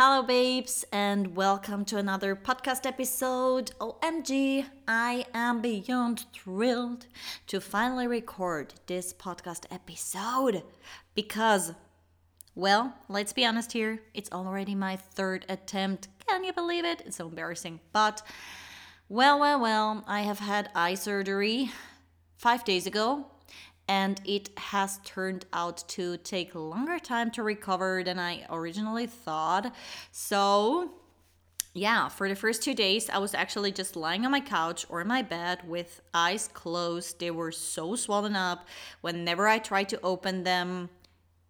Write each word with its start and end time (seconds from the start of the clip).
Hello, 0.00 0.22
babes, 0.22 0.84
and 0.92 1.34
welcome 1.34 1.84
to 1.86 1.96
another 1.96 2.36
podcast 2.36 2.86
episode. 2.86 3.72
OMG, 3.80 4.64
I 4.86 5.26
am 5.34 5.60
beyond 5.60 6.24
thrilled 6.32 7.06
to 7.48 7.60
finally 7.60 8.06
record 8.06 8.74
this 8.86 9.12
podcast 9.12 9.64
episode 9.72 10.62
because, 11.16 11.72
well, 12.54 12.94
let's 13.08 13.32
be 13.32 13.44
honest 13.44 13.72
here, 13.72 14.00
it's 14.14 14.30
already 14.30 14.76
my 14.76 14.94
third 14.94 15.44
attempt. 15.48 16.06
Can 16.28 16.44
you 16.44 16.52
believe 16.52 16.84
it? 16.84 17.02
It's 17.04 17.16
so 17.16 17.26
embarrassing. 17.26 17.80
But, 17.92 18.22
well, 19.08 19.40
well, 19.40 19.58
well, 19.58 20.04
I 20.06 20.20
have 20.20 20.38
had 20.38 20.70
eye 20.76 20.94
surgery 20.94 21.72
five 22.36 22.64
days 22.64 22.86
ago 22.86 23.26
and 23.88 24.20
it 24.24 24.50
has 24.58 25.00
turned 25.04 25.46
out 25.52 25.82
to 25.88 26.18
take 26.18 26.54
longer 26.54 26.98
time 26.98 27.30
to 27.32 27.42
recover 27.42 28.02
than 28.04 28.18
I 28.18 28.44
originally 28.50 29.06
thought. 29.06 29.74
So, 30.12 30.90
yeah, 31.74 32.08
for 32.08 32.28
the 32.28 32.36
first 32.36 32.62
two 32.62 32.74
days, 32.74 33.08
I 33.08 33.18
was 33.18 33.34
actually 33.34 33.72
just 33.72 33.96
lying 33.96 34.26
on 34.26 34.30
my 34.30 34.40
couch 34.40 34.84
or 34.90 35.02
my 35.04 35.22
bed 35.22 35.60
with 35.66 36.02
eyes 36.12 36.48
closed. 36.52 37.18
They 37.18 37.30
were 37.30 37.52
so 37.52 37.96
swollen 37.96 38.36
up. 38.36 38.66
Whenever 39.00 39.48
I 39.48 39.58
tried 39.58 39.88
to 39.90 40.00
open 40.02 40.44
them, 40.44 40.90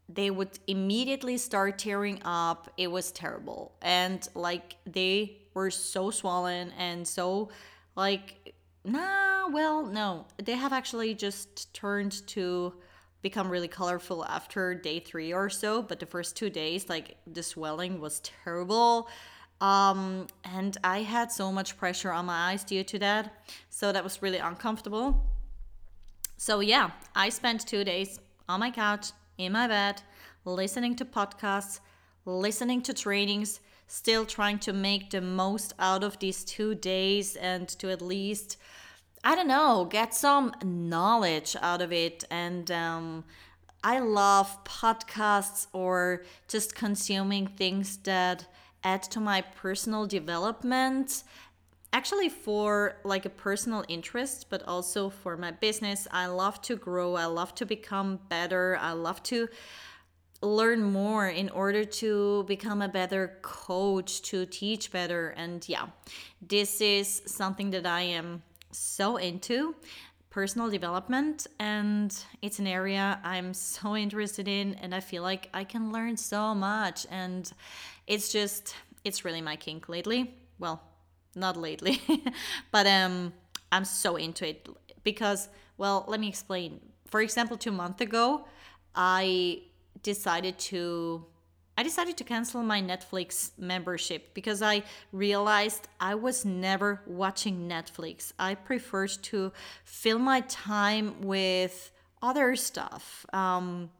they 0.09 0.31
would 0.31 0.59
immediately 0.67 1.37
start 1.37 1.79
tearing 1.79 2.21
up. 2.25 2.71
It 2.77 2.91
was 2.91 3.11
terrible. 3.11 3.75
And 3.83 4.27
like 4.35 4.77
they 4.87 5.39
were 5.55 5.71
so 5.71 6.11
swollen 6.11 6.73
and 6.79 7.07
so 7.07 7.51
like 7.97 8.37
Nah, 8.89 9.49
well, 9.49 9.85
no. 9.85 10.25
They 10.43 10.53
have 10.53 10.73
actually 10.73 11.15
just 11.15 11.75
turned 11.75 12.27
to 12.29 12.73
become 13.21 13.51
really 13.51 13.69
colorful 13.69 14.25
after 14.25 14.75
day 14.75 14.99
three 15.01 15.33
or 15.33 15.51
so, 15.51 15.83
but 15.83 16.01
the 16.01 16.07
first 16.07 16.37
two 16.37 16.49
days, 16.49 16.89
like 16.89 17.17
the 17.27 17.43
swelling 17.43 18.01
was 18.01 18.21
terrible. 18.21 19.09
Um, 19.61 20.29
and 20.45 20.79
I 20.85 21.03
had 21.03 21.31
so 21.31 21.53
much 21.53 21.77
pressure 21.77 22.13
on 22.13 22.27
my 22.27 22.53
eyes 22.53 22.65
due 22.65 22.85
to 22.85 22.99
that. 23.01 23.45
So 23.69 23.93
that 23.93 24.03
was 24.03 24.23
really 24.23 24.39
uncomfortable. 24.39 25.23
So, 26.37 26.61
yeah, 26.61 26.93
I 27.15 27.29
spent 27.29 27.67
two 27.67 27.85
days 27.85 28.21
on 28.49 28.61
my 28.61 28.71
couch, 28.71 29.09
in 29.37 29.53
my 29.53 29.67
bed, 29.67 30.01
listening 30.45 30.97
to 30.97 31.05
podcasts, 31.05 31.81
listening 32.25 32.81
to 32.83 32.95
trainings, 32.95 33.61
still 33.89 34.25
trying 34.25 34.59
to 34.61 34.73
make 34.73 35.11
the 35.11 35.21
most 35.21 35.75
out 35.79 36.05
of 36.05 36.19
these 36.21 36.45
two 36.45 36.75
days 36.75 37.37
and 37.37 37.69
to 37.69 37.91
at 37.91 38.01
least 38.01 38.57
I 39.29 39.35
don't 39.35 39.49
know, 39.49 39.85
get 39.85 40.15
some 40.15 40.55
knowledge 40.65 41.55
out 41.61 41.83
of 41.83 41.93
it. 41.93 42.25
And 42.31 42.71
um, 42.71 43.25
I 43.85 43.99
love 43.99 44.65
podcasts 44.65 45.67
or 45.75 46.25
just 46.49 46.75
consuming 46.75 47.47
things 47.47 47.99
that 48.05 48.47
add 48.83 49.03
to 49.03 49.21
my 49.21 49.43
personal 49.43 50.07
development. 50.07 51.25
Actually, 51.93 52.31
for 52.31 52.97
like 53.05 53.27
a 53.27 53.29
personal 53.29 53.85
interest, 53.87 54.47
but 54.49 54.63
also 54.67 55.11
for 55.11 55.37
my 55.37 55.51
business. 55.51 56.09
I 56.11 56.29
love 56.29 56.63
to 56.63 56.77
grow, 56.77 57.15
I 57.17 57.27
love 57.27 57.55
to 57.57 57.67
become 57.67 58.21
better, 58.31 58.79
I 58.81 58.93
love 58.93 59.23
to 59.25 59.49
learn 60.41 60.83
more 60.83 61.29
in 61.29 61.51
order 61.51 61.85
to 61.85 62.45
become 62.45 62.81
a 62.81 62.89
better 62.89 63.39
coach, 63.43 64.23
to 64.23 64.47
teach 64.47 64.91
better. 64.91 65.35
And 65.37 65.69
yeah, 65.69 65.89
this 66.41 66.81
is 66.81 67.21
something 67.27 67.73
that 67.73 67.85
I 67.85 68.01
am 68.01 68.43
so 68.71 69.17
into 69.17 69.75
personal 70.31 70.71
development 70.71 71.47
and 71.59 72.25
it's 72.43 72.59
an 72.59 72.67
area 72.67 73.19
I'm 73.25 73.55
so 73.55 73.97
interested 74.05 74.49
in 74.49 74.75
and 74.75 74.95
I 74.95 75.01
feel 75.01 75.23
like 75.23 75.49
I 75.55 75.65
can 75.65 75.93
learn 75.93 76.17
so 76.17 76.55
much 76.55 77.07
and 77.11 77.51
it's 78.07 78.31
just 78.31 78.75
it's 79.05 79.25
really 79.25 79.41
my 79.41 79.57
kink 79.57 79.89
lately. 79.89 80.35
Well, 80.59 80.83
not 81.35 81.57
lately, 81.57 82.01
but 82.73 82.87
um 82.87 83.33
I'm 83.73 83.85
so 83.85 84.17
into 84.17 84.47
it 84.49 84.69
because 85.03 85.49
well, 85.77 86.05
let 86.09 86.19
me 86.21 86.29
explain. 86.29 86.81
For 87.07 87.21
example, 87.21 87.57
2 87.57 87.71
months 87.71 88.01
ago, 88.01 88.47
I 88.95 89.63
decided 90.03 90.59
to 90.59 91.25
I 91.79 91.85
decided 91.85 92.17
to 92.17 92.25
cancel 92.25 92.61
my 92.65 92.83
Netflix 92.83 93.53
membership 93.57 94.35
because 94.35 94.63
I 94.63 94.83
realized 95.13 95.87
I 96.01 96.17
was 96.17 96.45
never 96.45 97.01
watching 97.07 97.69
Netflix. 97.69 98.33
I 98.37 98.57
preferred 98.57 99.13
to 99.31 99.53
fill 99.85 100.19
my 100.19 100.41
time 100.41 101.23
with 101.23 101.93
other 102.21 102.57
stuff. 102.57 103.25
Um, 103.33 103.91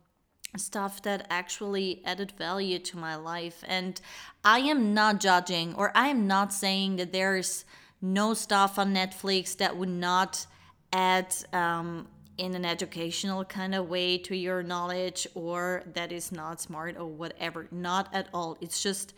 stuff 0.57 1.03
that 1.03 1.29
actually 1.31 2.03
added 2.05 2.33
value 2.33 2.81
to 2.81 2.97
my 2.97 3.15
life. 3.15 3.63
And 3.69 4.01
I 4.45 4.59
am 4.59 4.93
not 4.93 5.21
judging 5.21 5.77
or 5.77 5.93
I 5.95 6.09
am 6.09 6.27
not 6.27 6.53
saying 6.53 6.97
that 6.97 7.13
there's 7.13 7.65
no 8.03 8.35
stuff 8.35 8.77
on 8.77 8.93
Netflix 8.93 9.57
that 9.59 9.77
would 9.77 9.89
not 9.89 10.47
add 10.93 11.33
um, 11.53 12.09
in 12.39 12.55
an 12.55 12.65
educational 12.65 13.45
kind 13.45 13.75
of 13.75 13.89
way 13.89 14.17
to 14.19 14.37
your 14.37 14.63
knowledge 14.63 15.27
or 15.35 15.83
that 15.93 16.13
is 16.13 16.33
not 16.33 16.61
smart 16.61 16.97
or 16.97 17.07
whatever. 17.07 17.69
Not 17.71 18.09
at 18.15 18.29
all. 18.33 18.57
It's 18.61 18.83
just 18.83 19.15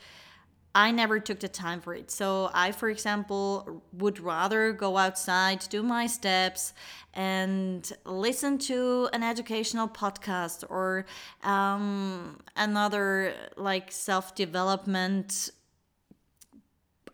I 0.74 0.92
never 0.92 1.18
took 1.18 1.40
the 1.40 1.48
time 1.48 1.80
for 1.80 1.94
it. 1.94 2.10
So 2.12 2.48
I, 2.54 2.70
for 2.70 2.88
example, 2.90 3.82
would 3.92 4.20
rather 4.20 4.72
go 4.72 4.96
outside, 4.96 5.64
do 5.68 5.82
my 5.82 6.06
steps, 6.06 6.74
and 7.12 7.92
listen 8.04 8.56
to 8.58 9.08
an 9.12 9.24
educational 9.24 9.88
podcast 9.88 10.62
or 10.68 11.06
um, 11.42 12.38
another 12.56 13.34
like 13.56 13.90
self 13.90 14.36
development 14.36 15.50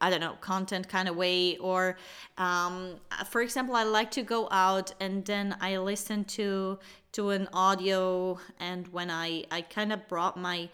I 0.00 0.10
don't 0.10 0.20
know, 0.20 0.36
content 0.40 0.88
kind 0.88 1.08
of 1.08 1.16
way. 1.16 1.56
Or, 1.58 1.96
um, 2.38 2.96
for 3.28 3.42
example, 3.42 3.74
I 3.76 3.84
like 3.84 4.10
to 4.12 4.22
go 4.22 4.48
out 4.50 4.92
and 5.00 5.24
then 5.24 5.56
I 5.60 5.76
listen 5.78 6.24
to 6.24 6.78
to 7.12 7.30
an 7.30 7.48
audio, 7.52 8.38
and 8.60 8.88
when 8.88 9.10
I 9.10 9.44
I 9.50 9.62
kind 9.62 9.92
of 9.92 10.06
brought 10.08 10.36
my 10.36 10.68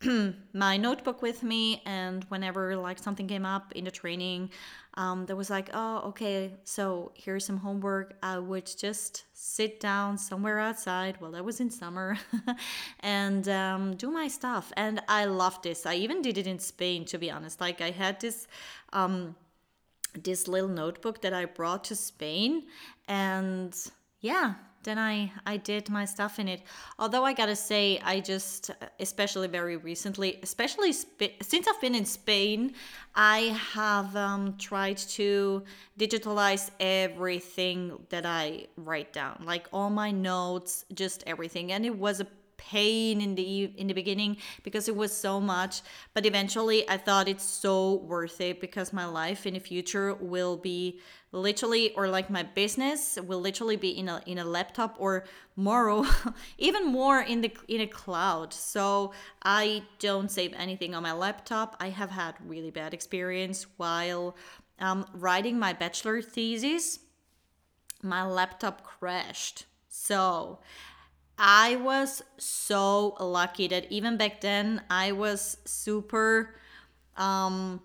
my 0.52 0.76
notebook 0.76 1.22
with 1.22 1.42
me 1.42 1.82
and 1.84 2.24
whenever 2.24 2.76
like 2.76 2.98
something 2.98 3.26
came 3.26 3.44
up 3.44 3.72
in 3.72 3.84
the 3.84 3.90
training 3.90 4.50
um, 4.98 5.24
that 5.26 5.36
was 5.36 5.48
like 5.48 5.70
oh 5.72 6.00
okay 6.08 6.52
so 6.64 7.12
here's 7.14 7.46
some 7.46 7.56
homework. 7.56 8.16
I 8.22 8.38
would 8.38 8.66
just 8.66 9.24
sit 9.32 9.80
down 9.80 10.18
somewhere 10.18 10.58
outside 10.58 11.18
well 11.20 11.30
that 11.30 11.44
was 11.44 11.60
in 11.60 11.70
summer 11.70 12.18
and 13.00 13.48
um, 13.48 13.94
do 13.96 14.10
my 14.10 14.28
stuff. 14.28 14.72
And 14.76 15.00
i 15.08 15.24
loved 15.24 15.62
this. 15.62 15.86
I 15.86 15.94
even 15.94 16.20
did 16.20 16.36
it 16.36 16.46
in 16.46 16.58
spain 16.58 17.04
to 17.06 17.18
be 17.18 17.30
honest. 17.30 17.60
Like 17.60 17.80
i 17.80 17.90
had 17.90 18.20
this 18.20 18.48
um, 18.92 19.36
this 20.14 20.48
little 20.48 20.68
notebook 20.68 21.22
that 21.22 21.32
i 21.32 21.44
brought 21.44 21.84
to 21.84 21.94
spain 21.94 22.64
and 23.06 23.74
yeah 24.20 24.54
then 24.82 24.98
I 24.98 25.32
I 25.46 25.56
did 25.56 25.88
my 25.90 26.04
stuff 26.04 26.38
in 26.38 26.48
it. 26.48 26.62
Although 26.98 27.24
I 27.24 27.32
gotta 27.32 27.56
say, 27.56 28.00
I 28.04 28.20
just 28.20 28.70
especially 29.00 29.48
very 29.48 29.76
recently, 29.76 30.38
especially 30.42 30.92
sp- 30.94 31.38
since 31.42 31.66
I've 31.68 31.80
been 31.80 31.94
in 31.94 32.04
Spain, 32.04 32.74
I 33.14 33.58
have 33.72 34.14
um, 34.16 34.56
tried 34.58 34.98
to 35.18 35.62
digitalize 35.98 36.70
everything 36.80 37.98
that 38.10 38.24
I 38.24 38.66
write 38.76 39.12
down, 39.12 39.42
like 39.44 39.68
all 39.72 39.90
my 39.90 40.10
notes, 40.10 40.84
just 40.94 41.24
everything, 41.26 41.72
and 41.72 41.84
it 41.84 41.96
was 41.96 42.20
a 42.20 42.26
pain 42.58 43.20
in 43.20 43.34
the 43.36 43.72
in 43.76 43.86
the 43.86 43.94
beginning 43.94 44.36
because 44.64 44.88
it 44.88 44.96
was 44.96 45.16
so 45.16 45.40
much 45.40 45.80
but 46.12 46.26
eventually 46.26 46.86
i 46.90 46.96
thought 46.96 47.28
it's 47.28 47.44
so 47.44 47.94
worth 47.94 48.40
it 48.40 48.60
because 48.60 48.92
my 48.92 49.06
life 49.06 49.46
in 49.46 49.54
the 49.54 49.60
future 49.60 50.14
will 50.14 50.56
be 50.56 50.98
literally 51.32 51.94
or 51.94 52.08
like 52.08 52.30
my 52.30 52.42
business 52.42 53.18
will 53.22 53.40
literally 53.40 53.76
be 53.76 53.90
in 53.90 54.08
a 54.08 54.22
in 54.26 54.38
a 54.38 54.44
laptop 54.44 54.96
or 54.98 55.24
more 55.56 56.06
even 56.58 56.86
more 56.86 57.20
in 57.20 57.40
the 57.42 57.52
in 57.68 57.80
a 57.80 57.86
cloud. 57.86 58.52
So 58.52 59.12
i 59.42 59.82
don't 59.98 60.30
save 60.30 60.54
anything 60.54 60.94
on 60.94 61.02
my 61.02 61.12
laptop. 61.12 61.76
I 61.80 61.90
have 61.90 62.10
had 62.10 62.34
really 62.44 62.70
bad 62.70 62.94
experience 62.94 63.66
while 63.76 64.36
um, 64.80 65.06
writing 65.12 65.58
my 65.58 65.72
bachelor 65.72 66.22
thesis. 66.22 67.00
My 68.02 68.24
laptop 68.24 68.84
crashed. 68.84 69.66
So 69.88 70.60
I 71.36 71.76
was 71.76 72.22
so 72.38 73.16
lucky 73.20 73.68
that 73.68 73.90
even 73.90 74.16
back 74.16 74.40
then 74.40 74.82
I 74.88 75.12
was 75.12 75.58
super 75.64 76.54
um 77.16 77.80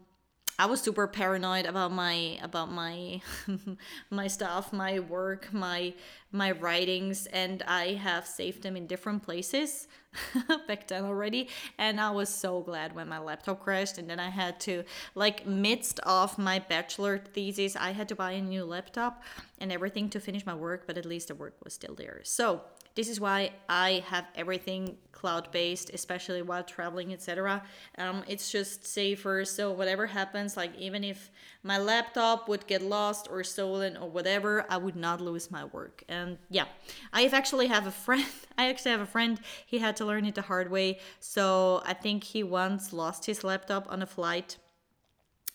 I 0.59 0.67
was 0.67 0.81
super 0.81 1.07
paranoid 1.07 1.65
about 1.65 1.91
my 1.91 2.38
about 2.44 2.71
my 2.71 3.21
my 4.11 4.27
stuff, 4.27 4.71
my 4.71 5.00
work, 5.00 5.51
my 5.51 5.94
my 6.31 6.51
writings 6.51 7.25
and 7.27 7.63
I 7.63 7.94
have 7.94 8.27
saved 8.27 8.61
them 8.63 8.75
in 8.75 8.85
different 8.85 9.23
places 9.23 9.88
back 10.67 10.88
then 10.88 11.05
already 11.05 11.50
and 11.77 12.00
I 12.00 12.11
was 12.11 12.29
so 12.29 12.61
glad 12.61 12.95
when 12.95 13.07
my 13.07 13.19
laptop 13.19 13.63
crashed 13.63 13.97
and 13.97 14.09
then 14.09 14.19
I 14.19 14.29
had 14.29 14.59
to 14.61 14.83
like 15.15 15.45
midst 15.47 16.00
of 16.01 16.38
my 16.38 16.59
bachelor 16.59 17.17
thesis 17.17 17.75
I 17.75 17.91
had 17.91 18.09
to 18.09 18.15
buy 18.15 18.31
a 18.33 18.41
new 18.41 18.65
laptop 18.65 19.23
and 19.59 19.71
everything 19.71 20.09
to 20.09 20.19
finish 20.19 20.45
my 20.45 20.56
work 20.56 20.85
but 20.85 20.97
at 20.97 21.06
least 21.06 21.29
the 21.29 21.35
work 21.35 21.56
was 21.63 21.73
still 21.73 21.95
there. 21.95 22.21
So 22.23 22.61
this 22.95 23.10
is 23.10 23.19
why 23.19 23.51
I 23.68 24.04
have 24.07 24.25
everything 24.36 24.98
cloud 25.12 25.50
based, 25.51 25.90
especially 25.94 26.42
while 26.42 26.63
traveling, 26.63 27.13
etc. 27.13 27.63
Um, 27.98 28.24
it's 28.28 28.51
just 28.51 28.86
safer. 28.86 29.45
So 29.45 29.72
whatever 29.72 30.06
happens, 30.06 30.57
like 30.57 30.75
even 30.78 31.04
if 31.04 31.31
my 31.63 31.78
laptop 31.78 32.50
would 32.50 32.68
get 32.68 32.81
lost 32.81 33.30
or 33.31 33.44
stolen 33.44 33.95
or 33.98 34.10
whatever, 34.10 34.66
I 34.69 34.78
would 34.78 34.95
not 34.95 35.22
lose 35.22 35.50
my 35.50 35.63
work. 35.66 36.04
And 36.10 36.38
yeah, 36.50 36.66
I 37.13 37.25
actually 37.25 37.68
have 37.68 37.88
a 37.88 37.92
friend. 37.92 38.25
I 38.57 38.69
actually 38.69 38.92
have 38.92 39.01
a 39.01 39.06
friend. 39.06 39.40
He 39.66 39.80
had 39.80 39.95
to 39.98 40.06
learn 40.06 40.25
it 40.25 40.36
the 40.36 40.42
hard 40.42 40.69
way. 40.69 41.00
So 41.19 41.81
I 41.86 41.94
think 41.94 42.24
he 42.24 42.44
once 42.44 42.94
lost 42.94 43.25
his 43.25 43.44
laptop 43.44 43.92
on 43.92 44.01
a 44.01 44.06
flight 44.06 44.57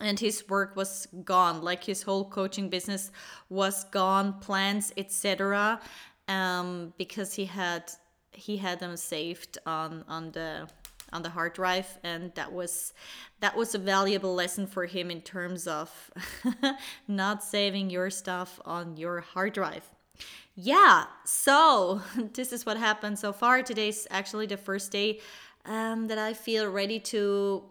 and 0.01 0.21
his 0.21 0.49
work 0.49 0.77
was 0.77 1.09
gone 1.25 1.63
like 1.63 1.85
his 1.85 2.03
whole 2.03 2.25
coaching 2.25 2.69
business 2.69 3.11
was 3.49 3.85
gone 3.85 4.33
plans 4.35 4.93
etc 4.97 5.81
um, 6.29 6.93
because 6.99 7.35
he 7.35 7.47
had 7.47 7.91
he 8.33 8.59
had 8.59 8.79
them 8.79 8.97
saved 8.97 9.59
on 9.67 10.05
on 10.09 10.31
the 10.33 10.69
on 11.13 11.23
the 11.23 11.31
hard 11.31 11.55
drive 11.55 11.99
and 12.05 12.33
that 12.35 12.53
was 12.53 12.93
that 13.41 13.57
was 13.57 13.75
a 13.75 13.79
valuable 13.79 14.35
lesson 14.35 14.67
for 14.67 14.85
him 14.85 15.11
in 15.11 15.23
terms 15.23 15.67
of 15.67 16.11
not 17.09 17.43
saving 17.43 17.89
your 17.89 18.11
stuff 18.11 18.61
on 18.65 18.97
your 18.97 19.21
hard 19.21 19.55
drive. 19.55 19.91
Yeah 20.55 21.05
so 21.25 22.03
this 22.35 22.53
is 22.53 22.67
what 22.67 22.77
happened 22.77 23.19
so 23.19 23.33
far. 23.33 23.63
Today's 23.63 24.07
actually 24.11 24.47
the 24.47 24.57
first 24.57 24.93
day 24.93 25.21
um, 25.65 26.09
that 26.09 26.19
i 26.19 26.33
feel 26.33 26.71
ready 26.71 26.99
to 26.99 27.63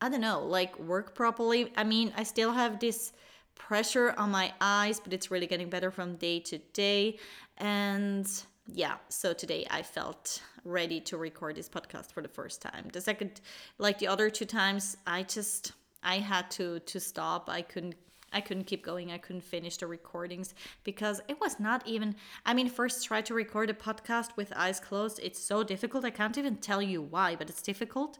i 0.00 0.08
don't 0.08 0.20
know 0.20 0.40
like 0.44 0.78
work 0.78 1.14
properly. 1.14 1.72
I 1.76 1.84
mean 1.84 2.12
i 2.16 2.22
still 2.22 2.52
have 2.52 2.80
this 2.80 3.12
pressure 3.54 4.14
on 4.16 4.30
my 4.30 4.52
eyes 4.60 5.00
but 5.00 5.12
it's 5.12 5.30
really 5.30 5.46
getting 5.46 5.68
better 5.68 5.90
from 5.90 6.16
day 6.16 6.40
to 6.40 6.58
day 6.72 7.18
and 7.58 8.28
yeah, 8.66 8.96
so 9.08 9.32
today 9.32 9.66
I 9.70 9.82
felt 9.82 10.42
ready 10.64 11.00
to 11.02 11.16
record 11.16 11.56
this 11.56 11.68
podcast 11.68 12.12
for 12.12 12.22
the 12.22 12.28
first 12.28 12.62
time. 12.62 12.88
The 12.92 13.00
second, 13.00 13.40
like 13.78 13.98
the 13.98 14.06
other 14.06 14.30
two 14.30 14.46
times, 14.46 14.96
I 15.06 15.22
just 15.24 15.72
I 16.02 16.18
had 16.18 16.50
to 16.52 16.80
to 16.80 17.00
stop. 17.00 17.48
I 17.50 17.62
couldn't 17.62 17.96
I 18.34 18.40
couldn't 18.40 18.64
keep 18.64 18.84
going. 18.84 19.12
I 19.12 19.18
couldn't 19.18 19.42
finish 19.42 19.76
the 19.76 19.86
recordings 19.86 20.54
because 20.82 21.20
it 21.28 21.40
was 21.40 21.60
not 21.60 21.86
even. 21.86 22.16
I 22.44 22.52
mean, 22.52 22.68
first 22.68 23.06
try 23.06 23.20
to 23.22 23.34
record 23.34 23.70
a 23.70 23.74
podcast 23.74 24.36
with 24.36 24.52
eyes 24.56 24.80
closed. 24.80 25.20
It's 25.22 25.38
so 25.38 25.62
difficult. 25.62 26.04
I 26.04 26.10
can't 26.10 26.36
even 26.36 26.56
tell 26.56 26.82
you 26.82 27.00
why, 27.00 27.36
but 27.36 27.48
it's 27.48 27.62
difficult. 27.62 28.18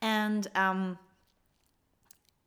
And 0.00 0.48
um, 0.54 0.98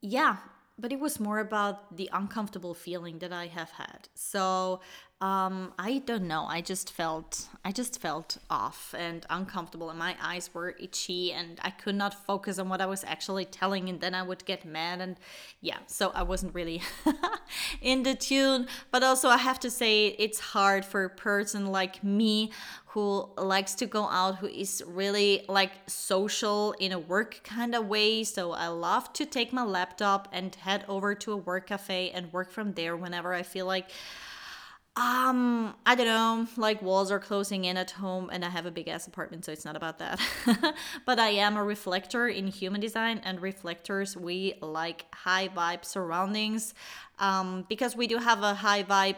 yeah, 0.00 0.38
but 0.78 0.92
it 0.92 1.00
was 1.00 1.20
more 1.20 1.38
about 1.38 1.96
the 1.96 2.10
uncomfortable 2.12 2.74
feeling 2.74 3.20
that 3.20 3.32
I 3.32 3.46
have 3.46 3.70
had. 3.70 4.08
So 4.14 4.80
um, 5.22 5.72
I 5.78 6.02
don't 6.04 6.28
know. 6.28 6.44
I 6.46 6.60
just 6.60 6.92
felt 6.92 7.48
I 7.64 7.72
just 7.72 7.98
felt 8.02 8.36
off 8.50 8.94
and 8.96 9.24
uncomfortable, 9.30 9.88
and 9.88 9.98
my 9.98 10.14
eyes 10.22 10.52
were 10.52 10.76
itchy, 10.78 11.32
and 11.32 11.58
I 11.62 11.70
could 11.70 11.94
not 11.94 12.12
focus 12.26 12.58
on 12.58 12.68
what 12.68 12.82
I 12.82 12.86
was 12.86 13.02
actually 13.02 13.46
telling, 13.46 13.88
and 13.88 13.98
then 13.98 14.14
I 14.14 14.22
would 14.22 14.44
get 14.44 14.66
mad, 14.66 15.00
and 15.00 15.16
yeah, 15.62 15.78
so 15.86 16.12
I 16.14 16.22
wasn't 16.22 16.54
really 16.54 16.82
in 17.80 18.02
the 18.02 18.14
tune. 18.14 18.66
But 18.90 19.02
also, 19.02 19.30
I 19.30 19.38
have 19.38 19.58
to 19.60 19.70
say, 19.70 20.08
it's 20.18 20.38
hard 20.38 20.84
for 20.84 21.04
a 21.04 21.10
person 21.10 21.64
like 21.64 22.04
me 22.04 22.50
who 22.88 23.30
likes 23.38 23.74
to 23.76 23.86
go 23.86 24.04
out, 24.08 24.36
who 24.36 24.48
is 24.48 24.84
really 24.86 25.46
like 25.48 25.72
social 25.86 26.72
in 26.78 26.92
a 26.92 26.98
work 26.98 27.40
kind 27.42 27.74
of 27.74 27.86
way. 27.86 28.22
So 28.22 28.52
I 28.52 28.68
love 28.68 29.14
to 29.14 29.24
take 29.24 29.50
my 29.50 29.64
laptop 29.64 30.28
and 30.30 30.54
head 30.54 30.84
over 30.88 31.14
to 31.14 31.32
a 31.32 31.36
work 31.36 31.68
cafe 31.68 32.10
and 32.10 32.30
work 32.34 32.50
from 32.50 32.74
there 32.74 32.96
whenever 32.96 33.32
I 33.32 33.42
feel 33.42 33.64
like 33.64 33.90
um, 34.96 35.74
I 35.84 35.94
don't 35.94 36.06
know, 36.06 36.46
like 36.56 36.80
walls 36.80 37.10
are 37.10 37.18
closing 37.18 37.66
in 37.66 37.76
at 37.76 37.90
home 37.90 38.30
and 38.32 38.42
I 38.42 38.48
have 38.48 38.64
a 38.64 38.70
big 38.70 38.88
ass 38.88 39.06
apartment, 39.06 39.44
so 39.44 39.52
it's 39.52 39.64
not 39.64 39.76
about 39.76 39.98
that. 39.98 40.18
but 41.04 41.18
I 41.18 41.28
am 41.28 41.58
a 41.58 41.62
reflector 41.62 42.28
in 42.28 42.46
human 42.46 42.80
design 42.80 43.20
and 43.22 43.40
reflectors, 43.42 44.16
we 44.16 44.54
like 44.62 45.04
high 45.14 45.48
vibe 45.48 45.84
surroundings. 45.84 46.72
Um, 47.18 47.66
because 47.68 47.94
we 47.94 48.06
do 48.06 48.16
have 48.16 48.42
a 48.42 48.54
high 48.54 48.84
vibe 48.84 49.16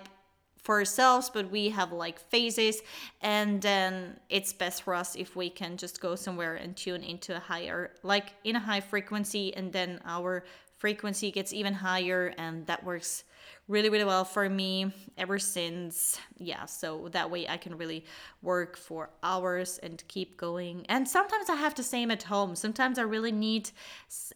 for 0.69 0.79
ourselves, 0.79 1.31
but 1.33 1.51
we 1.51 1.71
have 1.71 1.93
like 1.93 2.19
phases, 2.19 2.83
and 3.21 3.63
then 3.63 4.19
it's 4.29 4.53
best 4.53 4.83
for 4.83 4.95
us 4.95 5.15
if 5.17 5.37
we 5.37 5.49
can 5.49 5.77
just 5.77 6.01
go 6.01 6.15
somewhere 6.15 6.57
and 6.57 6.77
tune 6.77 7.03
into 7.03 7.37
a 7.37 7.41
higher, 7.41 7.93
like 8.03 8.35
in 8.45 8.57
a 8.57 8.61
high 8.61 8.81
frequency, 8.81 9.55
and 9.55 9.73
then 9.73 10.01
our 10.05 10.45
frequency 10.77 11.31
gets 11.31 11.53
even 11.53 11.73
higher, 11.73 12.35
and 12.37 12.67
that 12.67 12.85
works 12.85 13.25
really 13.69 13.91
really 13.91 14.05
well 14.05 14.25
for 14.25 14.49
me 14.49 14.93
ever 15.17 15.39
since. 15.39 16.19
Yeah 16.39 16.65
so 16.65 17.09
that 17.13 17.31
way 17.31 17.47
i 17.49 17.57
can 17.57 17.77
really 17.77 18.05
work 18.43 18.77
for 18.77 19.11
hours 19.23 19.79
and 19.83 20.03
keep 20.09 20.37
going. 20.37 20.87
And 20.89 21.07
sometimes 21.09 21.49
i 21.51 21.57
have 21.57 21.75
the 21.75 21.83
same 21.83 22.11
at 22.11 22.25
home. 22.25 22.57
Sometimes 22.57 22.99
i 22.99 23.03
really 23.03 23.33
need 23.33 23.71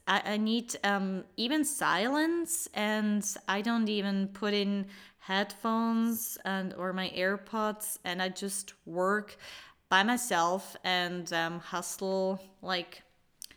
i, 0.07 0.37
need 0.37 0.77
um, 0.85 1.25
even 1.37 1.65
silence 1.65 2.69
and 2.75 3.25
i 3.49 3.61
don't 3.61 3.89
even 3.89 4.29
put 4.29 4.55
in 4.55 4.87
headphones 5.19 6.37
and 6.45 6.75
or 6.75 6.93
my 6.93 7.09
airpods 7.17 7.99
and 8.05 8.21
i 8.21 8.29
just 8.29 8.75
work 8.87 9.37
by 9.89 10.03
myself 10.03 10.77
and 10.85 11.33
um, 11.33 11.61
hustle 11.61 12.41
like 12.61 13.03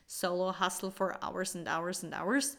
solo 0.05 0.51
hustle 0.51 0.91
for 0.91 1.17
hours 1.23 1.55
and 1.55 1.67
hours 1.67 2.03
and 2.03 2.13
hours 2.13 2.57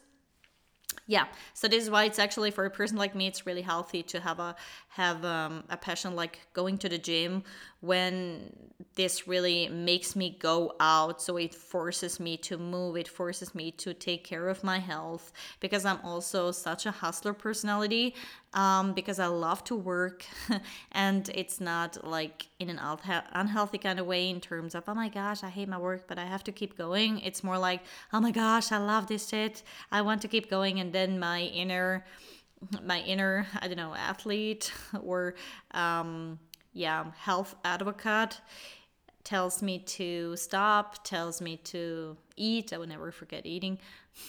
yeah 1.07 1.27
so 1.55 1.69
this 1.69 1.83
is 1.83 1.91
why 1.91 2.05
it's 2.05 2.19
actually 2.19 2.51
for 2.51 2.65
a 2.65 2.71
person 2.71 2.97
like 2.97 3.15
me 3.15 3.27
it's 3.27 3.47
really 3.47 3.63
healthy 3.63 4.03
to 4.03 4.21
have 4.21 4.39
a 4.39 4.55
have 4.89 5.25
um, 5.25 5.65
a 5.71 5.77
passion 5.77 6.15
like 6.15 6.41
going 6.53 6.79
to 6.79 6.89
the 6.89 6.99
gym 6.99 7.43
when 7.81 8.53
this 8.97 9.29
really 9.29 9.69
makes 9.69 10.17
me 10.17 10.37
go 10.39 10.75
out. 10.81 11.21
So 11.23 11.37
it 11.37 11.55
forces 11.55 12.19
me 12.19 12.37
to 12.39 12.57
move 12.59 12.97
it 12.97 13.09
forces 13.09 13.55
me 13.55 13.71
to 13.73 13.95
take 13.95 14.25
care 14.25 14.49
of 14.49 14.65
my 14.65 14.79
health 14.79 15.33
because 15.61 15.85
i'm 15.85 15.99
also 16.03 16.51
such 16.51 16.87
a 16.87 16.91
hustler 16.91 17.33
personality 17.33 18.15
um, 18.55 18.93
because 18.93 19.19
i 19.19 19.27
love 19.27 19.63
to 19.65 19.77
work. 19.77 20.25
And 20.93 21.29
it's 21.35 21.61
not 21.61 22.07
like 22.07 22.49
in 22.59 22.71
an 22.71 22.81
unhealthy 23.33 23.79
kind 23.79 24.01
of 24.01 24.07
way 24.07 24.31
in 24.31 24.41
terms 24.41 24.75
of 24.75 24.85
oh 24.89 24.95
my 24.95 25.09
gosh 25.09 25.45
i 25.45 25.49
hate 25.49 25.69
my 25.69 25.79
work 25.79 26.07
but 26.09 26.19
i 26.19 26.25
have 26.25 26.45
to 26.45 26.53
keep 26.53 26.77
going. 26.77 27.21
It's 27.21 27.45
more 27.45 27.59
like 27.59 27.83
oh 28.13 28.21
my 28.21 28.31
gosh 28.31 28.73
i 28.73 28.79
love 28.79 29.07
this 29.07 29.29
shit. 29.29 29.63
I 29.93 30.03
want 30.03 30.23
to 30.23 30.29
keep 30.29 30.49
going. 30.51 30.81
And 30.81 30.93
then 30.93 31.19
my 31.19 31.43
inner 31.43 32.05
my 32.83 33.01
inner 33.01 33.47
i 33.61 33.69
don't 33.69 33.77
know 33.77 33.95
athlete 33.95 34.73
or 35.03 35.35
um 35.73 36.39
yeah, 36.77 37.07
health 37.17 37.55
advocate 37.65 38.39
tells 39.25 39.63
me 39.63 39.79
to 39.79 40.37
stop, 40.37 41.03
tells 41.05 41.41
me 41.41 41.57
to 41.57 42.17
eat. 42.37 42.73
I 42.73 42.79
will 42.79 42.87
never 42.87 43.11
forget 43.11 43.47
eating. 43.47 43.79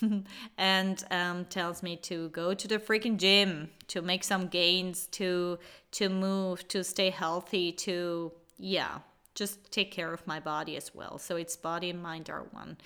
and 0.58 1.04
um, 1.12 1.46
tells 1.46 1.84
me 1.84 1.98
to 1.98 2.30
go 2.30 2.54
to 2.54 2.68
the 2.68 2.80
freaking 2.80 3.18
gym, 3.18 3.70
to 3.90 4.02
make 4.02 4.24
some 4.24 4.48
gains, 4.48 5.08
to 5.08 5.60
to 5.92 6.10
move, 6.10 6.66
to 6.70 6.84
stay 6.86 7.10
healthy, 7.10 7.74
to 7.74 8.32
yeah, 8.58 9.00
just 9.36 9.70
take 9.70 9.92
care 9.92 10.14
of 10.14 10.26
my 10.26 10.40
body 10.40 10.78
as 10.78 10.96
well. 10.96 11.18
So 11.18 11.36
it's 11.36 11.58
body 11.58 11.90
and 11.90 12.02
mind 12.02 12.30
are 12.30 12.46
one. 12.52 12.78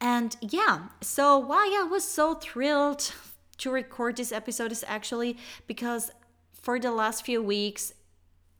And 0.00 0.36
yeah, 0.40 0.88
so 1.00 1.38
why 1.38 1.76
I 1.80 1.82
was 1.82 2.04
so 2.04 2.34
thrilled 2.34 3.12
to 3.58 3.70
record 3.70 4.16
this 4.16 4.30
episode 4.30 4.70
is 4.70 4.84
actually 4.86 5.36
because 5.66 6.12
for 6.62 6.78
the 6.78 6.92
last 6.92 7.24
few 7.26 7.42
weeks 7.42 7.92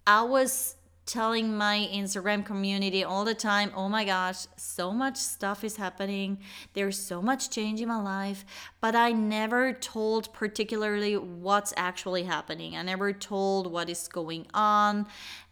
I 0.07 0.23
was 0.23 0.77
telling 1.07 1.57
my 1.57 1.89
Instagram 1.93 2.45
community 2.45 3.05
all 3.05 3.25
the 3.25 3.35
time, 3.35 3.71
oh 3.75 3.89
my 3.89 4.05
gosh, 4.05 4.47
so 4.57 4.91
much 4.91 5.17
stuff 5.17 5.63
is 5.63 5.77
happening. 5.77 6.39
There's 6.73 6.99
so 6.99 7.21
much 7.21 7.51
change 7.51 7.81
in 7.81 7.89
my 7.89 8.01
life. 8.01 8.45
But 8.81 8.97
I 8.97 9.13
never 9.13 9.73
told 9.73 10.33
particularly 10.33 11.17
what's 11.17 11.75
actually 11.77 12.23
happening. 12.23 12.77
I 12.77 12.83
never 12.83 13.13
told 13.13 13.71
what 13.71 13.91
is 13.91 14.09
going 14.09 14.47
on. 14.55 15.07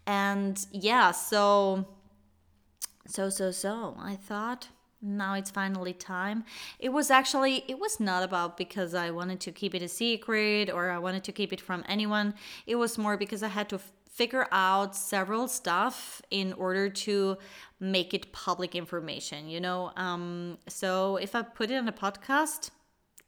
And 0.06 0.64
yeah, 0.72 1.10
so, 1.10 1.86
so, 3.06 3.28
so, 3.28 3.50
so, 3.50 3.96
I 4.00 4.16
thought 4.16 4.68
now 5.02 5.34
it's 5.34 5.50
finally 5.50 5.92
time. 5.92 6.44
It 6.78 6.90
was 6.90 7.10
actually, 7.10 7.64
it 7.68 7.78
was 7.78 8.00
not 8.00 8.22
about 8.22 8.56
because 8.56 8.94
I 8.94 9.10
wanted 9.10 9.40
to 9.40 9.52
keep 9.52 9.74
it 9.74 9.82
a 9.82 9.88
secret 9.88 10.70
or 10.70 10.90
I 10.90 10.98
wanted 10.98 11.24
to 11.24 11.32
keep 11.32 11.52
it 11.52 11.60
from 11.60 11.84
anyone. 11.88 12.34
It 12.66 12.76
was 12.76 12.96
more 12.96 13.16
because 13.16 13.42
I 13.42 13.48
had 13.48 13.68
to 13.70 13.80
figure 14.12 14.46
out 14.52 14.94
several 14.94 15.48
stuff 15.48 16.22
in 16.30 16.52
order 16.54 16.88
to 16.88 17.36
make 17.80 18.12
it 18.14 18.32
public 18.32 18.74
information 18.74 19.48
you 19.48 19.60
know? 19.60 19.92
Um, 19.96 20.58
so 20.68 21.16
if 21.16 21.34
i 21.34 21.42
put 21.42 21.70
it 21.70 21.76
on 21.76 21.88
a 21.88 21.92
podcast 21.92 22.70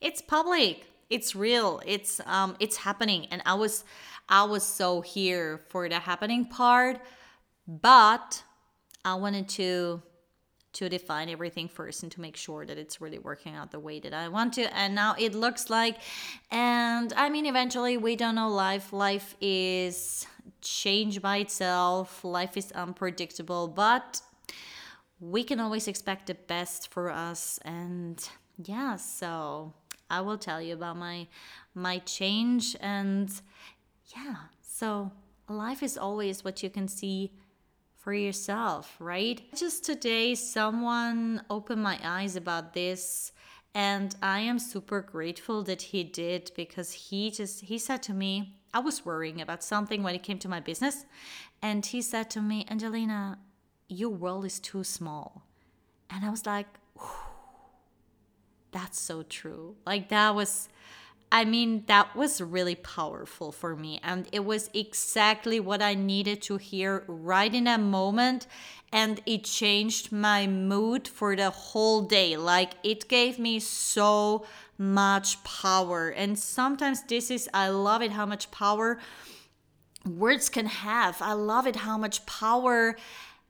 it's 0.04 0.20
public. 0.20 0.86
It's 1.08 1.34
real. 1.34 1.80
It's 1.86 2.20
um 2.26 2.56
it's 2.60 2.76
happening. 2.76 3.26
And 3.30 3.42
i 3.46 3.54
was 3.54 3.84
i 4.28 4.44
was 4.44 4.62
so 4.62 5.00
here 5.00 5.60
for 5.68 5.88
the 5.88 5.98
happening 5.98 6.44
part 6.46 7.00
but 7.66 8.42
i 9.04 9.14
wanted 9.14 9.46
to 9.48 10.00
to 10.74 10.88
define 10.88 11.28
everything 11.28 11.68
first 11.68 12.02
and 12.02 12.12
to 12.12 12.20
make 12.20 12.36
sure 12.36 12.66
that 12.66 12.78
it's 12.78 13.00
really 13.00 13.18
working 13.18 13.54
out 13.54 13.70
the 13.70 13.80
way 13.80 14.00
that 14.00 14.12
I 14.12 14.28
want 14.28 14.52
to. 14.54 14.74
And 14.76 14.94
now 14.94 15.14
it 15.18 15.34
looks 15.34 15.70
like, 15.70 15.98
and 16.50 17.12
I 17.16 17.28
mean, 17.30 17.46
eventually 17.46 17.96
we 17.96 18.16
don't 18.16 18.34
know 18.34 18.48
life. 18.48 18.92
Life 18.92 19.36
is 19.40 20.26
change 20.60 21.22
by 21.22 21.38
itself, 21.38 22.24
life 22.24 22.56
is 22.56 22.72
unpredictable, 22.72 23.68
but 23.68 24.20
we 25.20 25.44
can 25.44 25.60
always 25.60 25.88
expect 25.88 26.26
the 26.26 26.34
best 26.34 26.92
for 26.92 27.10
us. 27.10 27.58
And 27.64 28.26
yeah, 28.62 28.96
so 28.96 29.72
I 30.10 30.20
will 30.20 30.38
tell 30.38 30.60
you 30.60 30.74
about 30.74 30.96
my 30.96 31.26
my 31.74 31.98
change 31.98 32.76
and 32.80 33.30
yeah, 34.14 34.36
so 34.62 35.10
life 35.48 35.82
is 35.82 35.98
always 35.98 36.44
what 36.44 36.62
you 36.62 36.70
can 36.70 36.88
see 36.88 37.32
for 38.04 38.12
yourself, 38.12 38.96
right? 38.98 39.40
Just 39.56 39.82
today, 39.82 40.34
someone 40.34 41.42
opened 41.48 41.82
my 41.82 41.98
eyes 42.04 42.36
about 42.36 42.74
this. 42.74 43.32
And 43.74 44.14
I 44.22 44.40
am 44.40 44.58
super 44.58 45.00
grateful 45.00 45.62
that 45.64 45.80
he 45.80 46.04
did 46.04 46.50
because 46.54 46.92
he 46.92 47.30
just, 47.30 47.62
he 47.62 47.78
said 47.78 48.02
to 48.04 48.12
me, 48.12 48.58
I 48.74 48.80
was 48.80 49.06
worrying 49.06 49.40
about 49.40 49.64
something 49.64 50.02
when 50.02 50.14
it 50.14 50.22
came 50.22 50.38
to 50.40 50.48
my 50.50 50.60
business. 50.60 51.06
And 51.62 51.84
he 51.84 52.02
said 52.02 52.28
to 52.32 52.42
me, 52.42 52.66
Angelina, 52.70 53.38
your 53.88 54.10
world 54.10 54.44
is 54.44 54.60
too 54.60 54.84
small. 54.84 55.46
And 56.10 56.26
I 56.26 56.30
was 56.30 56.44
like, 56.44 56.66
that's 58.70 59.00
so 59.00 59.22
true. 59.22 59.76
Like, 59.86 60.10
that 60.10 60.34
was 60.34 60.68
I 61.34 61.44
mean, 61.44 61.82
that 61.86 62.14
was 62.14 62.40
really 62.40 62.76
powerful 62.76 63.50
for 63.50 63.74
me. 63.74 63.98
And 64.04 64.28
it 64.30 64.44
was 64.44 64.70
exactly 64.72 65.58
what 65.58 65.82
I 65.82 65.94
needed 65.94 66.40
to 66.42 66.58
hear 66.58 67.02
right 67.08 67.52
in 67.52 67.64
that 67.64 67.80
moment. 67.80 68.46
And 68.92 69.20
it 69.26 69.42
changed 69.42 70.12
my 70.12 70.46
mood 70.46 71.08
for 71.08 71.34
the 71.34 71.50
whole 71.50 72.02
day. 72.02 72.36
Like, 72.36 72.74
it 72.84 73.08
gave 73.08 73.40
me 73.40 73.58
so 73.58 74.46
much 74.78 75.42
power. 75.42 76.08
And 76.10 76.38
sometimes 76.38 77.02
this 77.02 77.32
is, 77.32 77.50
I 77.52 77.68
love 77.68 78.00
it 78.00 78.12
how 78.12 78.26
much 78.26 78.52
power 78.52 79.00
words 80.06 80.48
can 80.48 80.66
have. 80.66 81.20
I 81.20 81.32
love 81.32 81.66
it 81.66 81.74
how 81.74 81.98
much 81.98 82.24
power 82.26 82.94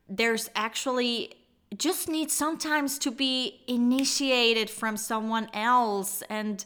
there's 0.08 0.48
actually 0.56 1.34
just 1.76 2.08
needs 2.08 2.32
sometimes 2.32 2.98
to 2.98 3.10
be 3.10 3.60
initiated 3.66 4.70
from 4.70 4.96
someone 4.96 5.48
else. 5.52 6.22
And 6.28 6.64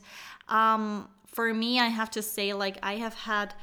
um, 0.49 1.09
for 1.27 1.53
me, 1.55 1.79
I 1.79 1.87
have 1.87 2.11
to 2.13 2.23
say, 2.23 2.53
like, 2.53 2.79
I 2.83 2.97
have 2.97 3.15
had, 3.15 3.55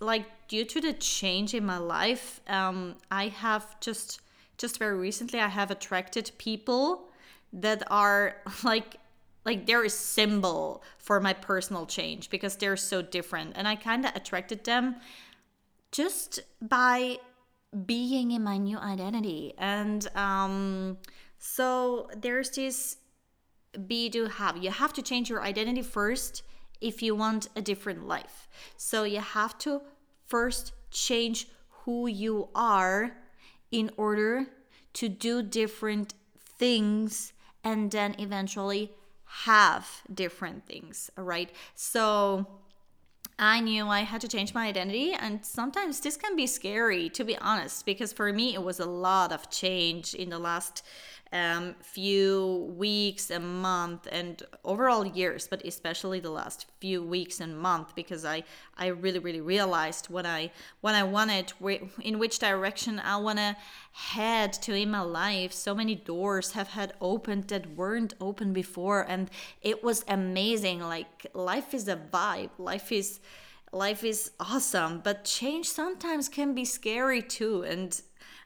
like, 0.00 0.26
due 0.48 0.64
to 0.64 0.80
the 0.80 0.92
change 0.92 1.54
in 1.54 1.64
my 1.64 1.78
life, 1.78 2.40
um, 2.48 2.96
I 3.10 3.28
have 3.28 3.78
just, 3.80 4.20
just 4.56 4.78
very 4.78 4.96
recently, 4.96 5.40
I 5.40 5.48
have 5.48 5.70
attracted 5.70 6.30
people 6.38 7.08
that 7.52 7.82
are 7.90 8.36
like, 8.62 8.96
like 9.44 9.66
they're 9.66 9.84
a 9.84 9.90
symbol 9.90 10.82
for 10.98 11.20
my 11.20 11.32
personal 11.32 11.86
change 11.86 12.30
because 12.30 12.56
they're 12.56 12.76
so 12.76 13.02
different, 13.02 13.52
and 13.56 13.66
I 13.66 13.76
kind 13.76 14.04
of 14.04 14.14
attracted 14.14 14.64
them 14.64 14.96
just 15.90 16.40
by 16.60 17.18
being 17.86 18.30
in 18.30 18.42
my 18.42 18.56
new 18.56 18.78
identity, 18.78 19.54
and 19.58 20.06
um, 20.16 20.98
so 21.38 22.08
there's 22.16 22.50
this 22.50 22.96
be 23.86 24.08
do 24.08 24.26
have. 24.26 24.56
You 24.56 24.70
have 24.70 24.92
to 24.94 25.02
change 25.02 25.28
your 25.28 25.42
identity 25.42 25.82
first 25.82 26.42
if 26.80 27.02
you 27.02 27.14
want 27.14 27.48
a 27.56 27.62
different 27.62 28.06
life. 28.06 28.48
So 28.76 29.04
you 29.04 29.20
have 29.20 29.58
to 29.58 29.82
first 30.26 30.72
change 30.90 31.48
who 31.84 32.06
you 32.06 32.48
are 32.54 33.16
in 33.70 33.90
order 33.96 34.46
to 34.94 35.08
do 35.08 35.42
different 35.42 36.14
things 36.38 37.32
and 37.62 37.90
then 37.90 38.14
eventually 38.18 38.92
have 39.24 40.02
different 40.12 40.66
things, 40.66 41.10
right? 41.16 41.50
So 41.74 42.46
I 43.38 43.60
knew 43.60 43.86
I 43.86 44.00
had 44.00 44.20
to 44.22 44.28
change 44.28 44.52
my 44.52 44.66
identity, 44.66 45.12
and 45.12 45.44
sometimes 45.44 46.00
this 46.00 46.16
can 46.16 46.34
be 46.34 46.46
scary, 46.46 47.08
to 47.10 47.22
be 47.22 47.36
honest, 47.38 47.86
because 47.86 48.12
for 48.12 48.32
me 48.32 48.54
it 48.54 48.62
was 48.62 48.80
a 48.80 48.86
lot 48.86 49.30
of 49.30 49.48
change 49.48 50.12
in 50.14 50.30
the 50.30 50.40
last 50.40 50.84
um, 51.32 51.74
few 51.80 52.72
weeks 52.76 53.30
a 53.30 53.40
month 53.40 54.08
and 54.10 54.42
overall 54.64 55.06
years 55.06 55.46
but 55.48 55.64
especially 55.64 56.20
the 56.20 56.30
last 56.30 56.66
few 56.80 57.02
weeks 57.02 57.40
and 57.40 57.58
month 57.58 57.94
because 57.94 58.24
i 58.24 58.42
i 58.76 58.86
really 58.86 59.18
really 59.18 59.40
realized 59.40 60.06
what 60.06 60.24
i 60.24 60.50
when 60.80 60.94
i 60.94 61.02
wanted 61.02 61.52
in 62.02 62.18
which 62.18 62.38
direction 62.38 62.98
i 63.00 63.16
want 63.16 63.38
to 63.38 63.56
head 63.98 64.52
to 64.52 64.74
in 64.74 64.90
my 64.90 65.00
life. 65.00 65.52
So 65.52 65.74
many 65.74 65.96
doors 65.96 66.52
have 66.52 66.68
had 66.68 66.92
opened 67.00 67.48
that 67.48 67.74
weren't 67.74 68.14
open 68.20 68.52
before 68.52 69.02
and 69.08 69.28
it 69.60 69.82
was 69.82 70.04
amazing. 70.06 70.80
Like 70.80 71.26
life 71.34 71.74
is 71.74 71.88
a 71.88 71.96
vibe. 71.96 72.50
Life 72.58 72.92
is 72.92 73.20
life 73.70 74.02
is 74.02 74.30
awesome 74.40 75.00
but 75.04 75.26
change 75.26 75.68
sometimes 75.68 76.26
can 76.30 76.54
be 76.54 76.64
scary 76.64 77.20
too 77.20 77.62
and 77.64 78.00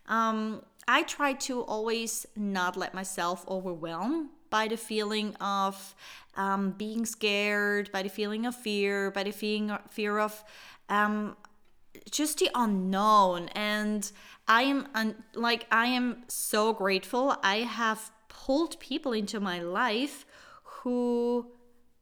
um 0.09 0.61
I 0.89 1.03
try 1.05 1.33
to 1.35 1.63
always 1.63 2.27
not 2.37 2.77
let 2.77 2.95
myself 2.95 3.45
overwhelm 3.49 4.31
by 4.51 4.69
the 4.69 4.77
feeling 4.77 5.35
of 5.37 5.95
um, 6.37 6.73
being 6.73 7.07
scared, 7.07 7.91
by 7.93 8.03
the 8.03 8.09
feeling 8.09 8.47
of 8.47 8.55
fear, 8.55 9.11
by 9.11 9.23
the 9.23 9.31
feeling 9.31 9.77
fear 9.91 10.19
of 10.19 10.45
um, 10.89 11.37
just 12.11 12.39
the 12.39 12.51
unknown. 12.55 13.49
And 13.49 14.11
I 14.49 14.63
am 14.63 14.89
un- 14.95 15.23
like 15.35 15.67
I 15.71 15.87
am 15.87 16.25
so 16.29 16.73
grateful. 16.73 17.37
I 17.43 17.59
have 17.59 18.11
pulled 18.29 18.79
people 18.81 19.13
into 19.13 19.41
my 19.41 19.61
life 19.61 20.27
who 20.65 21.47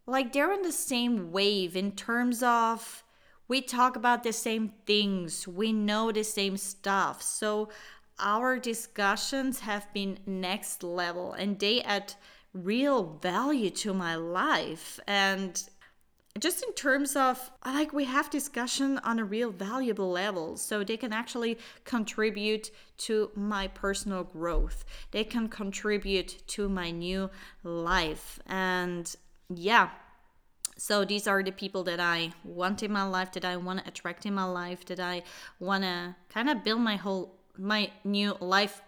like 0.06 0.32
they're 0.32 0.52
on 0.52 0.62
the 0.62 0.72
same 0.72 1.30
wave 1.30 1.76
in 1.76 1.92
terms 1.92 2.42
of 2.42 3.04
we 3.46 3.60
talk 3.60 3.96
about 3.96 4.22
the 4.22 4.32
same 4.32 4.72
things, 4.86 5.46
we 5.46 5.72
know 5.72 6.12
the 6.12 6.22
same 6.22 6.56
stuff. 6.56 7.20
So 7.20 7.68
our 8.20 8.58
discussions 8.58 9.60
have 9.60 9.92
been 9.92 10.18
next 10.26 10.82
level 10.82 11.32
and 11.32 11.58
they 11.58 11.82
add 11.82 12.14
real 12.52 13.18
value 13.22 13.70
to 13.70 13.94
my 13.94 14.14
life. 14.14 15.00
And 15.06 15.62
just 16.38 16.62
in 16.62 16.72
terms 16.74 17.16
of 17.16 17.50
like 17.66 17.92
we 17.92 18.04
have 18.04 18.30
discussion 18.30 18.98
on 18.98 19.18
a 19.18 19.24
real 19.24 19.50
valuable 19.50 20.10
level 20.10 20.56
so 20.56 20.84
they 20.84 20.96
can 20.96 21.12
actually 21.12 21.58
contribute 21.84 22.70
to 22.98 23.30
my 23.34 23.66
personal 23.68 24.24
growth. 24.24 24.84
They 25.10 25.24
can 25.24 25.48
contribute 25.48 26.46
to 26.48 26.68
my 26.68 26.90
new 26.90 27.30
life. 27.64 28.38
And 28.46 29.14
yeah 29.52 29.90
so 30.80 31.04
these 31.04 31.26
are 31.26 31.42
the 31.42 31.52
people 31.52 31.84
that 31.84 32.00
i 32.00 32.32
want 32.42 32.82
in 32.82 32.90
my 32.90 33.02
life 33.02 33.32
that 33.32 33.44
i 33.44 33.56
want 33.56 33.78
to 33.78 33.88
attract 33.88 34.24
in 34.24 34.32
my 34.32 34.44
life 34.44 34.84
that 34.86 34.98
i 34.98 35.22
want 35.58 35.84
to 35.84 36.14
kind 36.30 36.48
of 36.48 36.64
build 36.64 36.80
my 36.80 36.96
whole 36.96 37.39
my 37.60 37.90
new 38.04 38.36
life 38.40 38.82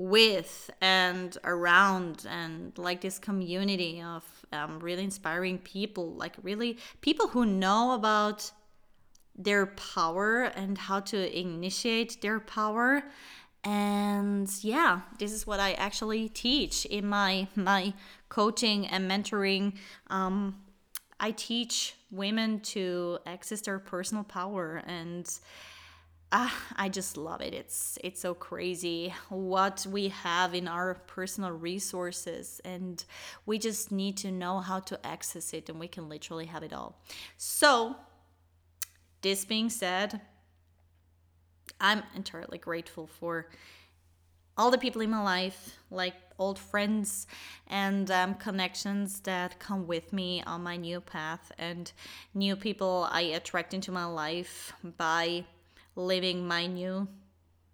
with 0.00 0.70
and 0.80 1.36
around 1.44 2.26
and 2.26 2.72
like 2.78 3.02
this 3.02 3.18
community 3.18 4.00
of 4.00 4.24
um, 4.50 4.80
really 4.80 5.04
inspiring 5.04 5.58
people 5.58 6.14
like 6.14 6.34
really 6.42 6.78
people 7.02 7.28
who 7.28 7.44
know 7.44 7.92
about 7.92 8.50
their 9.36 9.66
power 9.66 10.44
and 10.44 10.78
how 10.78 11.00
to 11.00 11.38
initiate 11.38 12.22
their 12.22 12.40
power. 12.40 13.02
And 13.62 14.50
yeah 14.62 15.02
this 15.18 15.32
is 15.32 15.46
what 15.46 15.60
i 15.60 15.72
actually 15.72 16.30
teach 16.30 16.86
in 16.86 17.06
my 17.06 17.46
my 17.54 17.92
coaching 18.30 18.86
and 18.86 19.10
mentoring. 19.10 19.74
Um, 20.08 20.62
i 21.20 21.30
teach 21.30 21.94
women 22.10 22.60
to 22.60 23.18
access 23.26 23.60
their 23.60 23.78
personal 23.78 24.24
power 24.24 24.82
and 24.86 25.30
ah, 26.32 26.54
I 26.76 26.88
just 26.88 27.16
love 27.16 27.40
it. 27.40 27.54
It's 27.54 27.98
it's 28.04 28.20
so 28.20 28.34
crazy 28.34 29.14
what 29.28 29.86
we 29.88 30.08
have 30.08 30.54
in 30.54 30.68
our 30.68 30.94
personal 31.06 31.50
resources 31.50 32.60
and 32.64 33.04
we 33.46 33.58
just 33.58 33.90
need 33.90 34.16
to 34.18 34.30
know 34.30 34.60
how 34.60 34.80
to 34.80 35.06
access 35.06 35.52
it 35.52 35.68
and 35.68 35.80
we 35.80 35.88
can 35.88 36.08
literally 36.08 36.46
have 36.46 36.62
it 36.62 36.72
all. 36.72 37.00
So, 37.36 37.96
this 39.22 39.44
being 39.44 39.70
said, 39.70 40.20
I'm 41.80 42.02
entirely 42.14 42.58
grateful 42.58 43.06
for 43.06 43.48
all 44.56 44.70
the 44.70 44.78
people 44.78 45.00
in 45.00 45.10
my 45.10 45.22
life, 45.22 45.76
like 45.90 46.14
old 46.38 46.58
friends 46.58 47.26
and 47.66 48.10
um, 48.10 48.34
connections 48.34 49.20
that 49.20 49.58
come 49.58 49.86
with 49.86 50.12
me 50.12 50.42
on 50.46 50.62
my 50.62 50.76
new 50.76 51.00
path, 51.00 51.50
and 51.58 51.90
new 52.34 52.56
people 52.56 53.08
I 53.10 53.22
attract 53.22 53.72
into 53.72 53.90
my 53.90 54.04
life 54.04 54.72
by 54.98 55.44
living 56.06 56.46
my 56.46 56.66
new 56.66 57.06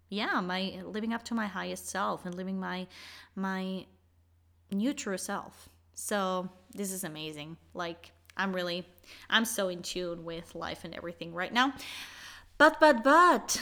yeah 0.09 0.39
my 0.41 0.79
living 0.83 1.13
up 1.13 1.23
to 1.23 1.33
my 1.33 1.47
highest 1.47 1.87
self 1.87 2.25
and 2.25 2.35
living 2.35 2.59
my 2.59 2.87
my 3.35 3.85
new 4.71 4.93
true 4.93 5.17
self. 5.17 5.69
So 5.95 6.49
this 6.73 6.91
is 6.91 7.03
amazing. 7.03 7.57
Like 7.73 8.11
i'm 8.39 8.53
really 8.53 8.85
i'm 9.31 9.45
so 9.45 9.67
in 9.67 9.81
tune 9.81 10.23
with 10.23 10.53
life 10.53 10.83
and 10.83 10.93
everything 10.93 11.33
right 11.33 11.53
now. 11.53 11.73
But, 12.59 12.79
but, 12.79 13.03
but, 13.03 13.61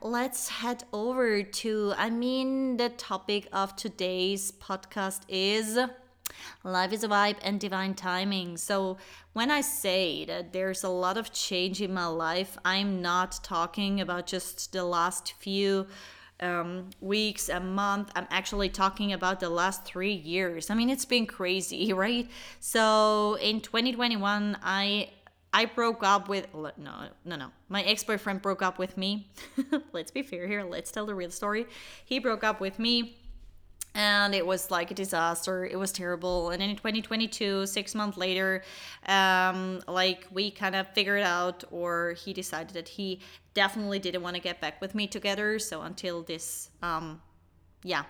let's 0.00 0.48
head 0.48 0.84
over 0.92 1.42
to, 1.42 1.94
I 1.96 2.10
mean, 2.10 2.76
the 2.76 2.90
topic 2.90 3.48
of 3.52 3.74
today's 3.74 4.52
podcast 4.52 5.22
is 5.28 5.76
life 6.64 6.92
is 6.92 7.04
a 7.04 7.08
vibe 7.08 7.36
and 7.42 7.60
divine 7.60 7.94
timing. 7.94 8.56
So, 8.56 8.98
when 9.32 9.50
I 9.50 9.60
say 9.60 10.24
that 10.24 10.52
there's 10.52 10.82
a 10.82 10.88
lot 10.88 11.16
of 11.16 11.32
change 11.32 11.82
in 11.82 11.92
my 11.92 12.06
life, 12.06 12.56
I'm 12.64 13.02
not 13.02 13.40
talking 13.42 14.00
about 14.00 14.26
just 14.26 14.72
the 14.72 14.84
last 14.84 15.34
few 15.34 15.86
um, 16.40 16.90
weeks, 17.00 17.48
a 17.48 17.60
month. 17.60 18.10
I'm 18.14 18.26
actually 18.30 18.68
talking 18.68 19.12
about 19.12 19.40
the 19.40 19.50
last 19.50 19.84
three 19.84 20.12
years. 20.12 20.70
I 20.70 20.74
mean, 20.74 20.90
it's 20.90 21.04
been 21.04 21.26
crazy, 21.26 21.92
right? 22.04 22.30
So, 22.60 23.34
in 23.40 23.60
2021, 23.60 24.58
I 24.62 25.10
I 25.52 25.64
broke 25.64 26.02
up 26.02 26.28
with 26.28 26.46
no 26.54 27.08
no 27.24 27.36
no 27.36 27.50
my 27.70 27.82
ex 27.82 28.04
boyfriend 28.04 28.42
broke 28.42 28.60
up 28.60 28.78
with 28.78 28.98
me. 28.98 29.30
Let's 29.92 30.10
be 30.10 30.22
fair 30.22 30.46
here. 30.46 30.62
Let's 30.64 30.90
tell 30.90 31.06
the 31.06 31.14
real 31.14 31.30
story. 31.30 31.66
He 32.04 32.18
broke 32.18 32.44
up 32.44 32.60
with 32.60 32.78
me, 32.78 33.16
and 33.96 34.34
it 34.34 34.46
was 34.46 34.70
like 34.70 34.90
a 34.90 34.94
disaster. 34.94 35.64
It 35.64 35.76
was 35.76 35.90
terrible. 35.90 36.50
And 36.50 36.62
in 36.62 36.76
2022, 36.76 37.66
six 37.66 37.94
months 37.94 38.18
later, 38.18 38.62
um, 39.08 39.80
like 39.88 40.26
we 40.30 40.50
kind 40.50 40.76
of 40.76 40.86
figured 40.92 41.22
out, 41.22 41.64
or 41.70 42.12
he 42.12 42.34
decided 42.34 42.74
that 42.74 42.88
he 42.88 43.20
definitely 43.54 43.98
didn't 43.98 44.22
want 44.22 44.36
to 44.36 44.42
get 44.42 44.60
back 44.60 44.82
with 44.82 44.94
me 44.94 45.06
together. 45.06 45.58
So 45.58 45.80
until 45.80 46.22
this, 46.22 46.68
um, 46.82 47.22
yeah, 47.82 48.02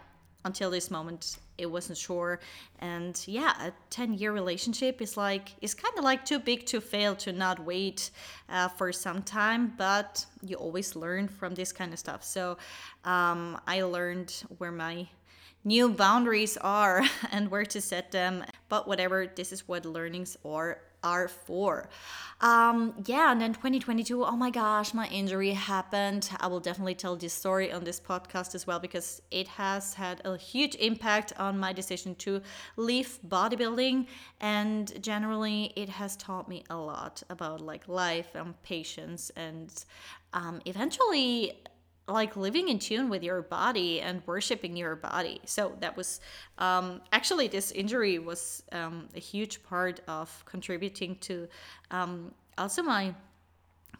until 0.44 0.70
this 0.72 0.90
moment 0.90 1.38
it 1.58 1.66
wasn't 1.66 1.98
sure 1.98 2.38
and 2.80 3.24
yeah 3.26 3.52
a 3.66 3.72
10 3.90 4.14
year 4.14 4.32
relationship 4.32 5.00
is 5.00 5.16
like 5.16 5.54
is 5.60 5.74
kind 5.74 5.96
of 5.98 6.04
like 6.04 6.24
too 6.24 6.38
big 6.38 6.64
to 6.66 6.80
fail 6.80 7.16
to 7.16 7.32
not 7.32 7.64
wait 7.64 8.10
uh, 8.48 8.68
for 8.68 8.92
some 8.92 9.22
time 9.22 9.72
but 9.76 10.24
you 10.42 10.54
always 10.54 10.94
learn 10.94 11.26
from 11.26 11.54
this 11.54 11.72
kind 11.72 11.92
of 11.92 11.98
stuff 11.98 12.22
so 12.22 12.56
um, 13.04 13.58
i 13.66 13.82
learned 13.82 14.44
where 14.58 14.70
my 14.70 15.08
new 15.66 15.90
boundaries 15.90 16.56
are 16.58 17.02
and 17.30 17.50
where 17.50 17.66
to 17.66 17.80
set 17.80 18.12
them 18.12 18.44
but 18.68 18.88
whatever 18.88 19.26
this 19.26 19.52
is 19.52 19.68
what 19.68 19.84
learnings 19.84 20.36
are 20.44 20.78
are 21.06 21.28
for. 21.28 21.88
Um, 22.40 22.94
yeah, 23.06 23.32
and 23.32 23.40
then 23.40 23.54
2022, 23.54 24.24
oh 24.24 24.36
my 24.36 24.50
gosh, 24.50 24.92
my 24.92 25.06
injury 25.08 25.52
happened. 25.52 26.28
I 26.40 26.48
will 26.48 26.60
definitely 26.60 26.96
tell 26.96 27.16
this 27.16 27.32
story 27.32 27.72
on 27.72 27.84
this 27.84 28.00
podcast 28.00 28.54
as 28.54 28.66
well 28.66 28.78
because 28.78 29.22
it 29.30 29.48
has 29.48 29.94
had 29.94 30.20
a 30.24 30.36
huge 30.36 30.74
impact 30.76 31.32
on 31.38 31.58
my 31.58 31.72
decision 31.72 32.14
to 32.16 32.42
leave 32.76 33.18
bodybuilding. 33.26 34.06
And 34.40 35.02
generally, 35.02 35.72
it 35.76 35.88
has 35.88 36.16
taught 36.16 36.48
me 36.48 36.64
a 36.68 36.76
lot 36.76 37.22
about 37.30 37.60
like 37.60 37.88
life 37.88 38.34
and 38.34 38.60
patience 38.62 39.30
and 39.36 39.72
um, 40.34 40.60
eventually 40.66 41.52
like 42.08 42.36
living 42.36 42.68
in 42.68 42.78
tune 42.78 43.08
with 43.08 43.22
your 43.22 43.42
body 43.42 44.00
and 44.00 44.22
worshiping 44.26 44.76
your 44.76 44.94
body. 44.94 45.40
So 45.44 45.76
that 45.80 45.96
was 45.96 46.20
um, 46.58 47.00
actually 47.12 47.48
this 47.48 47.72
injury 47.72 48.18
was 48.18 48.62
um, 48.72 49.08
a 49.14 49.20
huge 49.20 49.62
part 49.64 50.00
of 50.06 50.44
contributing 50.46 51.16
to 51.22 51.48
um, 51.90 52.32
also 52.56 52.82
my 52.82 53.14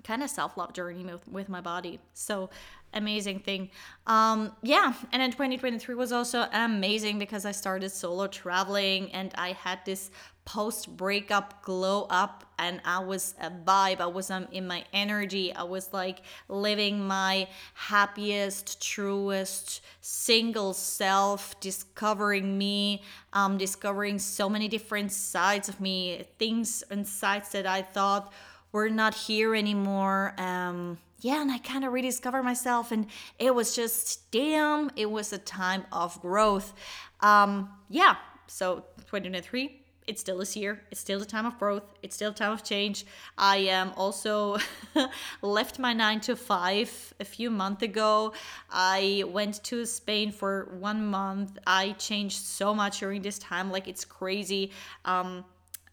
kind 0.04 0.22
of 0.22 0.30
self 0.30 0.56
love 0.56 0.72
journey 0.72 1.04
with, 1.04 1.26
with 1.28 1.48
my 1.48 1.60
body. 1.60 1.98
So 2.14 2.48
amazing 2.96 3.40
thing. 3.40 3.70
Um, 4.06 4.52
yeah, 4.62 4.94
and 5.12 5.22
then 5.22 5.30
2023 5.30 5.94
was 5.94 6.12
also 6.12 6.46
amazing 6.52 7.18
because 7.18 7.44
I 7.44 7.52
started 7.52 7.90
solo 7.90 8.26
traveling 8.26 9.12
and 9.12 9.32
I 9.36 9.52
had 9.52 9.80
this 9.84 10.10
post 10.44 10.96
breakup 10.96 11.62
glow 11.62 12.06
up 12.08 12.44
and 12.58 12.80
I 12.84 13.00
was 13.00 13.34
a 13.40 13.50
vibe. 13.50 14.00
I 14.00 14.06
was 14.06 14.30
um, 14.30 14.46
in 14.52 14.66
my 14.66 14.84
energy. 14.92 15.52
I 15.52 15.64
was 15.64 15.92
like 15.92 16.20
living 16.48 17.06
my 17.06 17.48
happiest, 17.74 18.80
truest, 18.80 19.82
single 20.00 20.72
self, 20.72 21.58
discovering 21.60 22.56
me, 22.56 23.02
um, 23.32 23.58
discovering 23.58 24.18
so 24.18 24.48
many 24.48 24.68
different 24.68 25.12
sides 25.12 25.68
of 25.68 25.80
me, 25.80 26.24
things 26.38 26.82
and 26.90 27.06
sides 27.06 27.50
that 27.50 27.66
I 27.66 27.82
thought 27.82 28.32
were 28.72 28.88
not 28.88 29.14
here 29.14 29.54
anymore. 29.54 30.32
Um, 30.38 30.98
yeah, 31.20 31.40
and 31.40 31.50
I 31.50 31.58
kind 31.58 31.84
of 31.84 31.92
rediscovered 31.92 32.44
myself, 32.44 32.92
and 32.92 33.06
it 33.38 33.54
was 33.54 33.74
just 33.74 34.30
damn, 34.30 34.90
it 34.96 35.10
was 35.10 35.32
a 35.32 35.38
time 35.38 35.84
of 35.92 36.20
growth. 36.20 36.74
Um, 37.20 37.70
yeah, 37.88 38.16
so 38.46 38.84
2023 39.06 39.82
it's 40.06 40.20
still 40.20 40.38
this 40.38 40.56
year, 40.56 40.80
It's 40.90 41.00
still 41.00 41.18
the 41.18 41.26
time 41.26 41.46
of 41.46 41.58
growth. 41.58 41.82
It's 42.02 42.14
still 42.14 42.30
a 42.30 42.34
time 42.34 42.52
of 42.52 42.62
change. 42.62 43.04
I 43.36 43.56
am 43.56 43.88
um, 43.88 43.94
also 43.96 44.58
left 45.42 45.78
my 45.78 45.92
nine 45.92 46.20
to 46.20 46.36
five 46.36 47.14
a 47.18 47.24
few 47.24 47.50
months 47.50 47.82
ago. 47.82 48.32
I 48.70 49.24
went 49.26 49.64
to 49.64 49.84
Spain 49.84 50.30
for 50.30 50.76
one 50.78 51.06
month. 51.06 51.58
I 51.66 51.92
changed 51.92 52.38
so 52.38 52.74
much 52.74 53.00
during 53.00 53.22
this 53.22 53.38
time. 53.38 53.70
Like 53.72 53.88
it's 53.88 54.04
crazy. 54.04 54.70
Um, 55.04 55.44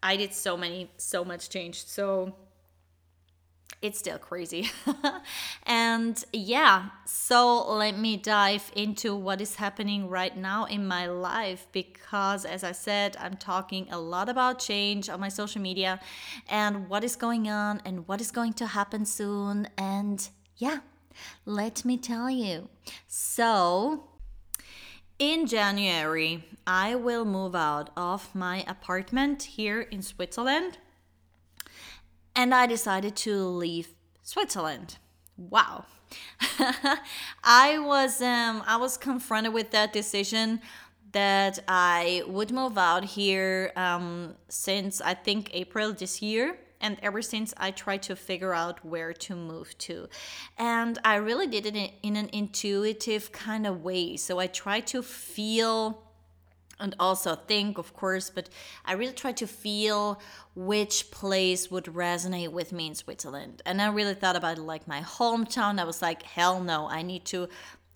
I 0.03 0.15
did 0.15 0.33
so 0.33 0.57
many, 0.57 0.91
so 0.97 1.25
much 1.25 1.49
change. 1.49 1.83
So 1.85 2.35
it's 3.83 3.99
still 3.99 4.17
crazy. 4.17 4.71
and 5.63 6.23
yeah, 6.31 6.89
so 7.05 7.69
let 7.69 7.97
me 7.97 8.15
dive 8.15 8.71
into 8.77 9.13
what 9.13 9.41
is 9.41 9.55
happening 9.55 10.07
right 10.07 10.35
now 10.35 10.63
in 10.63 10.87
my 10.87 11.05
life 11.05 11.67
because, 11.73 12.45
as 12.45 12.63
I 12.63 12.71
said, 12.71 13.17
I'm 13.19 13.35
talking 13.35 13.87
a 13.91 13.99
lot 13.99 14.29
about 14.29 14.59
change 14.59 15.09
on 15.09 15.19
my 15.19 15.27
social 15.27 15.61
media 15.61 15.99
and 16.49 16.87
what 16.87 17.03
is 17.03 17.17
going 17.17 17.49
on 17.49 17.81
and 17.83 18.07
what 18.07 18.21
is 18.21 18.31
going 18.31 18.53
to 18.53 18.67
happen 18.67 19.05
soon. 19.05 19.67
And 19.77 20.27
yeah, 20.55 20.79
let 21.45 21.83
me 21.83 21.97
tell 21.97 22.29
you. 22.29 22.69
So, 23.05 24.05
in 25.19 25.45
January, 25.45 26.45
I 26.65 26.95
will 26.95 27.25
move 27.25 27.53
out 27.53 27.89
of 27.97 28.33
my 28.33 28.63
apartment 28.65 29.43
here 29.43 29.81
in 29.81 30.01
Switzerland 30.01 30.77
and 32.35 32.53
I 32.53 32.65
decided 32.65 33.15
to 33.17 33.45
leave 33.45 33.89
Switzerland. 34.21 34.97
Wow. 35.37 35.85
I 37.43 37.79
was 37.79 38.21
um 38.21 38.63
I 38.67 38.77
was 38.77 38.97
confronted 38.97 39.53
with 39.53 39.71
that 39.71 39.93
decision 39.93 40.61
that 41.13 41.59
I 41.67 42.23
would 42.27 42.51
move 42.51 42.77
out 42.77 43.05
here 43.05 43.71
um, 43.75 44.35
since 44.49 44.99
I 44.99 45.13
think 45.13 45.49
April 45.53 45.93
this 45.93 46.21
year. 46.21 46.57
And 46.81 46.97
ever 47.01 47.21
since 47.21 47.53
I 47.55 47.71
tried 47.71 48.03
to 48.03 48.15
figure 48.15 48.53
out 48.53 48.83
where 48.83 49.13
to 49.13 49.37
move 49.37 49.77
to. 49.77 50.09
And 50.57 50.99
I 51.05 51.15
really 51.15 51.47
did 51.47 51.65
it 51.65 51.93
in 52.03 52.17
an 52.17 52.29
intuitive 52.33 53.31
kind 53.31 53.65
of 53.65 53.83
way. 53.83 54.17
So 54.17 54.39
I 54.39 54.47
tried 54.47 54.85
to 54.87 55.01
feel 55.01 56.02
and 56.79 56.95
also 56.99 57.35
think, 57.35 57.77
of 57.77 57.93
course, 57.93 58.29
but 58.29 58.49
I 58.85 58.93
really 58.93 59.13
tried 59.13 59.37
to 59.37 59.47
feel 59.47 60.19
which 60.55 61.11
place 61.11 61.69
would 61.69 61.85
resonate 61.85 62.51
with 62.51 62.71
me 62.71 62.87
in 62.87 62.95
Switzerland. 62.95 63.61
And 63.65 63.81
I 63.81 63.87
really 63.87 64.13
thought 64.13 64.35
about 64.35 64.57
like 64.57 64.87
my 64.87 65.01
hometown. 65.01 65.79
I 65.79 65.83
was 65.83 66.01
like, 66.01 66.23
hell 66.23 66.61
no, 66.61 66.87
I 66.89 67.01
need 67.01 67.25
to 67.25 67.47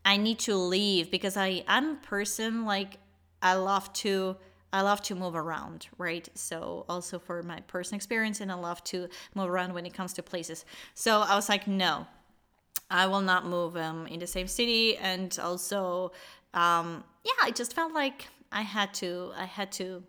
I 0.06 0.16
need 0.16 0.40
to 0.40 0.56
leave 0.56 1.12
because 1.12 1.36
I 1.36 1.64
I'm 1.68 1.92
a 1.92 1.96
person 1.96 2.66
like 2.66 2.98
I 3.42 3.56
love 3.56 3.92
to 3.94 4.38
I 4.72 4.82
love 4.82 5.02
to 5.04 5.16
move 5.16 5.36
around, 5.36 5.88
right? 5.98 6.28
So 6.34 6.86
also 6.88 7.20
for 7.20 7.42
my 7.42 7.62
personal 7.68 7.98
experience 7.98 8.42
and 8.42 8.52
I 8.52 8.56
love 8.56 8.84
to 8.86 9.08
move 9.34 9.50
around 9.50 9.74
when 9.74 9.86
it 9.86 9.94
comes 9.94 10.14
to 10.14 10.24
places. 10.24 10.66
So 10.94 11.22
I 11.22 11.36
was 11.36 11.50
like, 11.50 11.68
no. 11.68 12.08
I 12.90 13.08
will 13.08 13.22
not 13.22 13.46
move 13.46 13.76
um, 13.76 14.08
in 14.08 14.22
the 14.22 14.28
same 14.28 14.48
city 14.48 14.96
and 14.96 15.38
also 15.44 16.14
um, 16.54 17.04
yeah, 17.26 17.34
I 17.42 17.52
just 17.52 17.74
felt 17.74 17.94
like 17.94 18.28
I 18.52 18.62
had 18.62 18.94
to 18.96 19.32
I 19.38 19.46
had 19.46 19.72
to 19.74 20.04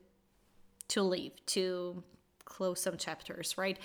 to 0.88 1.02
leave 1.02 1.32
to 1.46 2.02
close 2.44 2.80
some 2.80 2.96
chapters, 2.96 3.56
right? 3.58 3.78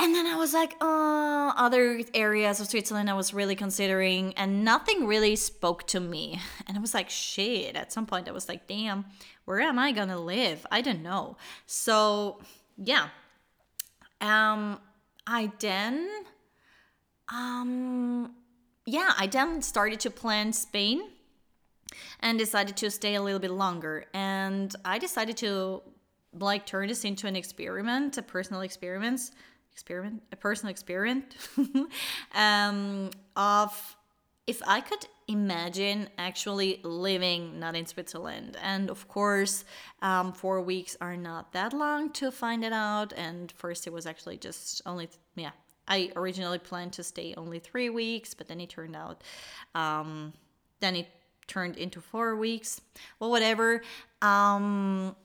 And 0.00 0.12
then 0.12 0.26
I 0.26 0.36
was 0.36 0.52
like, 0.52 0.74
oh, 0.80 1.52
other 1.56 2.00
areas 2.14 2.58
of 2.60 2.66
Switzerland 2.66 3.08
I 3.08 3.14
was 3.14 3.32
really 3.32 3.54
considering, 3.54 4.34
and 4.34 4.64
nothing 4.64 5.06
really 5.06 5.36
spoke 5.36 5.86
to 5.88 6.00
me. 6.00 6.40
And 6.66 6.76
I 6.76 6.80
was 6.80 6.94
like, 6.94 7.10
shit. 7.10 7.76
At 7.76 7.92
some 7.92 8.06
point, 8.06 8.28
I 8.28 8.32
was 8.32 8.48
like, 8.48 8.66
damn, 8.66 9.04
where 9.44 9.60
am 9.60 9.78
I 9.78 9.92
gonna 9.92 10.18
live? 10.18 10.66
I 10.70 10.80
don't 10.80 11.02
know. 11.02 11.36
So, 11.66 12.40
yeah. 12.76 13.08
Um, 14.20 14.80
I 15.26 15.52
then, 15.60 16.08
um, 17.32 18.34
yeah, 18.86 19.12
I 19.16 19.26
then 19.26 19.62
started 19.62 20.00
to 20.00 20.10
plan 20.10 20.52
Spain 20.52 21.02
and 22.20 22.38
decided 22.38 22.76
to 22.78 22.90
stay 22.90 23.14
a 23.14 23.22
little 23.22 23.40
bit 23.40 23.50
longer. 23.50 24.06
And 24.14 24.74
I 24.84 24.98
decided 24.98 25.36
to 25.38 25.82
like 26.38 26.66
turn 26.66 26.88
this 26.88 27.04
into 27.04 27.26
an 27.26 27.36
experiment, 27.36 28.18
a 28.18 28.22
personal 28.22 28.62
experiment, 28.62 29.30
experiment, 29.72 30.22
a 30.32 30.36
personal 30.36 30.70
experiment 30.70 31.36
um, 32.34 33.10
of 33.36 33.96
if 34.46 34.60
I 34.66 34.80
could 34.80 35.06
imagine 35.26 36.08
actually 36.18 36.80
living 36.82 37.58
not 37.58 37.74
in 37.74 37.86
Switzerland. 37.86 38.56
And 38.62 38.90
of 38.90 39.08
course, 39.08 39.64
um, 40.02 40.32
four 40.32 40.60
weeks 40.60 40.96
are 41.00 41.16
not 41.16 41.52
that 41.52 41.72
long 41.72 42.10
to 42.12 42.30
find 42.30 42.64
it 42.64 42.72
out. 42.72 43.12
And 43.16 43.50
first, 43.52 43.86
it 43.86 43.92
was 43.92 44.06
actually 44.06 44.36
just 44.36 44.82
only, 44.84 45.08
yeah, 45.34 45.52
I 45.88 46.12
originally 46.16 46.58
planned 46.58 46.92
to 46.94 47.02
stay 47.02 47.34
only 47.36 47.58
three 47.58 47.90
weeks, 47.90 48.34
but 48.34 48.48
then 48.48 48.60
it 48.60 48.70
turned 48.70 48.96
out, 48.96 49.22
um, 49.74 50.32
then 50.80 50.96
it 50.96 51.08
turned 51.46 51.76
into 51.76 52.00
four 52.00 52.36
weeks. 52.36 52.80
Well, 53.18 53.30
whatever. 53.30 53.82
Um, 54.22 55.16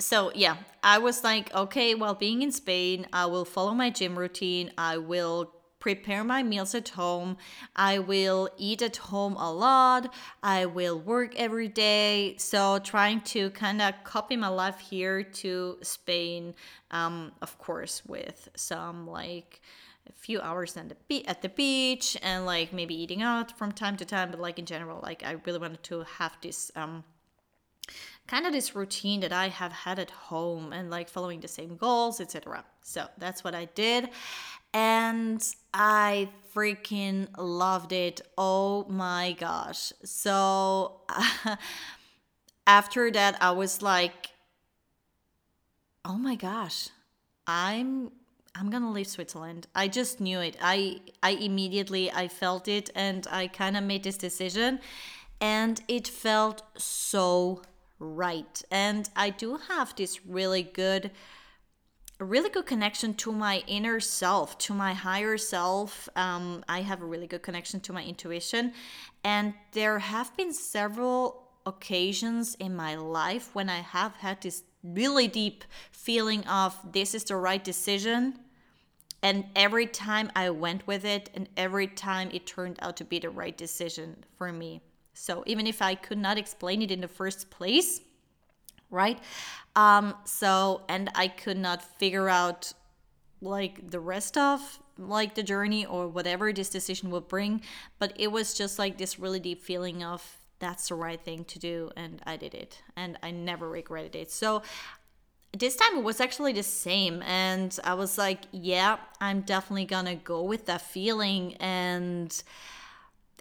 so 0.00 0.32
yeah, 0.34 0.56
I 0.82 0.98
was 0.98 1.24
like, 1.24 1.54
okay, 1.54 1.94
well, 1.94 2.14
being 2.14 2.42
in 2.42 2.52
Spain, 2.52 3.06
I 3.12 3.26
will 3.26 3.44
follow 3.44 3.74
my 3.74 3.90
gym 3.90 4.18
routine. 4.18 4.72
I 4.78 4.98
will 4.98 5.52
prepare 5.80 6.24
my 6.24 6.42
meals 6.42 6.74
at 6.74 6.88
home. 6.90 7.36
I 7.76 7.98
will 7.98 8.48
eat 8.56 8.82
at 8.82 8.96
home 8.96 9.34
a 9.36 9.52
lot. 9.52 10.12
I 10.42 10.66
will 10.66 10.98
work 10.98 11.34
every 11.36 11.68
day. 11.68 12.36
So 12.38 12.78
trying 12.78 13.20
to 13.22 13.50
kind 13.50 13.80
of 13.80 13.94
copy 14.04 14.36
my 14.36 14.48
life 14.48 14.80
here 14.80 15.22
to 15.22 15.78
Spain, 15.82 16.54
um, 16.90 17.32
of 17.42 17.58
course, 17.58 18.02
with 18.06 18.48
some 18.56 19.06
like 19.06 19.60
a 20.08 20.12
few 20.18 20.40
hours 20.40 20.76
at 20.76 20.88
the, 20.88 20.96
be- 21.08 21.26
at 21.26 21.42
the 21.42 21.48
beach 21.48 22.16
and 22.22 22.46
like 22.46 22.72
maybe 22.72 22.94
eating 22.94 23.22
out 23.22 23.56
from 23.56 23.72
time 23.72 23.96
to 23.96 24.04
time. 24.04 24.30
But 24.30 24.40
like 24.40 24.58
in 24.58 24.66
general, 24.66 25.00
like 25.02 25.22
I 25.24 25.36
really 25.44 25.58
wanted 25.58 25.82
to 25.84 26.04
have 26.18 26.36
this. 26.42 26.70
Um, 26.76 27.04
kind 28.26 28.44
of 28.46 28.52
this 28.52 28.76
routine 28.76 29.20
that 29.20 29.32
I 29.32 29.48
have 29.48 29.72
had 29.72 29.98
at 29.98 30.10
home 30.10 30.70
and 30.74 30.90
like 30.90 31.08
following 31.08 31.40
the 31.40 31.48
same 31.48 31.78
goals, 31.78 32.20
etc. 32.20 32.62
So 32.82 33.06
that's 33.16 33.42
what 33.42 33.54
I 33.54 33.64
did 33.74 34.10
and 34.74 35.42
I 35.72 36.28
freaking 36.54 37.28
loved 37.36 37.92
it. 37.92 38.20
Oh 38.36 38.84
my 38.88 39.36
gosh. 39.38 39.92
So 40.04 41.00
after 42.66 43.10
that 43.10 43.36
I 43.40 43.52
was 43.52 43.82
like 43.82 44.30
oh 46.04 46.18
my 46.18 46.34
gosh. 46.34 46.88
I'm 47.46 48.12
I'm 48.58 48.70
to 48.70 48.88
leave 48.88 49.06
Switzerland. 49.06 49.68
I 49.74 49.88
just 49.88 50.20
knew 50.20 50.40
it. 50.40 50.56
I 50.60 51.00
I 51.22 51.30
immediately 51.30 52.10
I 52.10 52.28
felt 52.28 52.66
it 52.66 52.90
and 52.94 53.26
I 53.30 53.46
kind 53.46 53.76
of 53.76 53.84
made 53.84 54.02
this 54.02 54.18
decision 54.18 54.80
and 55.40 55.80
it 55.86 56.08
felt 56.08 56.62
so 56.76 57.62
right. 57.98 58.62
And 58.70 59.08
I 59.14 59.30
do 59.30 59.58
have 59.68 59.94
this 59.94 60.26
really 60.26 60.62
good 60.62 61.10
really 62.20 62.50
good 62.50 62.66
connection 62.66 63.14
to 63.14 63.30
my 63.30 63.62
inner 63.68 64.00
self, 64.00 64.58
to 64.58 64.74
my 64.74 64.92
higher 64.92 65.38
self. 65.38 66.08
Um, 66.16 66.64
I 66.68 66.80
have 66.80 67.00
a 67.00 67.06
really 67.06 67.28
good 67.28 67.42
connection 67.42 67.78
to 67.80 67.92
my 67.92 68.02
intuition. 68.02 68.72
And 69.22 69.54
there 69.70 70.00
have 70.00 70.36
been 70.36 70.52
several 70.52 71.48
occasions 71.64 72.56
in 72.56 72.74
my 72.74 72.96
life 72.96 73.50
when 73.54 73.70
I 73.70 73.82
have 73.82 74.16
had 74.16 74.40
this 74.40 74.64
really 74.82 75.28
deep 75.28 75.64
feeling 75.92 76.44
of 76.48 76.76
this 76.92 77.14
is 77.14 77.22
the 77.24 77.36
right 77.36 77.62
decision. 77.62 78.34
And 79.22 79.46
every 79.56 79.86
time 79.86 80.30
I 80.36 80.50
went 80.50 80.86
with 80.86 81.04
it, 81.04 81.30
and 81.34 81.48
every 81.56 81.86
time 81.88 82.30
it 82.32 82.46
turned 82.46 82.78
out 82.80 82.96
to 82.98 83.04
be 83.04 83.18
the 83.18 83.30
right 83.30 83.56
decision 83.56 84.24
for 84.36 84.52
me. 84.52 84.80
So 85.14 85.42
even 85.46 85.66
if 85.66 85.82
I 85.82 85.96
could 85.96 86.18
not 86.18 86.38
explain 86.38 86.82
it 86.82 86.90
in 86.90 87.00
the 87.00 87.08
first 87.08 87.50
place, 87.50 88.00
right? 88.90 89.18
Um, 89.74 90.14
so, 90.24 90.82
and 90.88 91.10
I 91.14 91.28
could 91.28 91.58
not 91.58 91.82
figure 91.82 92.28
out 92.28 92.72
like 93.40 93.90
the 93.90 94.00
rest 94.00 94.36
of 94.36 94.80
like 94.96 95.34
the 95.34 95.42
journey 95.42 95.86
or 95.86 96.08
whatever 96.08 96.52
this 96.52 96.68
decision 96.68 97.10
would 97.10 97.28
bring, 97.28 97.62
but 97.98 98.12
it 98.16 98.32
was 98.32 98.54
just 98.54 98.78
like 98.78 98.98
this 98.98 99.18
really 99.18 99.40
deep 99.40 99.62
feeling 99.62 100.02
of 100.02 100.38
that's 100.58 100.88
the 100.88 100.94
right 100.94 101.20
thing 101.20 101.44
to 101.44 101.58
do, 101.58 101.90
and 101.96 102.20
I 102.26 102.36
did 102.36 102.52
it, 102.52 102.82
and 102.96 103.16
I 103.22 103.30
never 103.30 103.68
regretted 103.68 104.16
it. 104.16 104.32
So, 104.32 104.62
this 105.56 105.76
time 105.76 105.98
it 105.98 106.04
was 106.04 106.20
actually 106.20 106.52
the 106.52 106.62
same 106.62 107.22
and 107.22 107.78
i 107.84 107.94
was 107.94 108.18
like 108.18 108.40
yeah 108.52 108.96
i'm 109.20 109.40
definitely 109.40 109.84
gonna 109.84 110.14
go 110.14 110.42
with 110.42 110.66
that 110.66 110.80
feeling 110.80 111.54
and 111.54 112.42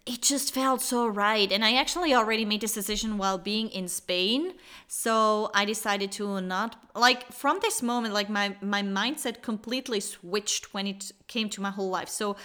it 0.07 0.21
just 0.21 0.53
felt 0.53 0.81
so 0.81 1.05
right. 1.05 1.51
And 1.51 1.65
I 1.65 1.73
actually 1.73 2.15
already 2.15 2.45
made 2.45 2.61
this 2.61 2.73
decision 2.73 3.17
while 3.17 3.37
being 3.37 3.67
in 3.69 3.89
Spain. 3.89 4.53
So 4.87 5.51
I 5.53 5.65
decided 5.65 6.13
to 6.13 6.39
not 6.39 6.77
like 6.95 7.31
from 7.33 7.59
this 7.61 7.83
moment, 7.83 8.13
like 8.13 8.29
my 8.29 8.55
my 8.61 8.81
mindset 8.81 9.41
completely 9.41 9.99
switched 9.99 10.73
when 10.73 10.87
it 10.87 11.11
came 11.27 11.49
to 11.49 11.61
my 11.61 11.71
whole 11.71 11.89
life. 11.89 12.07
So 12.07 12.37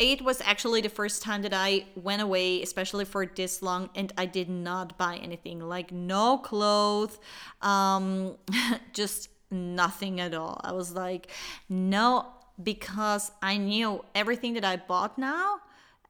it 0.00 0.22
was 0.22 0.40
actually 0.40 0.80
the 0.80 0.88
first 0.88 1.22
time 1.22 1.42
that 1.42 1.54
I 1.54 1.84
went 1.94 2.22
away, 2.22 2.62
especially 2.62 3.04
for 3.04 3.26
this 3.26 3.62
long, 3.62 3.90
and 3.94 4.12
I 4.18 4.26
did 4.26 4.48
not 4.48 4.98
buy 4.98 5.16
anything. 5.16 5.60
Like 5.60 5.92
no 5.92 6.38
clothes, 6.38 7.18
um, 7.62 8.36
just 8.92 9.28
nothing 9.50 10.18
at 10.20 10.34
all. 10.34 10.60
I 10.64 10.72
was 10.72 10.92
like, 10.94 11.28
no, 11.68 12.26
because 12.60 13.30
I 13.42 13.58
knew 13.58 14.04
everything 14.14 14.54
that 14.54 14.64
I 14.64 14.76
bought 14.76 15.18
now 15.18 15.60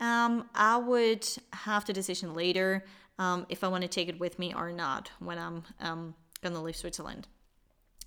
um, 0.00 0.48
I 0.54 0.78
would 0.78 1.28
have 1.52 1.84
the 1.84 1.92
decision 1.92 2.34
later 2.34 2.84
um, 3.18 3.46
if 3.48 3.62
I 3.62 3.68
want 3.68 3.82
to 3.82 3.88
take 3.88 4.08
it 4.08 4.18
with 4.18 4.38
me 4.38 4.54
or 4.54 4.72
not 4.72 5.10
when 5.18 5.38
I'm 5.38 5.62
um, 5.78 6.14
gonna 6.42 6.62
leave 6.62 6.76
Switzerland. 6.76 7.28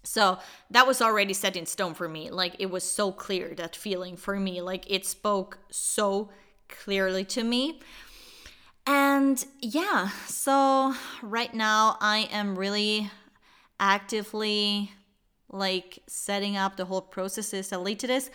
So 0.04 0.40
that 0.70 0.86
was 0.86 1.02
already 1.02 1.34
set 1.34 1.56
in 1.56 1.66
stone 1.66 1.94
for 1.94 2.08
me. 2.10 2.30
Like 2.30 2.56
it 2.60 2.70
was 2.70 2.84
so 2.84 3.12
clear 3.12 3.54
that 3.56 3.76
feeling 3.76 4.18
for 4.18 4.40
me. 4.40 4.62
Like 4.62 4.90
it 4.90 5.06
spoke 5.06 5.60
so 5.72 6.30
clearly 6.68 7.24
to 7.26 7.44
me. 7.44 7.80
And 8.86 9.44
yeah, 9.62 10.10
so 10.28 10.94
right 11.22 11.54
now 11.54 11.98
I 12.02 12.28
am 12.32 12.58
really 12.58 13.10
actively 13.80 14.92
like 15.50 16.00
setting 16.08 16.58
up 16.58 16.76
the 16.76 16.86
whole 16.86 17.02
processes 17.02 17.70
that 17.70 17.82
lead 17.82 18.00
to 18.00 18.08
this, 18.08 18.30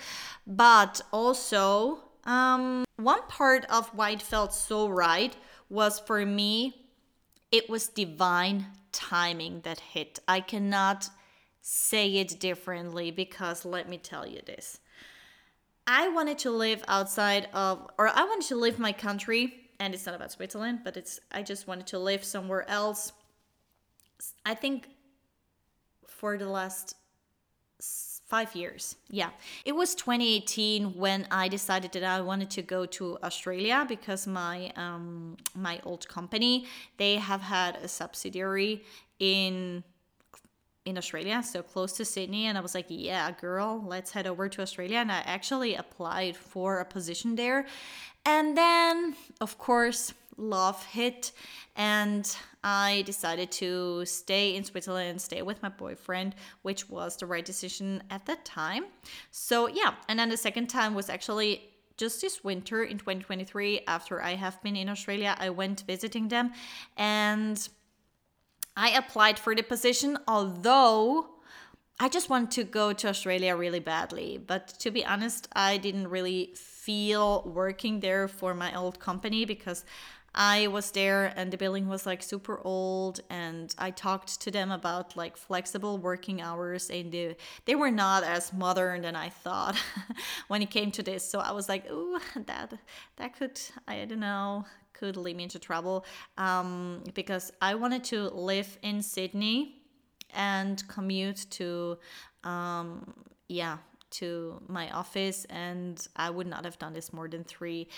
but 0.46 1.02
also 1.12 1.98
um, 2.24 2.84
one 2.96 3.22
part 3.28 3.66
of 3.70 3.88
why 3.88 4.10
it 4.10 4.22
felt 4.22 4.54
so 4.54 4.88
right 4.88 5.36
was 5.68 5.98
for 5.98 6.24
me, 6.24 6.86
it 7.50 7.68
was 7.68 7.88
divine 7.88 8.66
timing 8.92 9.60
that 9.62 9.80
hit. 9.80 10.18
I 10.26 10.40
cannot 10.40 11.10
say 11.70 12.16
it 12.16 12.40
differently 12.40 13.10
because 13.10 13.66
let 13.66 13.90
me 13.90 13.98
tell 13.98 14.26
you 14.26 14.40
this. 14.46 14.80
I 15.86 16.08
wanted 16.08 16.38
to 16.38 16.50
live 16.50 16.82
outside 16.88 17.46
of, 17.52 17.90
or 17.98 18.08
I 18.08 18.24
wanted 18.24 18.48
to 18.48 18.56
leave 18.56 18.78
my 18.78 18.92
country, 18.92 19.68
and 19.78 19.92
it's 19.92 20.06
not 20.06 20.14
about 20.14 20.32
Switzerland, 20.32 20.80
but 20.82 20.96
it's, 20.96 21.20
I 21.30 21.42
just 21.42 21.68
wanted 21.68 21.86
to 21.88 21.98
live 21.98 22.24
somewhere 22.24 22.68
else. 22.70 23.12
I 24.46 24.54
think 24.54 24.88
for 26.06 26.38
the 26.38 26.48
last 26.48 26.96
five 27.80 28.54
years 28.54 28.96
yeah 29.08 29.30
it 29.64 29.72
was 29.72 29.94
2018 29.94 30.94
when 30.94 31.26
i 31.30 31.48
decided 31.48 31.90
that 31.92 32.04
i 32.04 32.20
wanted 32.20 32.50
to 32.50 32.60
go 32.60 32.84
to 32.84 33.16
australia 33.22 33.86
because 33.88 34.26
my 34.26 34.70
um 34.76 35.34
my 35.54 35.80
old 35.84 36.06
company 36.08 36.66
they 36.98 37.14
have 37.14 37.40
had 37.40 37.76
a 37.76 37.88
subsidiary 37.88 38.82
in 39.18 39.82
in 40.88 40.98
australia 40.98 41.42
so 41.42 41.62
close 41.62 41.92
to 41.92 42.04
sydney 42.04 42.46
and 42.46 42.58
i 42.58 42.60
was 42.60 42.74
like 42.74 42.86
yeah 42.88 43.30
girl 43.32 43.84
let's 43.86 44.10
head 44.10 44.26
over 44.26 44.48
to 44.48 44.62
australia 44.62 44.98
and 44.98 45.12
i 45.12 45.22
actually 45.26 45.74
applied 45.74 46.36
for 46.36 46.78
a 46.78 46.84
position 46.84 47.36
there 47.36 47.66
and 48.24 48.56
then 48.56 49.14
of 49.40 49.58
course 49.58 50.14
love 50.38 50.84
hit 50.86 51.32
and 51.76 52.36
I 52.64 53.02
decided 53.06 53.50
to 53.52 54.04
stay 54.04 54.56
in 54.56 54.64
Switzerland, 54.64 55.20
stay 55.20 55.42
with 55.42 55.62
my 55.62 55.68
boyfriend, 55.68 56.34
which 56.62 56.88
was 56.88 57.16
the 57.16 57.26
right 57.26 57.44
decision 57.44 58.02
at 58.10 58.26
that 58.26 58.44
time. 58.44 58.86
So, 59.30 59.68
yeah, 59.68 59.94
and 60.08 60.18
then 60.18 60.28
the 60.28 60.36
second 60.36 60.68
time 60.68 60.94
was 60.94 61.08
actually 61.08 61.70
just 61.96 62.20
this 62.20 62.44
winter 62.44 62.84
in 62.84 62.98
2023 62.98 63.80
after 63.86 64.22
I 64.22 64.34
have 64.34 64.62
been 64.62 64.76
in 64.76 64.88
Australia. 64.88 65.36
I 65.38 65.50
went 65.50 65.84
visiting 65.86 66.28
them 66.28 66.52
and 66.96 67.68
I 68.78 68.90
applied 68.90 69.40
for 69.40 69.56
the 69.56 69.62
position, 69.62 70.16
although 70.28 71.26
I 71.98 72.08
just 72.08 72.30
want 72.30 72.52
to 72.52 72.62
go 72.62 72.92
to 72.92 73.08
Australia 73.08 73.56
really 73.56 73.80
badly. 73.80 74.38
But 74.38 74.68
to 74.78 74.92
be 74.92 75.04
honest, 75.04 75.48
I 75.52 75.78
didn't 75.78 76.06
really 76.08 76.52
feel 76.54 77.42
working 77.44 77.98
there 77.98 78.28
for 78.28 78.54
my 78.54 78.72
old 78.76 79.00
company 79.00 79.44
because 79.44 79.84
I 80.32 80.68
was 80.68 80.92
there 80.92 81.32
and 81.34 81.50
the 81.52 81.56
building 81.56 81.88
was 81.88 82.06
like 82.06 82.22
super 82.22 82.60
old 82.62 83.18
and 83.28 83.74
I 83.78 83.90
talked 83.90 84.40
to 84.42 84.50
them 84.52 84.70
about 84.70 85.16
like 85.16 85.36
flexible 85.36 85.98
working 85.98 86.40
hours 86.40 86.88
and 86.88 87.10
they, 87.10 87.36
they 87.64 87.74
were 87.74 87.90
not 87.90 88.22
as 88.22 88.52
modern 88.52 89.02
than 89.02 89.16
I 89.16 89.30
thought 89.30 89.76
when 90.48 90.62
it 90.62 90.70
came 90.70 90.92
to 90.92 91.02
this. 91.02 91.28
So 91.28 91.40
I 91.40 91.50
was 91.50 91.68
like, 91.68 91.90
"Ooh, 91.90 92.20
that 92.46 92.74
that 93.16 93.36
could 93.36 93.60
I 93.88 94.04
don't 94.04 94.20
know, 94.20 94.66
could 94.98 95.16
lead 95.16 95.36
me 95.36 95.44
into 95.44 95.58
trouble." 95.58 96.04
Um, 96.36 97.02
because 97.14 97.52
I 97.62 97.74
wanted 97.74 98.04
to 98.04 98.28
live 98.30 98.78
in 98.82 99.02
Sydney 99.02 99.82
and 100.34 100.86
commute 100.88 101.46
to 101.50 101.98
um, 102.44 103.14
yeah, 103.48 103.78
to 104.10 104.60
my 104.68 104.90
office 104.90 105.44
and 105.46 106.06
I 106.16 106.30
would 106.30 106.46
not 106.46 106.64
have 106.64 106.78
done 106.78 106.92
this 106.92 107.12
more 107.12 107.28
than 107.28 107.44
three 107.44 107.88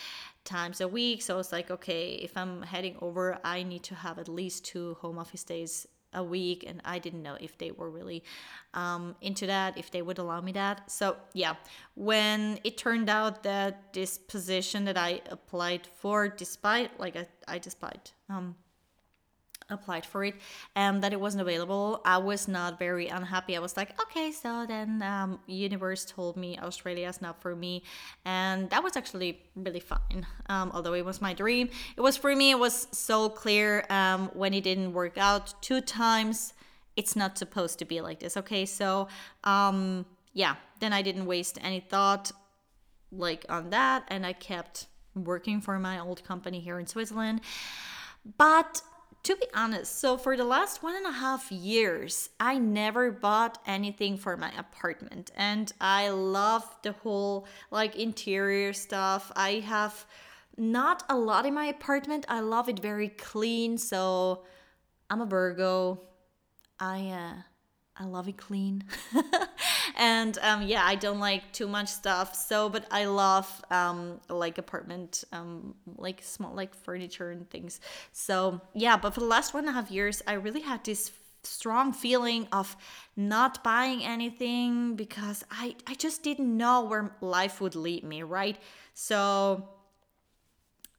times 0.45 0.81
a 0.81 0.89
week. 0.89 1.23
So 1.23 1.35
I 1.35 1.37
was 1.37 1.53
like, 1.53 1.71
okay, 1.71 2.13
if 2.13 2.37
I'm 2.37 2.63
heading 2.63 2.97
over, 3.01 3.39
I 3.45 3.63
need 3.63 3.83
to 3.85 3.95
have 3.95 4.19
at 4.19 4.29
least 4.29 4.65
two 4.65 4.97
home 5.01 5.19
office 5.19 5.45
days 5.45 5.87
a 6.15 6.23
week 6.23 6.65
and 6.67 6.81
i 6.85 6.99
didn't 6.99 7.23
know 7.23 7.37
if 7.41 7.57
they 7.59 7.71
were 7.71 7.91
really 7.91 8.23
um, 8.75 9.17
into 9.21 9.47
that 9.47 9.77
if 9.77 9.91
they 9.91 10.03
would 10.03 10.19
allow 10.19 10.41
me 10.41 10.53
that. 10.53 10.91
So 10.91 11.17
yeah. 11.33 11.55
When 11.95 12.59
it 12.65 12.79
turned 12.79 13.09
out 13.09 13.43
that 13.43 13.93
this 13.93 14.19
position 14.19 14.85
that 14.85 14.97
i 14.97 15.21
applied 15.31 15.87
for 15.87 16.29
despite 16.29 16.99
like 16.99 17.17
i, 17.17 17.27
I 17.49 17.59
despite 17.59 18.13
um, 18.29 18.55
applied 19.73 20.05
for 20.05 20.25
it 20.25 20.35
and 20.75 21.03
that 21.03 21.13
it 21.13 21.21
wasn't 21.21 21.41
available. 21.41 22.01
I 22.05 22.19
was 22.19 22.49
not 22.49 22.79
very 22.79 23.09
unhappy. 23.09 23.57
I 23.57 23.61
was 23.61 23.77
like 23.77 24.01
okay 24.03 24.33
so 24.33 24.67
then 24.67 25.03
um, 25.03 25.41
universe 25.47 26.05
told 26.05 26.37
me 26.37 26.59
australia 26.59 27.09
is 27.09 27.21
not 27.21 27.41
for 27.41 27.55
me. 27.55 27.83
And 28.25 28.71
that 28.71 28.83
was 28.83 28.97
actually 28.97 29.43
really 29.55 29.81
fine 29.81 30.27
um, 30.49 30.71
although 30.75 30.95
it 30.95 31.05
was 31.05 31.21
my 31.21 31.35
dream. 31.35 31.69
It 31.97 32.01
was 32.01 32.17
for 32.17 32.35
me. 32.35 32.51
It 32.51 32.59
was 32.59 32.89
so 32.93 33.29
clear 33.29 33.85
um, 33.91 34.31
when 34.35 34.55
it 34.55 34.65
didn't 34.65 34.93
work 34.93 35.19
out 35.19 35.55
two 35.63 35.81
times 35.81 36.55
it's 36.97 37.15
not 37.17 37.39
supposed 37.39 37.79
to 37.79 37.85
be 37.85 38.01
like 38.01 38.21
this 38.21 38.37
okay? 38.37 38.67
So 38.67 39.09
um, 39.45 40.07
yeah 40.33 40.55
then 40.81 40.93
i 40.93 41.03
didn't 41.03 41.27
waste 41.27 41.59
any 41.63 41.81
thought 41.81 42.33
like 43.13 43.45
on 43.49 43.71
that 43.71 44.05
and 44.09 44.25
i 44.25 44.33
kept 44.33 44.87
working 45.15 45.61
for 45.61 45.79
my 45.79 45.99
old 45.99 46.25
company 46.25 46.61
here 46.61 46.79
in 46.79 46.87
switzerland. 46.87 47.41
But 48.39 48.83
to 49.23 49.37
be 49.37 49.47
honest, 49.55 49.99
so 49.99 50.17
for 50.17 50.37
the 50.37 50.45
last 50.45 50.83
one 50.83 50.97
and 50.97 51.07
a 51.07 51.13
half 51.13 51.53
years, 51.53 52.31
I 52.39 52.59
never 52.59 53.11
bought 53.11 53.59
anything 53.67 54.17
for 54.17 54.37
my 54.37 54.51
apartment. 54.57 55.31
And 55.37 55.73
I 55.81 56.09
love 56.09 56.65
the 56.83 56.93
whole 56.93 57.47
like 57.71 57.97
interior 57.97 58.73
stuff. 58.73 59.31
I 59.37 59.61
have 59.67 60.07
not 60.57 61.03
a 61.09 61.17
lot 61.17 61.45
in 61.45 61.55
my 61.55 61.67
apartment. 61.67 62.25
I 62.29 62.41
love 62.41 62.69
it 62.69 62.79
very 62.79 63.09
clean. 63.09 63.77
So 63.77 64.45
I'm 65.11 65.21
a 65.21 65.27
Virgo. 65.27 66.01
I 66.79 67.09
uh 67.09 67.43
I 67.97 68.05
love 68.05 68.29
it 68.29 68.39
clean. 68.39 68.85
and 69.97 70.39
um, 70.43 70.63
yeah, 70.63 70.85
I 70.85 70.95
don't 70.95 71.21
like 71.21 71.53
too 71.53 71.69
much 71.69 71.89
stuff. 71.89 72.35
So, 72.35 72.69
but 72.69 72.87
I 72.91 73.05
love 73.07 73.47
um, 73.71 74.21
like 74.29 74.59
apartment, 74.59 75.25
um, 75.33 75.75
like 75.97 76.23
small, 76.23 76.55
like 76.55 76.75
furniture 76.75 77.31
and 77.31 77.49
things. 77.51 77.81
So 78.13 78.61
yeah, 78.75 78.97
but 78.97 79.15
for 79.15 79.21
the 79.21 79.27
last 79.27 79.55
one 79.55 79.65
and 79.65 79.71
a 79.71 79.73
half 79.73 79.91
years, 79.91 80.23
I 80.27 80.35
really 80.35 80.61
had 80.63 80.85
this 80.85 81.11
strong 81.43 81.93
feeling 81.93 82.47
of 82.53 82.77
not 83.17 83.65
buying 83.65 84.05
anything 84.05 84.95
because 84.95 85.45
I, 85.51 85.77
I 85.87 85.95
just 85.95 86.23
didn't 86.23 86.55
know 86.55 86.85
where 86.85 87.17
life 87.21 87.61
would 87.61 87.75
lead 87.75 88.05
me, 88.05 88.23
right? 88.23 88.59
So 88.95 89.69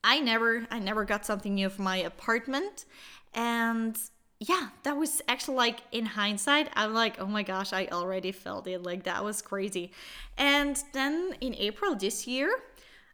I 0.03 0.19
never 0.19 0.67
I 0.71 0.79
never 0.79 1.05
got 1.05 1.25
something 1.25 1.53
new 1.53 1.69
for 1.69 1.81
my 1.83 1.97
apartment 1.97 2.85
and 3.33 3.97
yeah, 4.41 4.69
that 4.81 4.97
was 4.97 5.21
actually 5.27 5.57
like 5.57 5.81
in 5.91 6.03
hindsight, 6.03 6.67
I'm 6.75 6.95
like, 6.95 7.21
oh 7.21 7.27
my 7.27 7.43
gosh, 7.43 7.73
I 7.73 7.87
already 7.91 8.31
felt 8.31 8.65
it. 8.65 8.81
Like 8.81 9.03
that 9.03 9.23
was 9.23 9.39
crazy. 9.39 9.91
And 10.35 10.81
then 10.93 11.35
in 11.41 11.53
April 11.53 11.93
this 11.93 12.25
year, 12.25 12.51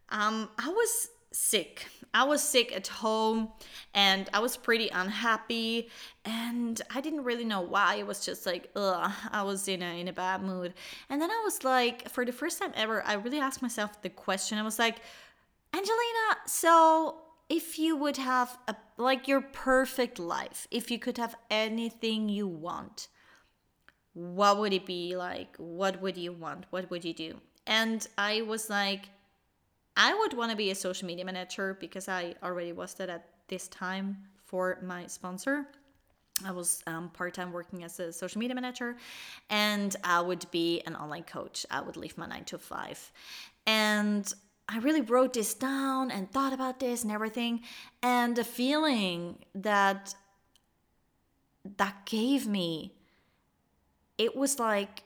um, 0.07 0.49
I 0.57 0.69
was 0.69 1.09
sick. 1.33 1.85
I 2.13 2.23
was 2.23 2.41
sick 2.41 2.73
at 2.73 2.87
home 2.87 3.49
and 3.93 4.29
I 4.33 4.39
was 4.39 4.55
pretty 4.55 4.87
unhappy 4.87 5.89
and 6.23 6.81
I 6.95 7.01
didn't 7.01 7.25
really 7.25 7.43
know 7.43 7.59
why. 7.59 7.95
It 7.95 8.07
was 8.07 8.25
just 8.25 8.45
like, 8.45 8.71
ugh, 8.77 9.11
I 9.29 9.43
was 9.43 9.67
in 9.67 9.81
a 9.81 9.99
in 9.99 10.07
a 10.07 10.13
bad 10.13 10.41
mood. 10.41 10.75
And 11.09 11.21
then 11.21 11.29
I 11.29 11.41
was 11.43 11.65
like, 11.65 12.07
for 12.07 12.23
the 12.23 12.31
first 12.31 12.57
time 12.61 12.71
ever, 12.73 13.03
I 13.03 13.15
really 13.15 13.39
asked 13.39 13.61
myself 13.61 14.01
the 14.01 14.09
question. 14.09 14.57
I 14.59 14.63
was 14.63 14.79
like, 14.79 14.99
Angelina, 15.73 16.37
so 16.45 17.17
if 17.49 17.79
you 17.79 17.95
would 17.95 18.17
have 18.17 18.57
a 18.67 18.75
like 18.97 19.27
your 19.27 19.41
perfect 19.41 20.19
life, 20.19 20.67
if 20.71 20.91
you 20.91 20.99
could 20.99 21.17
have 21.17 21.35
anything 21.49 22.29
you 22.29 22.47
want, 22.47 23.07
what 24.13 24.57
would 24.57 24.73
it 24.73 24.85
be 24.85 25.15
like? 25.15 25.55
What 25.57 26.01
would 26.01 26.17
you 26.17 26.33
want? 26.33 26.65
What 26.71 26.89
would 26.89 27.05
you 27.05 27.13
do? 27.13 27.39
And 27.65 28.05
I 28.17 28.41
was 28.41 28.69
like, 28.69 29.09
I 29.95 30.13
would 30.13 30.33
want 30.33 30.51
to 30.51 30.57
be 30.57 30.71
a 30.71 30.75
social 30.75 31.07
media 31.07 31.25
manager 31.25 31.77
because 31.79 32.07
I 32.07 32.35
already 32.43 32.71
was 32.71 32.93
that 32.95 33.09
at 33.09 33.25
this 33.47 33.67
time 33.67 34.17
for 34.45 34.79
my 34.81 35.07
sponsor. 35.07 35.67
I 36.45 36.51
was 36.51 36.83
um, 36.85 37.09
part 37.09 37.33
time 37.33 37.51
working 37.51 37.83
as 37.83 37.99
a 37.99 38.13
social 38.13 38.39
media 38.39 38.53
manager, 38.53 38.95
and 39.49 39.95
I 40.03 40.21
would 40.21 40.45
be 40.51 40.81
an 40.85 40.95
online 40.95 41.23
coach. 41.23 41.65
I 41.71 41.81
would 41.81 41.97
leave 41.97 42.17
my 42.17 42.27
nine 42.27 42.45
to 42.45 42.59
five. 42.59 43.11
And 43.65 44.31
I 44.69 44.79
really 44.79 45.01
wrote 45.01 45.33
this 45.33 45.53
down 45.53 46.11
and 46.11 46.29
thought 46.29 46.53
about 46.53 46.79
this 46.79 47.03
and 47.03 47.11
everything. 47.11 47.61
And 48.03 48.35
the 48.35 48.43
feeling 48.43 49.39
that 49.55 50.13
that 51.77 52.05
gave 52.05 52.47
me, 52.47 52.93
it 54.17 54.35
was 54.35 54.59
like 54.59 55.03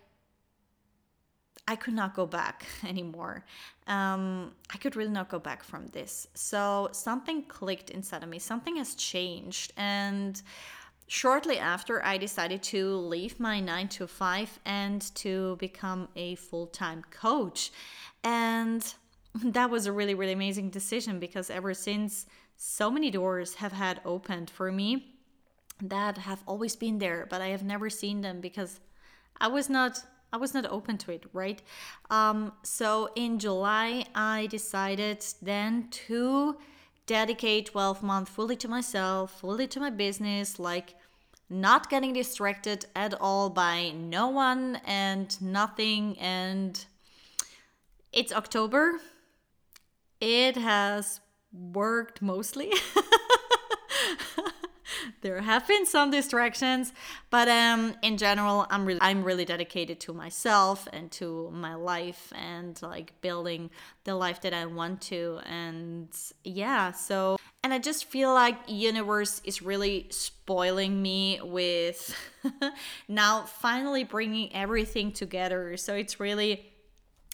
I 1.67 1.75
could 1.75 1.93
not 1.93 2.15
go 2.15 2.25
back 2.25 2.65
anymore. 2.87 3.45
Um, 3.87 4.53
I 4.73 4.77
could 4.77 4.95
really 4.95 5.11
not 5.11 5.29
go 5.29 5.39
back 5.39 5.63
from 5.63 5.87
this. 5.87 6.27
So 6.33 6.89
something 6.91 7.43
clicked 7.43 7.89
inside 7.91 8.23
of 8.23 8.29
me, 8.29 8.39
something 8.39 8.77
has 8.77 8.95
changed. 8.95 9.73
And 9.77 10.41
shortly 11.07 11.59
after, 11.59 12.03
I 12.03 12.17
decided 12.17 12.63
to 12.63 12.95
leave 12.95 13.39
my 13.39 13.59
nine 13.59 13.89
to 13.89 14.07
five 14.07 14.59
and 14.65 15.01
to 15.15 15.55
become 15.57 16.09
a 16.15 16.35
full 16.35 16.67
time 16.67 17.03
coach. 17.11 17.71
And 18.23 18.93
that 19.35 19.69
was 19.69 19.85
a 19.85 19.91
really, 19.91 20.13
really 20.13 20.33
amazing 20.33 20.69
decision 20.69 21.19
because 21.19 21.49
ever 21.49 21.73
since, 21.73 22.25
so 22.57 22.91
many 22.91 23.09
doors 23.09 23.55
have 23.55 23.71
had 23.71 24.01
opened 24.05 24.49
for 24.49 24.71
me 24.71 25.15
that 25.81 26.19
have 26.19 26.43
always 26.45 26.75
been 26.75 26.99
there, 26.99 27.25
but 27.29 27.41
I 27.41 27.47
have 27.47 27.63
never 27.63 27.89
seen 27.89 28.21
them 28.21 28.39
because 28.39 28.79
I 29.39 29.47
was 29.47 29.69
not. 29.69 30.03
I 30.33 30.37
was 30.37 30.53
not 30.53 30.65
open 30.67 30.97
to 30.99 31.11
it, 31.11 31.25
right? 31.33 31.61
Um, 32.09 32.53
so 32.63 33.09
in 33.15 33.37
July, 33.37 34.05
I 34.15 34.47
decided 34.49 35.25
then 35.41 35.89
to 36.07 36.55
dedicate 37.05 37.65
12 37.65 38.01
months 38.01 38.31
fully 38.31 38.55
to 38.55 38.69
myself, 38.69 39.41
fully 39.41 39.67
to 39.67 39.81
my 39.81 39.89
business, 39.89 40.57
like 40.57 40.95
not 41.49 41.89
getting 41.89 42.13
distracted 42.13 42.85
at 42.95 43.13
all 43.19 43.49
by 43.49 43.89
no 43.89 44.29
one 44.29 44.79
and 44.85 45.41
nothing. 45.41 46.17
And 46.17 46.85
it's 48.13 48.31
October, 48.31 49.01
it 50.21 50.55
has 50.55 51.19
worked 51.51 52.21
mostly. 52.21 52.71
there 55.21 55.41
have 55.41 55.67
been 55.67 55.85
some 55.85 56.11
distractions, 56.11 56.93
but 57.29 57.49
um, 57.49 57.95
in 58.01 58.17
general, 58.17 58.65
I'm 58.69 58.85
really 58.85 59.01
I'm 59.01 59.23
really 59.23 59.45
dedicated 59.45 59.99
to 60.01 60.13
myself 60.13 60.87
and 60.93 61.11
to 61.13 61.49
my 61.51 61.75
life 61.75 62.31
and 62.35 62.79
like 62.81 63.19
building 63.21 63.69
the 64.03 64.15
life 64.15 64.41
that 64.41 64.53
I 64.53 64.65
want 64.65 65.01
to. 65.03 65.39
And 65.45 66.09
yeah, 66.43 66.91
so 66.91 67.37
and 67.63 67.73
I 67.73 67.79
just 67.79 68.05
feel 68.05 68.33
like 68.33 68.55
universe 68.67 69.41
is 69.43 69.61
really 69.61 70.07
spoiling 70.09 71.01
me 71.01 71.39
with 71.43 72.15
now 73.07 73.43
finally 73.43 74.03
bringing 74.03 74.53
everything 74.55 75.11
together. 75.11 75.77
So 75.77 75.93
it's 75.93 76.19
really 76.19 76.70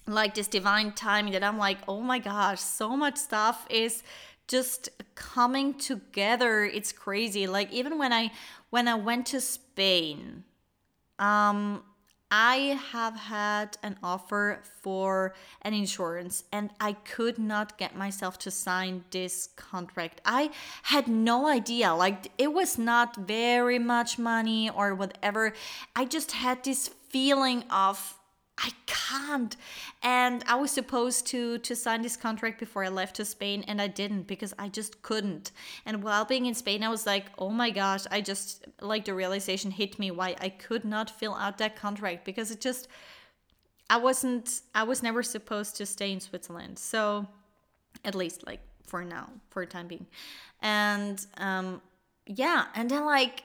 like 0.07 0.35
this 0.35 0.47
divine 0.47 0.93
timing 0.93 1.33
that 1.33 1.43
I'm 1.43 1.57
like, 1.57 1.77
oh 1.87 2.01
my 2.01 2.19
gosh, 2.19 2.59
so 2.59 2.95
much 2.95 3.17
stuff 3.17 3.65
is 3.69 4.03
just 4.47 4.89
coming 5.15 5.73
together. 5.73 6.63
It's 6.63 6.91
crazy. 6.91 7.47
Like 7.47 7.71
even 7.71 7.97
when 7.97 8.13
I 8.13 8.31
when 8.69 8.87
I 8.87 8.95
went 8.95 9.25
to 9.27 9.41
Spain, 9.41 10.43
um 11.19 11.83
I 12.29 12.77
have 12.91 13.15
had 13.15 13.77
an 13.81 13.97
offer 14.03 14.61
for 14.81 15.33
an 15.61 15.73
insurance 15.73 16.43
and 16.51 16.71
I 16.79 16.93
could 16.93 17.39
not 17.39 17.77
get 17.77 17.95
myself 17.95 18.37
to 18.39 18.51
sign 18.51 19.05
this 19.11 19.47
contract. 19.55 20.19
I 20.25 20.51
had 20.83 21.07
no 21.07 21.47
idea. 21.47 21.93
Like, 21.93 22.31
it 22.37 22.51
was 22.51 22.77
not 22.77 23.15
very 23.15 23.79
much 23.79 24.19
money 24.19 24.69
or 24.69 24.93
whatever. 24.93 25.53
I 25.95 26.03
just 26.03 26.33
had 26.33 26.65
this 26.65 26.89
feeling 27.09 27.63
of 27.69 28.16
I 28.57 28.71
can't. 28.85 29.55
And 30.01 30.43
I 30.47 30.55
was 30.55 30.71
supposed 30.71 31.27
to 31.27 31.59
to 31.59 31.75
sign 31.75 32.01
this 32.01 32.17
contract 32.17 32.59
before 32.59 32.83
I 32.83 32.89
left 32.89 33.15
to 33.17 33.25
Spain 33.25 33.63
and 33.67 33.81
I 33.81 33.87
didn't 33.87 34.23
because 34.23 34.53
I 34.57 34.67
just 34.69 35.01
couldn't. 35.01 35.51
And 35.85 36.03
while 36.03 36.25
being 36.25 36.45
in 36.45 36.55
Spain 36.55 36.83
I 36.83 36.89
was 36.89 37.05
like, 37.05 37.25
"Oh 37.37 37.49
my 37.49 37.69
gosh, 37.69 38.05
I 38.11 38.21
just 38.21 38.65
like 38.81 39.05
the 39.05 39.13
realization 39.13 39.71
hit 39.71 39.99
me 39.99 40.11
why 40.11 40.35
I 40.41 40.49
could 40.49 40.85
not 40.85 41.09
fill 41.09 41.35
out 41.35 41.57
that 41.59 41.75
contract 41.75 42.25
because 42.25 42.51
it 42.51 42.61
just 42.61 42.87
I 43.89 43.97
wasn't 43.97 44.61
I 44.75 44.83
was 44.83 45.03
never 45.03 45.23
supposed 45.23 45.75
to 45.77 45.85
stay 45.85 46.11
in 46.11 46.19
Switzerland. 46.19 46.79
So 46.79 47.27
at 48.03 48.15
least 48.15 48.45
like 48.45 48.61
for 48.85 49.03
now, 49.03 49.29
for 49.49 49.65
time 49.65 49.87
being. 49.87 50.07
And 50.61 51.25
um 51.37 51.81
yeah, 52.25 52.65
and 52.75 52.89
then 52.89 53.05
like 53.05 53.43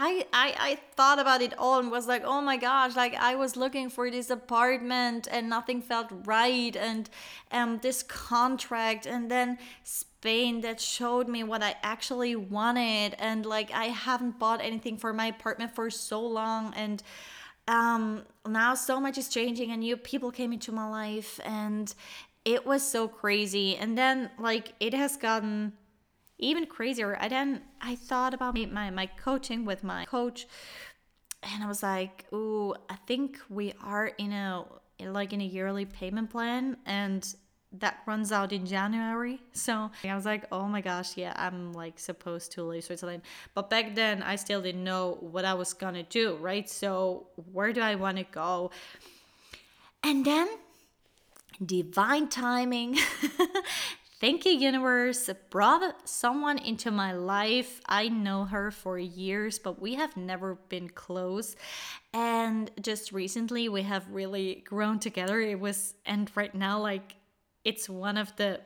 I, 0.00 0.26
I 0.32 0.54
I 0.58 0.78
thought 0.94 1.18
about 1.18 1.42
it 1.42 1.58
all 1.58 1.80
and 1.80 1.90
was 1.90 2.06
like, 2.06 2.22
oh 2.24 2.40
my 2.40 2.56
gosh, 2.56 2.94
like 2.94 3.14
I 3.14 3.34
was 3.34 3.56
looking 3.56 3.90
for 3.90 4.08
this 4.12 4.30
apartment 4.30 5.26
and 5.28 5.50
nothing 5.50 5.82
felt 5.82 6.06
right 6.24 6.76
and 6.76 7.10
um 7.50 7.80
this 7.82 8.04
contract 8.04 9.06
and 9.06 9.28
then 9.28 9.58
Spain 9.82 10.60
that 10.60 10.80
showed 10.80 11.26
me 11.26 11.42
what 11.42 11.64
I 11.64 11.74
actually 11.82 12.36
wanted 12.36 13.16
and 13.18 13.44
like 13.44 13.72
I 13.72 13.86
haven't 13.86 14.38
bought 14.38 14.60
anything 14.60 14.98
for 14.98 15.12
my 15.12 15.26
apartment 15.26 15.74
for 15.74 15.90
so 15.90 16.24
long 16.24 16.72
and 16.74 17.02
um 17.66 18.22
now 18.46 18.76
so 18.76 19.00
much 19.00 19.18
is 19.18 19.28
changing 19.28 19.72
and 19.72 19.80
new 19.80 19.96
people 19.96 20.30
came 20.30 20.52
into 20.52 20.70
my 20.70 20.88
life 20.88 21.40
and 21.44 21.92
it 22.44 22.64
was 22.64 22.88
so 22.88 23.08
crazy. 23.08 23.76
And 23.76 23.98
then 23.98 24.30
like 24.38 24.74
it 24.78 24.94
has 24.94 25.16
gotten 25.16 25.72
even 26.38 26.66
crazier 26.66 27.16
i 27.20 27.28
then 27.28 27.60
i 27.80 27.94
thought 27.94 28.34
about 28.34 28.56
my 28.70 28.90
my 28.90 29.06
coaching 29.06 29.64
with 29.64 29.82
my 29.82 30.04
coach 30.04 30.46
and 31.42 31.62
i 31.62 31.66
was 31.66 31.82
like 31.82 32.26
oh 32.32 32.74
i 32.88 32.96
think 33.06 33.38
we 33.48 33.72
are 33.82 34.06
in 34.18 34.32
a 34.32 34.64
like 35.00 35.32
in 35.32 35.40
a 35.40 35.44
yearly 35.44 35.84
payment 35.84 36.30
plan 36.30 36.76
and 36.86 37.34
that 37.72 37.98
runs 38.06 38.32
out 38.32 38.52
in 38.52 38.64
January. 38.64 39.40
So 39.52 39.90
I 40.02 40.14
was 40.14 40.24
like, 40.24 40.46
oh 40.50 40.66
my 40.66 40.80
gosh, 40.80 41.16
yeah, 41.16 41.34
I'm 41.36 41.72
like 41.72 41.98
supposed 41.98 42.52
to 42.52 42.62
leave 42.62 42.84
Switzerland. 42.84 43.22
But 43.54 43.68
back 43.68 43.94
then, 43.94 44.22
I 44.22 44.36
still 44.36 44.62
didn't 44.62 44.84
know 44.84 45.18
what 45.20 45.44
I 45.44 45.54
was 45.54 45.74
gonna 45.74 46.02
do, 46.02 46.36
right? 46.36 46.68
So 46.68 47.26
where 47.52 47.72
do 47.72 47.80
I 47.80 47.94
wanna 47.94 48.24
go? 48.24 48.70
And 50.02 50.24
then 50.24 50.48
divine 51.64 52.28
timing 52.28 52.96
Thank 54.20 54.44
you, 54.44 54.50
universe. 54.52 55.30
Brought 55.48 56.08
someone 56.08 56.58
into 56.58 56.90
my 56.90 57.12
life. 57.12 57.80
I 57.86 58.08
know 58.08 58.46
her 58.46 58.72
for 58.72 58.98
years, 58.98 59.60
but 59.60 59.80
we 59.80 59.94
have 59.94 60.16
never 60.16 60.56
been 60.68 60.88
close. 60.88 61.54
And 62.12 62.68
just 62.80 63.12
recently, 63.12 63.68
we 63.68 63.82
have 63.82 64.10
really 64.10 64.64
grown 64.66 64.98
together. 64.98 65.40
It 65.40 65.60
was, 65.60 65.94
and 66.04 66.28
right 66.34 66.52
now, 66.52 66.80
like, 66.80 67.14
it's 67.64 67.88
one 67.88 68.16
of 68.16 68.34
the, 68.34 68.60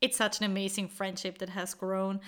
it's 0.00 0.16
such 0.16 0.38
an 0.40 0.44
amazing 0.44 0.88
friendship 0.88 1.38
that 1.38 1.50
has 1.50 1.74
grown 1.74 2.18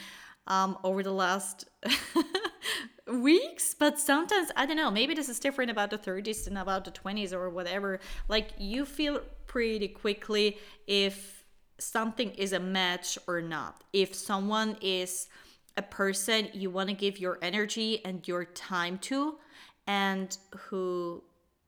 um, 0.46 0.78
over 0.84 1.02
the 1.02 1.12
last 1.12 1.64
weeks. 3.12 3.74
But 3.74 3.98
sometimes, 3.98 4.52
I 4.54 4.66
don't 4.66 4.76
know, 4.76 4.92
maybe 4.92 5.14
this 5.14 5.28
is 5.28 5.40
different 5.40 5.72
about 5.72 5.90
the 5.90 5.98
30s 5.98 6.44
than 6.44 6.56
about 6.56 6.84
the 6.84 6.92
20s 6.92 7.32
or 7.32 7.50
whatever. 7.50 7.98
Like, 8.28 8.50
you 8.56 8.84
feel 8.84 9.20
pretty 9.48 9.88
quickly 9.88 10.58
if 10.86 11.39
something 11.80 12.30
is 12.32 12.52
a 12.52 12.60
match 12.60 13.18
or 13.26 13.40
not. 13.40 13.82
If 13.92 14.14
someone 14.14 14.76
is 14.80 15.28
a 15.76 15.82
person 15.82 16.48
you 16.52 16.70
want 16.70 16.88
to 16.88 16.94
give 16.94 17.18
your 17.18 17.38
energy 17.42 18.04
and 18.04 18.26
your 18.28 18.44
time 18.44 18.98
to, 18.98 19.36
and 19.86 20.36
who 20.56 21.22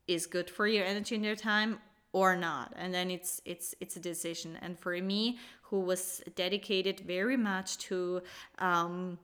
is 0.07 0.27
good 0.27 0.49
for 0.51 0.67
your 0.67 0.85
energy 0.85 1.15
and 1.15 1.25
your 1.25 1.37
time 1.37 1.79
or 2.13 2.37
not 2.37 2.73
and 2.77 2.93
then 2.93 3.11
it's 3.11 3.41
it's 3.45 3.75
it's 3.81 3.97
a 3.97 4.01
decision 4.01 4.59
and 4.61 4.79
for 4.79 4.93
me 5.01 5.39
who 5.63 5.81
was 5.81 6.23
dedicated 6.37 7.01
very 7.01 7.37
much 7.37 7.79
to 7.79 8.23
um, 8.59 9.19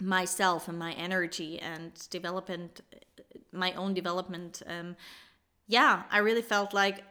myself 0.00 0.68
and 0.68 0.78
my 0.78 0.92
energy 0.92 1.58
and 1.60 1.92
development 2.10 2.80
my 3.52 3.72
own 3.74 3.94
development 3.94 4.62
um, 4.66 4.96
yeah 5.68 6.02
i 6.10 6.18
really 6.18 6.42
felt 6.42 6.74
like 6.74 7.04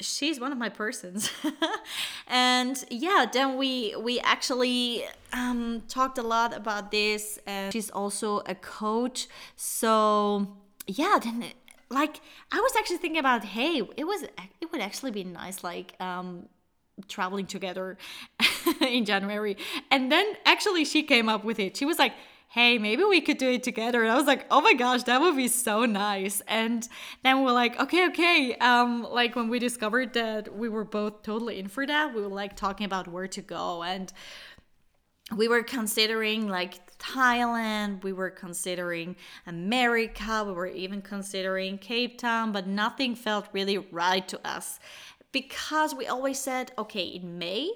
she's 0.00 0.38
one 0.40 0.52
of 0.52 0.58
my 0.58 0.68
persons. 0.68 1.30
And 2.26 2.82
yeah 2.90 3.26
then 3.32 3.56
we 3.56 3.94
we 3.98 4.20
actually 4.20 5.04
um 5.32 5.82
talked 5.88 6.18
a 6.18 6.22
lot 6.22 6.54
about 6.54 6.90
this 6.90 7.38
and 7.46 7.72
she's 7.72 7.90
also 7.90 8.42
a 8.46 8.54
coach. 8.54 9.28
So 9.56 10.48
yeah 10.86 11.18
then 11.22 11.44
like 11.90 12.20
i 12.52 12.60
was 12.60 12.72
actually 12.78 12.96
thinking 12.98 13.18
about 13.18 13.44
hey 13.44 13.82
it 13.96 14.04
was 14.04 14.22
it 14.60 14.72
would 14.72 14.80
actually 14.80 15.10
be 15.10 15.24
nice 15.24 15.62
like 15.64 15.94
um 16.00 16.46
traveling 17.08 17.46
together 17.46 17.96
in 18.80 19.04
january. 19.04 19.56
And 19.90 20.10
then 20.10 20.26
actually 20.44 20.84
she 20.84 21.02
came 21.02 21.28
up 21.28 21.44
with 21.44 21.58
it. 21.58 21.76
She 21.76 21.84
was 21.84 21.98
like 21.98 22.12
hey, 22.50 22.78
maybe 22.78 23.04
we 23.04 23.20
could 23.20 23.36
do 23.36 23.50
it 23.50 23.62
together. 23.62 24.02
And 24.02 24.10
I 24.10 24.16
was 24.16 24.26
like, 24.26 24.46
oh 24.50 24.62
my 24.62 24.72
gosh, 24.72 25.02
that 25.02 25.20
would 25.20 25.36
be 25.36 25.48
so 25.48 25.84
nice. 25.84 26.40
And 26.48 26.88
then 27.22 27.44
we're 27.44 27.52
like, 27.52 27.78
okay, 27.78 28.06
okay. 28.08 28.56
Um, 28.56 29.02
like 29.02 29.36
when 29.36 29.48
we 29.48 29.58
discovered 29.58 30.14
that 30.14 30.56
we 30.56 30.68
were 30.68 30.84
both 30.84 31.22
totally 31.22 31.58
in 31.58 31.68
for 31.68 31.86
that, 31.86 32.14
we 32.14 32.22
were 32.22 32.28
like 32.28 32.56
talking 32.56 32.86
about 32.86 33.06
where 33.06 33.28
to 33.28 33.42
go. 33.42 33.82
And 33.82 34.10
we 35.36 35.46
were 35.46 35.62
considering 35.62 36.48
like 36.48 36.96
Thailand, 36.98 38.02
we 38.02 38.14
were 38.14 38.30
considering 38.30 39.16
America, 39.46 40.42
we 40.46 40.52
were 40.52 40.66
even 40.66 41.02
considering 41.02 41.76
Cape 41.76 42.18
Town, 42.18 42.50
but 42.50 42.66
nothing 42.66 43.14
felt 43.14 43.46
really 43.52 43.76
right 43.76 44.26
to 44.26 44.40
us 44.46 44.80
because 45.32 45.94
we 45.94 46.06
always 46.06 46.38
said, 46.38 46.72
okay, 46.78 47.04
in 47.04 47.36
May, 47.36 47.70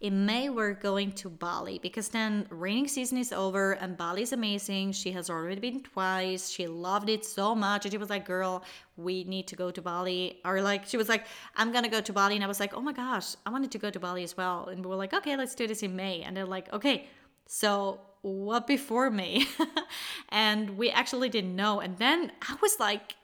in 0.00 0.24
May, 0.24 0.48
we're 0.48 0.72
going 0.72 1.12
to 1.12 1.28
Bali 1.28 1.78
because 1.78 2.08
then 2.08 2.46
raining 2.48 2.88
season 2.88 3.18
is 3.18 3.32
over 3.32 3.72
and 3.72 3.98
Bali 3.98 4.22
is 4.22 4.32
amazing. 4.32 4.92
She 4.92 5.12
has 5.12 5.28
already 5.28 5.60
been 5.60 5.82
twice. 5.82 6.48
She 6.48 6.66
loved 6.66 7.10
it 7.10 7.22
so 7.22 7.54
much. 7.54 7.84
And 7.84 7.92
she 7.92 7.98
was 7.98 8.08
like, 8.08 8.24
girl, 8.24 8.64
we 8.96 9.24
need 9.24 9.46
to 9.48 9.56
go 9.56 9.70
to 9.70 9.82
Bali. 9.82 10.40
Or 10.42 10.62
like, 10.62 10.86
she 10.86 10.96
was 10.96 11.10
like, 11.10 11.26
I'm 11.54 11.70
going 11.70 11.84
to 11.84 11.90
go 11.90 12.00
to 12.00 12.12
Bali. 12.14 12.34
And 12.34 12.42
I 12.42 12.46
was 12.46 12.60
like, 12.60 12.72
oh 12.72 12.80
my 12.80 12.94
gosh, 12.94 13.34
I 13.44 13.50
wanted 13.50 13.70
to 13.72 13.78
go 13.78 13.90
to 13.90 14.00
Bali 14.00 14.24
as 14.24 14.34
well. 14.38 14.68
And 14.68 14.82
we 14.82 14.88
were 14.88 14.96
like, 14.96 15.12
okay, 15.12 15.36
let's 15.36 15.54
do 15.54 15.66
this 15.66 15.82
in 15.82 15.94
May. 15.94 16.22
And 16.22 16.34
they're 16.34 16.46
like, 16.46 16.72
okay, 16.72 17.06
so 17.46 18.00
what 18.22 18.66
before 18.66 19.10
May? 19.10 19.44
and 20.30 20.78
we 20.78 20.88
actually 20.88 21.28
didn't 21.28 21.56
know. 21.56 21.80
And 21.80 21.98
then 21.98 22.32
I 22.40 22.56
was 22.62 22.80
like, 22.80 23.16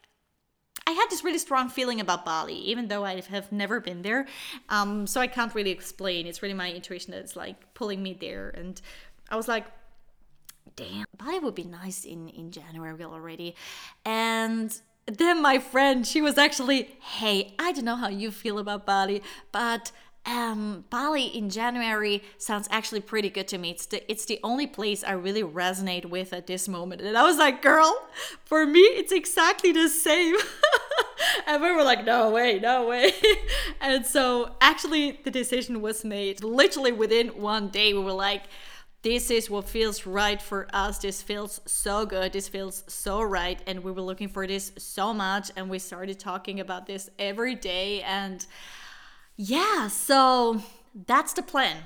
I 0.87 0.93
had 0.93 1.07
this 1.11 1.25
really 1.25 1.39
strong 1.39 1.69
feeling 1.69 2.01
about 2.01 2.25
Bali, 2.25 2.55
even 2.55 2.87
though 2.89 3.05
I 3.05 3.21
have 3.21 3.51
never 3.51 3.81
been 3.81 4.03
there. 4.03 4.27
Um, 4.69 5.07
so 5.07 5.21
I 5.21 5.27
can't 5.27 5.55
really 5.55 5.73
explain. 5.73 6.27
It's 6.27 6.43
really 6.43 6.55
my 6.55 6.71
intuition 6.71 7.11
that's 7.11 7.35
like 7.35 7.75
pulling 7.75 8.03
me 8.03 8.17
there. 8.19 8.51
And 8.51 8.81
I 9.29 9.37
was 9.37 9.49
like, 9.49 9.67
damn, 10.77 11.07
Bali 11.17 11.41
would 11.41 11.57
be 11.57 11.65
nice 11.65 12.05
in, 12.05 12.29
in 12.29 12.53
January 12.53 13.03
already. 13.03 13.57
And 14.05 14.79
then 15.07 15.43
my 15.43 15.59
friend, 15.59 16.07
she 16.07 16.21
was 16.21 16.39
actually, 16.39 16.97
hey, 17.01 17.55
I 17.59 17.73
don't 17.73 17.85
know 17.85 17.97
how 17.97 18.09
you 18.09 18.31
feel 18.31 18.59
about 18.59 18.87
Bali, 18.87 19.23
but 19.53 19.91
um, 20.27 20.85
Bali 20.91 21.27
in 21.27 21.51
January 21.51 22.23
sounds 22.37 22.69
actually 22.71 23.01
pretty 23.01 23.31
good 23.31 23.47
to 23.49 23.59
me. 23.59 23.71
It's 23.71 23.87
the 23.87 24.11
it's 24.11 24.25
the 24.25 24.41
only 24.43 24.67
place 24.67 25.05
I 25.05 25.13
really 25.13 25.43
resonate 25.43 26.07
with 26.07 26.33
at 26.33 26.49
this 26.49 26.69
moment. 26.69 27.01
And 27.01 27.17
I 27.17 27.23
was 27.23 27.39
like, 27.39 27.63
girl, 27.63 27.97
for 28.45 28.67
me, 28.67 28.81
it's 28.81 29.13
exactly 29.13 29.71
the 29.71 29.89
same. 29.89 30.37
and 31.47 31.63
we 31.63 31.71
were 31.71 31.85
like, 31.85 32.05
no 32.05 32.31
way, 32.31 32.59
no 32.59 32.89
way. 32.89 33.13
and 33.81 34.05
so 34.05 34.57
actually 34.61 35.21
the 35.23 35.31
decision 35.31 35.81
was 35.81 36.05
made 36.05 36.43
literally 36.43 36.93
within 36.93 37.29
one 37.29 37.69
day. 37.69 37.95
We 37.95 38.01
were 38.01 38.13
like, 38.13 38.45
this 39.03 39.31
is 39.31 39.49
what 39.49 39.69
feels 39.69 40.07
right 40.07 40.43
for 40.43 40.67
us. 40.73 40.99
This 40.99 41.23
feels 41.23 41.61
so 41.67 42.05
good. 42.05 42.33
This 42.33 42.49
feels 42.49 42.83
so 42.89 43.23
right. 43.23 43.61
And 43.69 43.85
we 43.85 43.93
were 43.93 44.03
looking 44.03 44.29
for 44.29 44.45
this 44.49 44.73
so 44.77 45.15
much. 45.15 45.53
And 45.55 45.71
we 45.71 45.79
started 45.79 46.19
talking 46.19 46.59
about 46.59 46.87
this 46.87 47.09
every 47.17 47.55
day. 47.55 48.03
And 48.03 48.45
yeah, 49.37 49.89
so 49.89 50.63
that's 51.07 51.33
the 51.33 51.43
plan. 51.43 51.77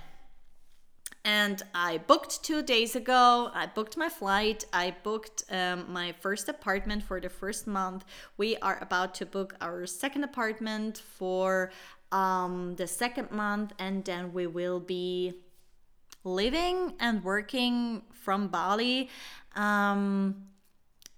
And 1.25 1.63
I 1.75 1.99
booked 1.99 2.43
two 2.43 2.63
days 2.63 2.97
ago. 2.97 3.51
I 3.53 3.67
booked 3.67 3.97
my 3.97 4.09
flight. 4.09 4.65
I 4.73 4.95
booked 5.03 5.45
um, 5.51 5.93
my 5.93 6.13
first 6.13 6.49
apartment 6.49 7.03
for 7.03 7.21
the 7.21 7.29
first 7.29 7.67
month. 7.67 8.05
We 8.39 8.57
are 8.59 8.79
about 8.81 9.15
to 9.17 9.27
book 9.27 9.55
our 9.61 9.85
second 9.87 10.25
apartment 10.25 10.99
for 10.99 11.73
um, 12.11 12.75
the 12.77 12.87
second 12.87 13.31
month, 13.31 13.73
and 13.79 14.05
then 14.05 14.33
we 14.33 14.47
will 14.47 14.81
be 14.81 15.35
living 16.25 16.95
and 17.01 17.23
working 17.23 18.03
from 18.13 18.49
Bali. 18.49 19.11
Um, 19.55 20.47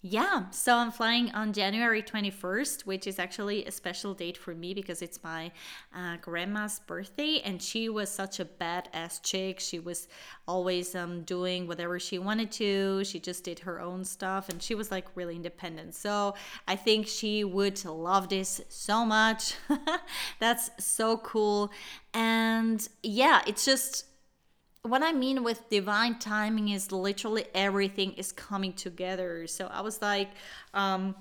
yeah, 0.04 0.50
so 0.50 0.74
I'm 0.74 0.90
flying 0.90 1.30
on 1.30 1.52
January 1.52 2.02
21st, 2.02 2.82
which 2.82 3.06
is 3.06 3.20
actually 3.20 3.64
a 3.66 3.70
special 3.70 4.14
date 4.14 4.36
for 4.36 4.52
me 4.52 4.74
because 4.74 5.00
it's 5.00 5.22
my 5.22 5.52
uh, 5.94 6.16
grandma's 6.20 6.80
birthday, 6.80 7.40
and 7.44 7.62
she 7.62 7.88
was 7.88 8.10
such 8.10 8.40
a 8.40 8.44
badass 8.44 9.22
chick. 9.22 9.60
She 9.60 9.78
was 9.78 10.08
always 10.48 10.96
um, 10.96 11.22
doing 11.22 11.68
whatever 11.68 12.00
she 12.00 12.18
wanted 12.18 12.50
to. 12.52 13.04
She 13.04 13.20
just 13.20 13.44
did 13.44 13.60
her 13.60 13.80
own 13.80 14.04
stuff, 14.04 14.48
and 14.48 14.60
she 14.60 14.74
was 14.74 14.90
like 14.90 15.06
really 15.14 15.36
independent. 15.36 15.94
So 15.94 16.34
I 16.66 16.74
think 16.74 17.06
she 17.06 17.44
would 17.44 17.84
love 17.84 18.28
this 18.28 18.60
so 18.70 19.04
much. 19.04 19.54
That's 20.40 20.70
so 20.80 21.18
cool. 21.18 21.70
And 22.12 22.88
yeah, 23.04 23.42
it's 23.46 23.64
just 23.64 24.06
what 24.82 25.02
I 25.02 25.12
mean 25.12 25.44
with 25.44 25.68
divine 25.70 26.18
timing 26.18 26.70
is 26.70 26.90
literally 26.90 27.44
everything 27.54 28.12
is 28.14 28.32
coming 28.32 28.72
together. 28.72 29.46
So 29.46 29.68
I 29.68 29.80
was 29.80 30.02
like, 30.02 30.30
um, 30.74 31.14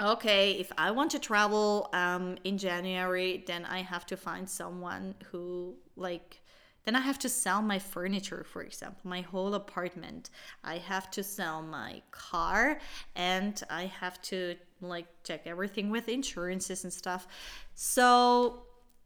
okay, 0.00 0.52
if 0.52 0.72
I 0.76 0.90
want 0.90 1.12
to 1.12 1.20
travel 1.20 1.90
um, 1.92 2.38
in 2.42 2.58
January, 2.58 3.44
then 3.46 3.64
I 3.64 3.82
have 3.82 4.04
to 4.06 4.16
find 4.16 4.48
someone 4.48 5.14
who 5.30 5.76
like 5.96 6.40
then 6.84 6.96
I 6.96 7.00
have 7.00 7.18
to 7.18 7.28
sell 7.28 7.60
my 7.60 7.78
furniture, 7.78 8.44
for 8.44 8.62
example, 8.62 9.02
my 9.04 9.20
whole 9.20 9.52
apartment. 9.54 10.30
I 10.64 10.78
have 10.78 11.10
to 11.10 11.22
sell 11.22 11.60
my 11.60 12.00
car 12.12 12.78
and 13.14 13.62
I 13.68 13.86
have 13.86 14.22
to 14.22 14.56
like 14.80 15.06
check 15.22 15.42
everything 15.46 15.90
with 15.90 16.08
insurances 16.08 16.84
and 16.84 16.92
stuff. 16.92 17.28
So, 17.74 18.62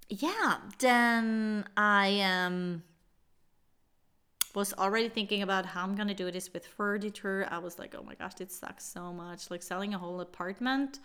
yeah, 0.09 0.59
then 0.79 1.65
I 1.77 2.21
um 2.21 2.85
was 4.55 4.75
already 4.75 5.09
thinking 5.09 5.43
about 5.43 5.65
how 5.65 5.83
I'm 5.83 5.95
gonna 5.95 6.15
do 6.15 6.31
this 6.31 6.53
with 6.53 6.67
furniture. 6.67 7.47
I 7.51 7.59
was 7.59 7.79
like, 7.79 7.95
oh 7.99 8.03
my 8.03 8.15
gosh, 8.15 8.35
it 8.41 8.53
sucks 8.53 8.85
so 8.85 9.13
much. 9.13 9.51
Like 9.51 9.63
selling 9.63 9.95
a 9.95 9.99
whole 9.99 10.21
apartment, 10.21 10.99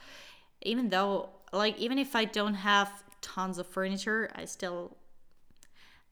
even 0.61 0.89
though, 0.89 1.29
like, 1.53 1.77
even 1.77 1.97
if 1.97 2.15
I 2.15 2.25
don't 2.25 2.55
have 2.55 2.91
tons 3.21 3.57
of 3.57 3.67
furniture, 3.67 4.29
I 4.35 4.45
still, 4.45 4.97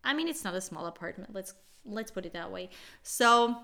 I 0.03 0.13
mean, 0.13 0.27
it's 0.27 0.43
not 0.43 0.55
a 0.55 0.61
small 0.61 0.85
apartment. 0.85 1.33
Let's 1.33 1.53
let's 1.85 2.11
put 2.11 2.25
it 2.25 2.33
that 2.33 2.51
way. 2.51 2.69
So, 3.03 3.57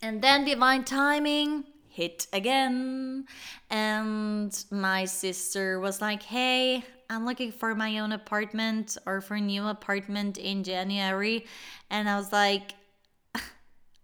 and 0.00 0.22
then 0.22 0.44
divine 0.44 0.84
timing 0.84 1.64
hit 1.88 2.26
again, 2.32 3.26
and 3.68 4.64
my 4.70 5.04
sister 5.06 5.80
was 5.80 6.00
like, 6.00 6.22
hey. 6.22 6.84
I'm 7.10 7.26
looking 7.26 7.52
for 7.52 7.74
my 7.74 7.98
own 7.98 8.12
apartment 8.12 8.96
or 9.04 9.20
for 9.20 9.34
a 9.34 9.40
new 9.40 9.66
apartment 9.66 10.38
in 10.38 10.64
January. 10.64 11.44
And 11.90 12.08
I 12.08 12.16
was 12.16 12.32
like, 12.32 12.72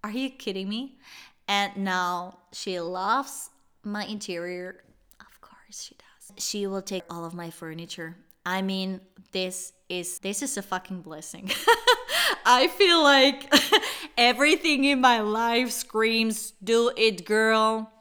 are 0.05 0.11
you 0.11 0.30
kidding 0.30 0.68
me? 0.68 0.99
And 1.46 1.76
now 1.76 2.38
she 2.53 2.78
loves 2.80 3.51
my 3.82 4.05
interior. 4.05 4.82
Of 5.20 5.40
course 5.40 5.82
she 5.82 5.94
does. 5.94 6.44
She 6.44 6.66
will 6.66 6.82
take 6.82 7.05
all 7.11 7.24
of 7.24 7.34
my 7.34 7.51
furniture. 7.51 8.16
I 8.44 8.62
mean, 8.62 9.01
this 9.32 9.72
is 9.88 10.18
this 10.20 10.42
is 10.42 10.57
a 10.57 10.62
fucking 10.62 11.03
blessing. 11.03 11.51
I 12.46 12.68
feel 12.68 13.03
like 13.03 13.53
everything 14.18 14.84
in 14.84 15.01
my 15.01 15.20
life 15.20 15.70
screams, 15.70 16.53
"Do 16.62 16.90
it, 16.96 17.24
girl." 17.24 17.92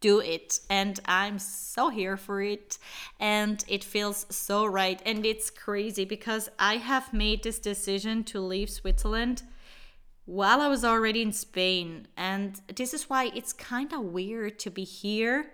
do 0.00 0.18
it 0.18 0.60
and 0.70 0.98
i'm 1.04 1.38
so 1.38 1.90
here 1.90 2.16
for 2.16 2.40
it 2.40 2.78
and 3.18 3.64
it 3.68 3.84
feels 3.84 4.26
so 4.30 4.64
right 4.64 5.02
and 5.04 5.26
it's 5.26 5.50
crazy 5.50 6.04
because 6.04 6.48
i 6.58 6.78
have 6.78 7.12
made 7.12 7.42
this 7.42 7.58
decision 7.58 8.24
to 8.24 8.40
leave 8.40 8.70
switzerland 8.70 9.42
while 10.30 10.60
I 10.60 10.68
was 10.68 10.84
already 10.84 11.22
in 11.22 11.32
Spain. 11.32 12.06
And 12.16 12.60
this 12.76 12.94
is 12.94 13.10
why 13.10 13.32
it's 13.34 13.52
kind 13.52 13.92
of 13.92 14.00
weird 14.00 14.60
to 14.60 14.70
be 14.70 14.84
here. 14.84 15.50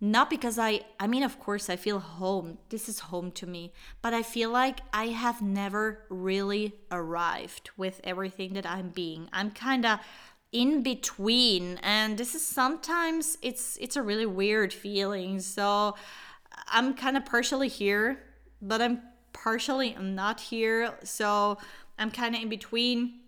Not 0.00 0.28
because 0.28 0.58
I, 0.58 0.80
I 0.98 1.06
mean, 1.06 1.22
of 1.22 1.38
course, 1.38 1.70
I 1.70 1.76
feel 1.76 2.00
home. 2.00 2.58
This 2.70 2.88
is 2.88 2.98
home 2.98 3.30
to 3.30 3.46
me. 3.46 3.72
But 4.02 4.12
I 4.12 4.24
feel 4.24 4.50
like 4.50 4.80
I 4.92 5.08
have 5.08 5.40
never 5.40 6.04
really 6.08 6.74
arrived 6.90 7.70
with 7.76 8.00
everything 8.02 8.54
that 8.54 8.66
I'm 8.66 8.88
being. 8.88 9.28
I'm 9.32 9.52
kind 9.52 9.86
of 9.86 10.00
in 10.50 10.82
between 10.82 11.78
and 11.82 12.18
this 12.18 12.34
is 12.34 12.46
sometimes 12.46 13.38
it's 13.40 13.78
it's 13.80 13.96
a 13.96 14.02
really 14.02 14.26
weird 14.26 14.70
feeling 14.70 15.40
so 15.40 15.94
i'm 16.68 16.92
kind 16.92 17.16
of 17.16 17.24
partially 17.24 17.68
here 17.68 18.22
but 18.60 18.82
i'm 18.82 19.00
partially 19.32 19.96
not 19.98 20.40
here 20.40 20.92
so 21.04 21.56
i'm 21.98 22.10
kind 22.10 22.34
of 22.34 22.42
in 22.42 22.50
between 22.50 23.21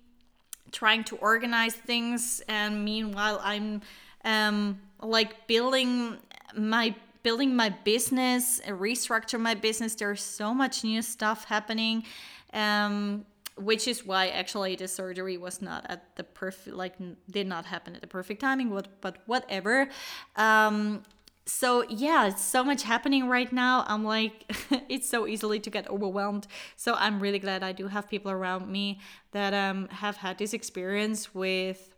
trying 0.75 1.05
to 1.05 1.17
organize 1.17 1.75
things 1.75 2.43
and 2.49 2.85
meanwhile 2.85 3.41
i'm 3.43 3.81
um 4.25 4.79
like 5.01 5.47
building 5.47 6.19
my 6.57 6.95
building 7.23 7.57
my 7.57 7.71
business 7.85 8.61
restructure 8.69 9.41
my 9.41 9.55
business. 9.55 9.95
There's 9.95 10.23
so 10.23 10.53
much 10.53 10.85
new 10.85 11.03
stuff 11.03 11.45
happening 11.45 12.05
um 12.53 13.25
which 13.57 13.87
is 13.87 14.05
why 14.05 14.29
actually 14.29 14.75
the 14.75 14.89
surgery 14.89 15.37
was 15.37 15.63
not 15.63 15.87
at 15.89 16.17
the 16.17 16.25
perfect 16.25 16.77
like 16.77 16.95
did 17.31 17.47
not 17.47 17.65
happen 17.65 17.95
at 17.95 18.01
the 18.01 18.07
perfect 18.07 18.41
timing 18.41 18.69
but 18.71 18.89
but 19.01 19.17
whatever. 19.27 19.89
Um 20.37 21.03
so 21.47 21.85
yeah 21.89 22.27
it's 22.27 22.43
so 22.43 22.65
much 22.65 22.83
happening 22.83 23.29
right 23.29 23.53
now. 23.53 23.85
I'm 23.87 24.05
like 24.05 24.51
it's 24.89 25.09
so 25.09 25.27
easily 25.27 25.61
to 25.61 25.71
get 25.71 25.89
overwhelmed. 25.91 26.47
So 26.77 26.95
i'm 26.95 27.21
really 27.21 27.39
glad 27.39 27.63
i 27.63 27.73
do 27.73 27.89
have 27.89 28.09
people 28.09 28.31
around 28.31 28.69
me 28.69 29.01
that 29.33 29.53
um 29.53 29.89
have 29.89 30.17
had 30.17 30.39
this 30.39 30.55
experience 30.55 31.35
with 31.35 31.95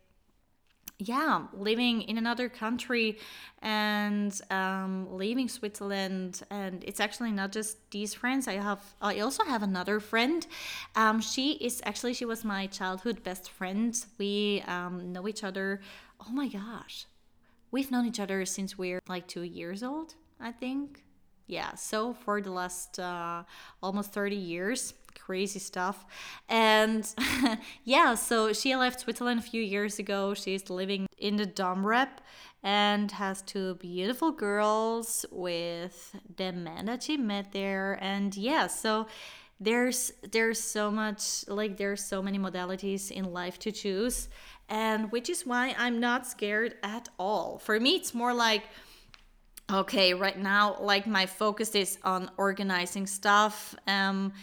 yeah 0.99 1.45
living 1.53 2.01
in 2.01 2.17
another 2.17 2.49
country 2.49 3.19
and 3.61 4.41
um, 4.51 5.07
leaving 5.15 5.47
switzerland. 5.47 6.41
And 6.49 6.83
it's 6.83 6.99
actually 6.99 7.31
not 7.31 7.51
just 7.51 7.89
these 7.91 8.13
friends. 8.13 8.47
I 8.47 8.53
have 8.53 8.81
i 9.01 9.19
also 9.19 9.43
have 9.45 9.63
another 9.63 9.99
friend. 9.99 10.45
Um, 10.95 11.21
she 11.21 11.53
is 11.53 11.81
actually 11.85 12.13
she 12.13 12.25
was 12.25 12.43
my 12.43 12.67
childhood 12.67 13.23
best 13.23 13.49
friend. 13.49 13.95
We 14.17 14.63
um, 14.67 15.13
know 15.13 15.27
each 15.27 15.43
other 15.43 15.81
oh 16.19 16.31
my 16.31 16.47
gosh 16.47 17.05
we've 17.71 17.91
known 17.91 18.05
each 18.05 18.19
other 18.19 18.45
since 18.45 18.77
we're 18.77 19.01
like 19.07 19.27
two 19.27 19.43
years 19.43 19.83
old, 19.83 20.15
I 20.39 20.51
think. 20.51 21.03
Yeah, 21.47 21.75
so 21.75 22.13
for 22.13 22.41
the 22.41 22.51
last 22.51 22.99
uh, 22.99 23.43
almost 23.81 24.11
30 24.11 24.35
years, 24.35 24.93
crazy 25.17 25.59
stuff. 25.59 26.05
And 26.49 27.07
yeah, 27.83 28.15
so 28.15 28.51
she 28.53 28.75
left 28.75 29.01
Switzerland 29.01 29.39
a 29.39 29.43
few 29.43 29.61
years 29.61 29.97
ago. 29.97 30.33
She's 30.33 30.69
living 30.69 31.07
in 31.17 31.37
the 31.37 31.45
Dom 31.45 31.85
Rep 31.85 32.21
and 32.63 33.11
has 33.11 33.41
two 33.43 33.75
beautiful 33.75 34.31
girls 34.31 35.25
with 35.31 36.15
the 36.35 36.51
man 36.51 36.85
that 36.87 37.03
she 37.03 37.15
met 37.15 37.53
there. 37.53 37.97
And 38.01 38.35
yeah, 38.35 38.67
so 38.67 39.07
there's 39.59 40.11
there's 40.31 40.61
so 40.61 40.91
much 40.91 41.47
like 41.47 41.77
there's 41.77 42.03
so 42.03 42.21
many 42.21 42.37
modalities 42.37 43.09
in 43.09 43.33
life 43.33 43.57
to 43.57 43.71
choose 43.71 44.29
and 44.69 45.11
which 45.11 45.29
is 45.29 45.45
why 45.45 45.75
I'm 45.77 45.99
not 45.99 46.25
scared 46.27 46.75
at 46.83 47.09
all. 47.17 47.57
For 47.59 47.79
me, 47.79 47.95
it's 47.95 48.13
more 48.13 48.33
like, 48.33 48.63
okay, 49.71 50.13
right 50.13 50.37
now, 50.37 50.77
like 50.79 51.07
my 51.07 51.25
focus 51.25 51.73
is 51.75 51.97
on 52.03 52.29
organizing 52.37 53.07
stuff. 53.07 53.75
Um, 53.87 54.33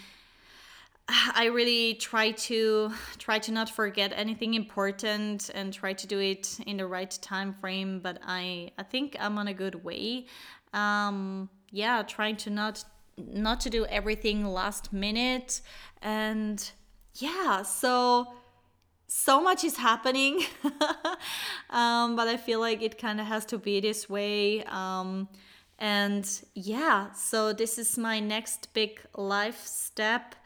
I 1.34 1.46
really 1.46 1.94
try 1.94 2.30
to 2.30 2.92
try 3.18 3.38
to 3.40 3.52
not 3.52 3.68
forget 3.68 4.12
anything 4.16 4.54
important 4.54 5.50
and 5.54 5.72
try 5.72 5.92
to 5.92 6.06
do 6.06 6.18
it 6.18 6.58
in 6.66 6.78
the 6.78 6.86
right 6.86 7.10
time 7.20 7.52
frame. 7.52 8.00
But 8.00 8.18
I 8.24 8.70
I 8.78 8.82
think 8.84 9.16
I'm 9.20 9.36
on 9.36 9.48
a 9.48 9.54
good 9.54 9.84
way. 9.84 10.26
Um, 10.72 11.50
yeah, 11.70 12.02
trying 12.02 12.36
to 12.36 12.50
not 12.50 12.84
not 13.16 13.60
to 13.60 13.70
do 13.70 13.86
everything 13.86 14.44
last 14.44 14.92
minute. 14.92 15.60
And 16.02 16.70
yeah 17.14 17.62
so 17.62 18.34
so 19.06 19.40
much 19.40 19.64
is 19.64 19.76
happening. 19.76 20.42
Um, 21.70 22.14
but 22.14 22.28
i 22.28 22.36
feel 22.36 22.60
like 22.60 22.82
it 22.82 22.98
kind 22.98 23.20
of 23.20 23.26
has 23.26 23.44
to 23.46 23.58
be 23.58 23.80
this 23.80 24.08
way 24.08 24.62
um, 24.64 25.28
and 25.78 26.24
yeah 26.54 27.10
so 27.12 27.52
this 27.52 27.78
is 27.78 27.98
my 27.98 28.20
next 28.20 28.72
big 28.74 29.00
life 29.16 29.66
step 29.66 30.36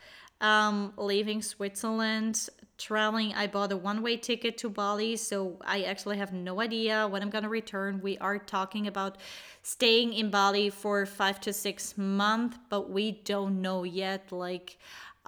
um, 0.40 0.92
leaving 0.96 1.42
switzerland 1.42 2.48
traveling 2.76 3.34
i 3.34 3.46
bought 3.46 3.72
a 3.72 3.76
one-way 3.76 4.16
ticket 4.16 4.56
to 4.56 4.68
bali 4.68 5.16
so 5.16 5.58
i 5.62 5.82
actually 5.82 6.16
have 6.16 6.32
no 6.32 6.60
idea 6.60 7.08
when 7.08 7.22
i'm 7.22 7.30
gonna 7.30 7.48
return 7.48 8.00
we 8.02 8.16
are 8.18 8.38
talking 8.38 8.86
about 8.86 9.16
staying 9.62 10.12
in 10.12 10.30
bali 10.30 10.70
for 10.70 11.04
five 11.04 11.40
to 11.40 11.52
six 11.52 11.98
months 11.98 12.56
but 12.68 12.88
we 12.88 13.10
don't 13.10 13.60
know 13.60 13.82
yet 13.82 14.30
like 14.30 14.78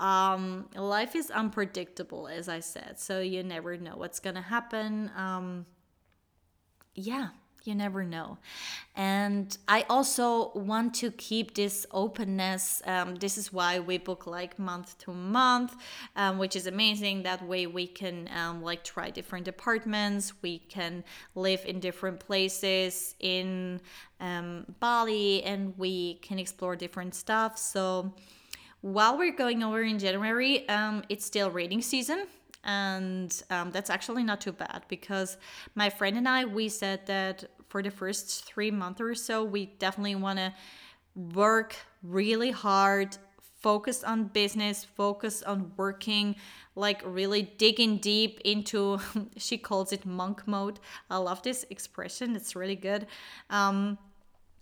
um, 0.00 0.66
life 0.74 1.14
is 1.14 1.30
unpredictable, 1.30 2.26
as 2.26 2.48
I 2.48 2.61
said, 2.61 2.98
so 2.98 3.20
you 3.20 3.42
never 3.42 3.76
know 3.76 3.96
what's 3.96 4.18
gonna 4.18 4.40
happen. 4.40 5.11
Um, 5.14 5.66
yeah, 6.94 7.28
you 7.66 7.74
never 7.74 8.04
know. 8.04 8.38
And 8.96 9.56
I 9.68 9.84
also 9.88 10.50
want 10.54 10.94
to 10.96 11.11
keep 11.11 11.54
this 11.54 11.86
openness. 11.92 12.82
Um, 12.86 13.14
this 13.14 13.38
is 13.38 13.52
why 13.52 13.78
we 13.78 13.98
book 13.98 14.26
like 14.26 14.58
month 14.58 14.98
to 14.98 15.12
month, 15.12 15.74
um, 16.16 16.38
which 16.38 16.56
is 16.56 16.66
amazing. 16.66 17.22
That 17.22 17.46
way 17.46 17.66
we 17.66 17.86
can 17.86 18.28
um, 18.34 18.62
like 18.62 18.84
try 18.84 19.11
different 19.11 19.48
apartments. 19.48 20.32
We 20.42 20.58
can 20.58 21.04
live 21.34 21.64
in 21.66 21.80
different 21.80 22.20
places 22.20 23.14
in 23.20 23.80
um, 24.20 24.66
Bali, 24.80 25.42
and 25.44 25.76
we 25.78 26.14
can 26.14 26.38
explore 26.38 26.76
different 26.76 27.14
stuff. 27.14 27.58
So 27.58 28.12
while 28.82 29.18
we're 29.18 29.36
going 29.36 29.62
over 29.62 29.82
in 29.82 29.98
January, 29.98 30.68
um, 30.68 31.04
it's 31.08 31.24
still 31.24 31.50
rating 31.50 31.82
season. 31.82 32.26
And 32.64 33.42
um, 33.50 33.70
that's 33.70 33.90
actually 33.90 34.22
not 34.22 34.40
too 34.40 34.52
bad 34.52 34.82
because 34.88 35.38
my 35.74 35.88
friend 35.88 36.16
and 36.16 36.28
I, 36.28 36.44
we 36.44 36.68
said 36.68 37.06
that 37.06 37.44
for 37.68 37.82
the 37.82 37.90
first 37.90 38.44
three 38.44 38.70
months 38.70 39.00
or 39.00 39.14
so, 39.14 39.44
we 39.44 39.66
definitely 39.66 40.16
want 40.16 40.38
to 40.38 40.52
work 41.14 41.76
really 42.02 42.50
hard, 42.50 43.16
focus 43.61 44.04
on 44.04 44.24
business, 44.24 44.84
focus 44.84 45.42
on 45.42 45.72
working, 45.76 46.36
like 46.74 47.02
really 47.04 47.42
digging 47.42 47.98
deep 47.98 48.40
into, 48.44 48.98
she 49.36 49.56
calls 49.56 49.92
it 49.92 50.04
monk 50.04 50.46
mode. 50.46 50.80
I 51.08 51.16
love 51.18 51.42
this 51.42 51.64
expression, 51.70 52.36
it's 52.36 52.56
really 52.56 52.76
good. 52.76 53.06
Um, 53.48 53.98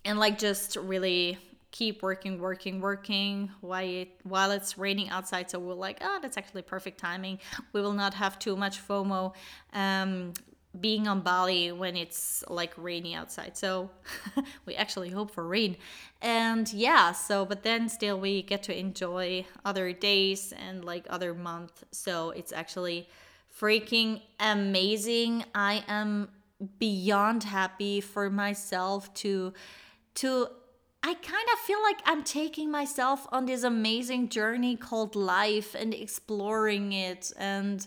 and 0.05 0.19
like 0.19 0.39
just 0.39 0.77
really 0.77 1.39
keep 1.71 2.03
working, 2.03 2.41
working, 2.41 2.81
working 2.81 3.51
while 3.61 3.87
it, 3.87 4.09
while 4.23 4.51
it's 4.51 4.79
raining 4.79 5.11
outside. 5.11 5.51
So 5.51 5.59
we're 5.59 5.75
like, 5.75 5.99
oh, 6.01 6.19
that's 6.23 6.37
actually 6.37 6.63
perfect 6.63 6.99
timing. 6.99 7.39
We 7.73 7.81
will 7.81 7.93
not 7.93 8.15
have 8.15 8.39
too 8.39 8.57
much 8.57 8.87
FOMO. 8.87 9.35
Um, 9.73 10.33
being 10.81 11.09
on 11.09 11.21
Bali 11.21 11.73
when 11.73 11.97
it's 11.97 12.45
like 12.49 12.73
rainy 12.77 13.15
outside. 13.15 13.57
So 13.57 13.91
we 14.67 14.75
actually 14.77 15.11
hope 15.11 15.31
for 15.31 15.47
rain. 15.47 15.77
And 16.23 16.73
yeah, 16.73 17.13
so 17.13 17.45
but 17.45 17.63
then 17.63 17.89
still 17.89 18.19
we 18.19 18.43
get 18.43 18.63
to 18.65 18.79
enjoy 18.79 19.47
other 19.65 19.93
days 19.93 20.53
and 20.53 20.85
like 20.85 21.07
other 21.09 21.35
month. 21.35 21.85
So 21.91 22.31
it's 22.31 22.53
actually 22.53 23.09
freaking 23.59 24.21
amazing. 24.39 25.45
I 25.55 25.85
am 25.89 26.29
beyond 26.79 27.45
happy 27.45 28.01
for 28.01 28.31
myself 28.31 29.13
to 29.15 29.53
to 30.17 30.49
I 31.03 31.15
kind 31.15 31.49
of 31.53 31.59
feel 31.61 31.81
like 31.83 32.01
I'm 32.05 32.25
taking 32.25 32.71
myself 32.71 33.27
on 33.31 33.47
this 33.47 33.63
amazing 33.63 34.29
journey 34.29 34.77
called 34.77 35.15
life 35.15 35.75
and 35.75 35.95
exploring 35.95 36.93
it 36.93 37.33
and 37.39 37.87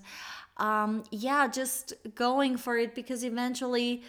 um, 0.58 1.04
yeah, 1.12 1.48
just 1.48 1.94
going 2.16 2.56
for 2.56 2.78
it 2.78 2.94
because 2.96 3.24
eventually 3.24 4.04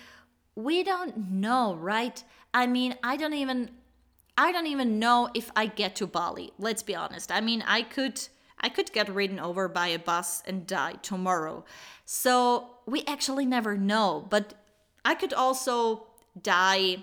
we 0.54 0.82
don't 0.82 1.30
know, 1.30 1.74
right? 1.74 2.22
I 2.52 2.66
mean, 2.66 2.94
I 3.02 3.16
don't 3.16 3.32
even 3.32 3.70
I 4.36 4.52
don't 4.52 4.66
even 4.66 4.98
know 4.98 5.30
if 5.34 5.50
I 5.56 5.66
get 5.66 5.96
to 5.96 6.06
Bali. 6.06 6.52
Let's 6.58 6.82
be 6.82 6.94
honest. 6.94 7.30
I 7.32 7.40
mean, 7.40 7.62
I 7.66 7.82
could 7.82 8.20
I 8.60 8.68
could 8.68 8.92
get 8.92 9.08
ridden 9.08 9.40
over 9.40 9.68
by 9.68 9.88
a 9.88 9.98
bus 9.98 10.42
and 10.46 10.66
die 10.66 10.94
tomorrow. 11.02 11.64
So, 12.04 12.68
we 12.86 13.02
actually 13.06 13.46
never 13.46 13.76
know, 13.76 14.26
but 14.28 14.54
I 15.04 15.14
could 15.14 15.32
also 15.32 16.06
die 16.40 16.98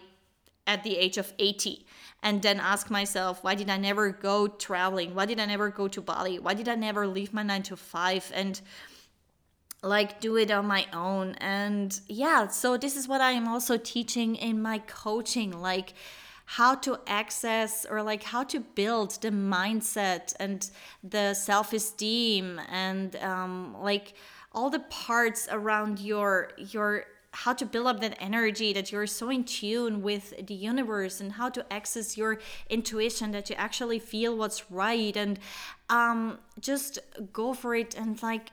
at 0.66 0.84
the 0.84 0.98
age 0.98 1.18
of 1.18 1.34
80 1.40 1.86
and 2.22 2.42
then 2.42 2.60
ask 2.60 2.90
myself 2.90 3.44
why 3.44 3.56
did 3.56 3.70
i 3.70 3.78
never 3.78 4.10
go 4.10 4.48
traveling? 4.48 5.16
Why 5.16 5.26
did 5.26 5.40
i 5.40 5.46
never 5.46 5.70
go 5.70 5.88
to 5.88 6.02
bali? 6.02 6.40
Why 6.40 6.54
did 6.54 6.68
i 6.68 6.76
never 6.76 7.08
leave 7.08 7.34
my 7.34 7.44
9 7.44 7.64
to 7.64 7.78
5 7.78 8.32
and 8.36 8.62
like 9.82 10.20
do 10.20 10.36
it 10.38 10.52
on 10.52 10.66
my 10.66 10.86
own? 10.94 11.36
And 11.36 12.00
yeah 12.08 12.48
so 12.48 12.78
this 12.78 12.96
is 12.96 13.08
what 13.08 13.22
i 13.22 13.32
am 13.32 13.48
also 13.48 13.78
teaching 13.78 14.36
in 14.36 14.62
my 14.62 14.80
coaching 14.80 15.52
like 15.52 15.94
how 16.58 16.74
to 16.74 17.00
access 17.06 17.86
or 17.88 18.02
like 18.02 18.24
how 18.24 18.44
to 18.44 18.60
build 18.60 19.12
the 19.22 19.30
mindset 19.30 20.34
and 20.40 20.72
the 21.04 21.32
self-esteem 21.36 22.60
and 22.72 23.16
um, 23.18 23.76
like 23.80 24.14
all 24.52 24.72
the 24.72 24.80
parts 24.80 25.48
around 25.52 26.00
your 26.00 26.50
your 26.58 27.06
how 27.32 27.54
to 27.54 27.66
build 27.66 27.88
up 27.88 28.02
that 28.02 28.18
energy 28.20 28.74
that 28.74 28.92
you're 28.92 29.06
so 29.08 29.30
in 29.30 29.44
tune 29.44 30.02
with 30.02 30.48
the 30.48 30.54
universe 30.54 31.22
and 31.22 31.34
how 31.34 31.50
to 31.50 31.66
access 31.72 32.18
your 32.18 32.40
intuition 32.70 33.32
that 33.32 33.50
you 33.50 33.56
actually 33.56 34.00
feel 34.00 34.36
what's 34.36 34.72
right 34.72 35.16
and 35.16 35.40
um, 35.90 36.40
just 36.60 37.00
go 37.32 37.54
for 37.54 37.76
it 37.76 37.96
and 37.96 38.22
like 38.24 38.52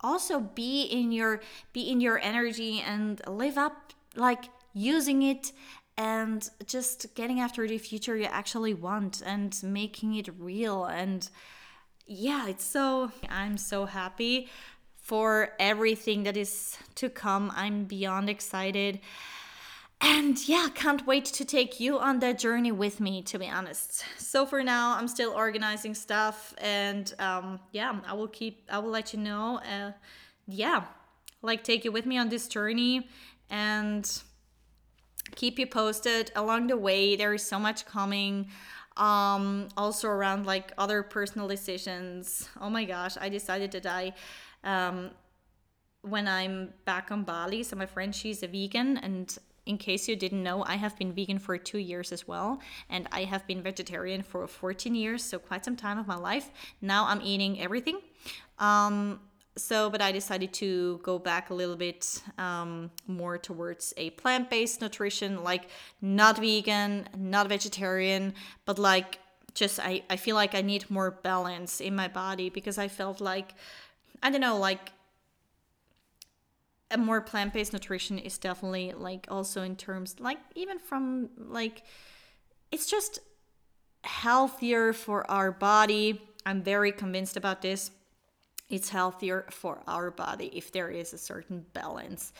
also 0.00 0.40
be 0.40 0.82
in 0.84 1.12
your 1.12 1.40
be 1.72 1.90
in 1.90 2.00
your 2.00 2.18
energy 2.20 2.80
and 2.80 3.20
live 3.28 3.58
up 3.58 3.92
like 4.16 4.44
using 4.72 5.22
it 5.22 5.52
and 5.96 6.48
just 6.64 7.14
getting 7.14 7.40
after 7.40 7.68
the 7.68 7.76
future 7.76 8.16
you 8.16 8.24
actually 8.24 8.72
want 8.72 9.22
and 9.24 9.60
making 9.62 10.14
it 10.14 10.28
real 10.38 10.86
and 10.86 11.28
yeah 12.06 12.48
it's 12.48 12.64
so 12.64 13.12
i'm 13.28 13.58
so 13.58 13.84
happy 13.84 14.48
for 15.10 15.48
everything 15.58 16.22
that 16.22 16.36
is 16.36 16.78
to 16.94 17.08
come 17.08 17.50
i'm 17.56 17.82
beyond 17.82 18.30
excited 18.30 19.00
and 20.00 20.48
yeah, 20.48 20.68
can't 20.74 21.06
wait 21.06 21.26
to 21.26 21.44
take 21.44 21.78
you 21.78 21.98
on 21.98 22.20
that 22.20 22.38
journey 22.38 22.72
with 22.72 23.00
me, 23.00 23.20
to 23.24 23.38
be 23.38 23.46
honest. 23.46 24.02
So 24.16 24.46
for 24.46 24.64
now, 24.64 24.96
I'm 24.96 25.06
still 25.06 25.32
organizing 25.32 25.94
stuff, 25.94 26.54
and 26.56 27.12
um, 27.18 27.60
yeah, 27.72 28.00
I 28.06 28.14
will 28.14 28.28
keep, 28.28 28.66
I 28.72 28.78
will 28.78 28.90
let 28.90 29.12
you 29.12 29.18
know. 29.18 29.58
Uh, 29.58 29.92
yeah, 30.46 30.84
like 31.42 31.64
take 31.64 31.84
you 31.84 31.92
with 31.92 32.06
me 32.06 32.16
on 32.16 32.30
this 32.30 32.48
journey 32.48 33.10
and 33.50 34.22
keep 35.34 35.58
you 35.58 35.66
posted 35.66 36.32
along 36.34 36.68
the 36.68 36.78
way. 36.78 37.14
There 37.16 37.34
is 37.34 37.42
so 37.42 37.58
much 37.58 37.84
coming. 37.84 38.48
Um, 38.96 39.68
also 39.76 40.08
around 40.08 40.46
like 40.46 40.72
other 40.76 41.02
personal 41.02 41.46
decisions. 41.46 42.48
Oh 42.60 42.68
my 42.68 42.84
gosh, 42.84 43.16
I 43.20 43.28
decided 43.28 43.70
that 43.72 43.86
I 43.86 44.12
um 44.64 45.10
when 46.02 46.26
I'm 46.26 46.72
back 46.84 47.10
on 47.10 47.24
Bali. 47.24 47.62
So 47.62 47.76
my 47.76 47.86
friend, 47.86 48.14
she's 48.14 48.42
a 48.42 48.48
vegan, 48.48 48.96
and 48.98 49.36
in 49.66 49.76
case 49.78 50.08
you 50.08 50.16
didn't 50.16 50.42
know, 50.42 50.64
I 50.64 50.76
have 50.76 50.96
been 50.96 51.12
vegan 51.12 51.38
for 51.38 51.56
two 51.58 51.78
years 51.78 52.12
as 52.12 52.26
well, 52.26 52.60
and 52.88 53.06
I 53.12 53.24
have 53.24 53.46
been 53.46 53.62
vegetarian 53.62 54.22
for 54.22 54.46
14 54.46 54.94
years, 54.94 55.22
so 55.22 55.38
quite 55.38 55.64
some 55.64 55.76
time 55.76 55.98
of 55.98 56.06
my 56.06 56.16
life. 56.16 56.50
Now 56.80 57.06
I'm 57.06 57.20
eating 57.22 57.60
everything. 57.60 58.00
Um, 58.58 59.20
so, 59.56 59.90
but 59.90 60.00
I 60.00 60.12
decided 60.12 60.52
to 60.54 60.98
go 61.02 61.18
back 61.18 61.50
a 61.50 61.54
little 61.54 61.76
bit 61.76 62.22
um, 62.38 62.90
more 63.06 63.36
towards 63.36 63.92
a 63.96 64.10
plant 64.10 64.48
based 64.48 64.80
nutrition, 64.80 65.42
like 65.42 65.68
not 66.00 66.38
vegan, 66.38 67.08
not 67.16 67.48
vegetarian, 67.48 68.34
but 68.64 68.78
like 68.78 69.18
just 69.54 69.80
I, 69.80 70.02
I 70.08 70.16
feel 70.16 70.36
like 70.36 70.54
I 70.54 70.62
need 70.62 70.90
more 70.90 71.10
balance 71.10 71.80
in 71.80 71.94
my 71.94 72.08
body 72.08 72.48
because 72.48 72.78
I 72.78 72.88
felt 72.88 73.20
like, 73.20 73.54
I 74.22 74.30
don't 74.30 74.40
know, 74.40 74.58
like 74.58 74.92
a 76.90 76.98
more 76.98 77.20
plant-based 77.20 77.72
nutrition 77.72 78.18
is 78.18 78.38
definitely 78.38 78.92
like 78.92 79.26
also 79.30 79.62
in 79.62 79.76
terms 79.76 80.16
like 80.18 80.38
even 80.54 80.78
from 80.78 81.30
like 81.36 81.84
it's 82.72 82.86
just 82.86 83.20
healthier 84.02 84.92
for 84.92 85.28
our 85.30 85.52
body. 85.52 86.20
I'm 86.44 86.62
very 86.62 86.90
convinced 86.92 87.36
about 87.36 87.62
this. 87.62 87.90
It's 88.68 88.88
healthier 88.88 89.46
for 89.50 89.82
our 89.86 90.10
body 90.10 90.50
if 90.54 90.70
there 90.72 90.90
is 90.90 91.12
a 91.12 91.18
certain 91.18 91.64
balance. 91.72 92.32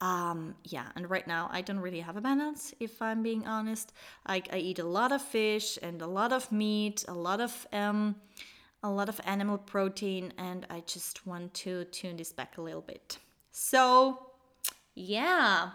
Um 0.00 0.54
yeah 0.64 0.86
and 0.94 1.08
right 1.08 1.26
now 1.26 1.48
i 1.50 1.60
don't 1.62 1.78
really 1.80 2.00
have 2.00 2.16
a 2.16 2.20
balance 2.20 2.74
if 2.78 3.00
i'm 3.02 3.22
being 3.22 3.46
honest. 3.46 3.92
Like 4.28 4.48
i 4.52 4.58
eat 4.58 4.78
a 4.78 4.84
lot 4.84 5.10
of 5.10 5.22
fish 5.22 5.78
and 5.82 6.00
a 6.00 6.06
lot 6.06 6.32
of 6.32 6.52
meat 6.52 7.04
a 7.08 7.14
lot 7.14 7.40
of 7.40 7.66
um 7.72 8.16
a 8.86 8.90
lot 8.90 9.08
of 9.08 9.20
animal 9.24 9.58
protein 9.58 10.32
and 10.38 10.66
i 10.70 10.82
just 10.86 11.26
want 11.26 11.52
to 11.54 11.84
tune 11.86 12.16
this 12.16 12.32
back 12.32 12.56
a 12.58 12.60
little 12.62 12.80
bit 12.80 13.18
so, 13.58 14.18
yeah, 14.94 15.70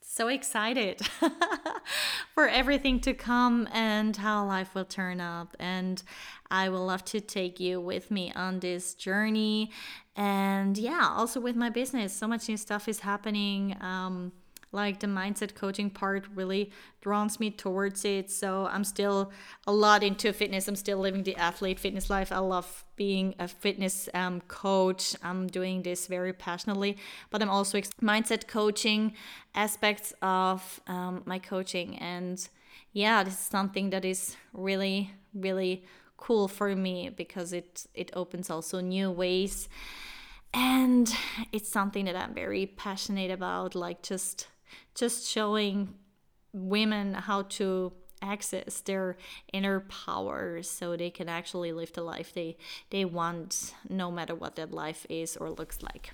so 0.00 0.28
excited 0.28 1.00
for 2.34 2.46
everything 2.46 3.00
to 3.00 3.14
come 3.14 3.68
and 3.72 4.16
how 4.16 4.46
life 4.46 4.76
will 4.76 4.84
turn 4.84 5.20
up. 5.20 5.56
And 5.58 6.00
I 6.52 6.68
will 6.68 6.86
love 6.86 7.04
to 7.06 7.20
take 7.20 7.58
you 7.58 7.80
with 7.80 8.12
me 8.12 8.32
on 8.36 8.60
this 8.60 8.94
journey. 8.94 9.72
And 10.14 10.78
yeah, 10.78 11.08
also 11.10 11.40
with 11.40 11.56
my 11.56 11.68
business, 11.68 12.12
so 12.12 12.28
much 12.28 12.48
new 12.48 12.56
stuff 12.56 12.86
is 12.86 13.00
happening. 13.00 13.76
Um, 13.80 14.30
like 14.74 15.00
the 15.00 15.06
mindset 15.06 15.54
coaching 15.54 15.88
part 15.88 16.26
really 16.34 16.70
draws 17.00 17.38
me 17.38 17.50
towards 17.50 18.04
it. 18.04 18.30
So 18.30 18.66
i'm 18.70 18.84
still 18.84 19.30
a 19.66 19.72
lot 19.72 20.02
into 20.02 20.32
fitness. 20.32 20.68
I'm 20.68 20.76
still 20.76 20.98
living 20.98 21.22
the 21.22 21.36
athlete 21.36 21.78
fitness 21.78 22.10
life. 22.10 22.32
I 22.32 22.38
love 22.38 22.84
being 22.96 23.34
a 23.38 23.48
fitness 23.48 24.08
um, 24.14 24.40
coach. 24.42 25.14
I'm 25.22 25.46
doing 25.46 25.82
this 25.82 26.06
very 26.06 26.32
passionately 26.32 26.96
but 27.30 27.42
i'm 27.42 27.50
also 27.50 27.80
mindset 28.02 28.46
coaching 28.48 29.14
aspects 29.54 30.12
of 30.20 30.80
um, 30.86 31.22
my 31.24 31.38
coaching. 31.38 31.96
And 31.98 32.46
yeah 32.92 33.22
this 33.22 33.34
is 33.34 33.40
something 33.40 33.90
that 33.90 34.04
is 34.04 34.36
really 34.52 35.10
really 35.34 35.84
cool 36.16 36.48
for 36.48 36.74
me 36.74 37.10
because 37.10 37.52
it 37.52 37.86
it 37.94 38.10
opens 38.14 38.50
also 38.50 38.80
new 38.80 39.10
ways. 39.10 39.68
And 40.56 41.12
it's 41.52 41.68
something 41.68 42.04
that 42.04 42.16
i'm 42.16 42.32
very 42.34 42.66
passionate 42.66 43.30
about 43.30 43.74
like 43.74 44.02
just 44.02 44.46
just 44.94 45.28
showing 45.28 45.94
women 46.52 47.14
how 47.14 47.42
to 47.42 47.92
access 48.22 48.80
their 48.80 49.16
inner 49.52 49.80
power 49.80 50.62
so 50.62 50.96
they 50.96 51.10
can 51.10 51.28
actually 51.28 51.72
live 51.72 51.92
the 51.92 52.02
life 52.02 52.32
they 52.32 52.56
they 52.90 53.04
want 53.04 53.74
no 53.88 54.10
matter 54.10 54.34
what 54.34 54.56
that 54.56 54.72
life 54.72 55.04
is 55.10 55.36
or 55.36 55.50
looks 55.50 55.82
like 55.82 56.12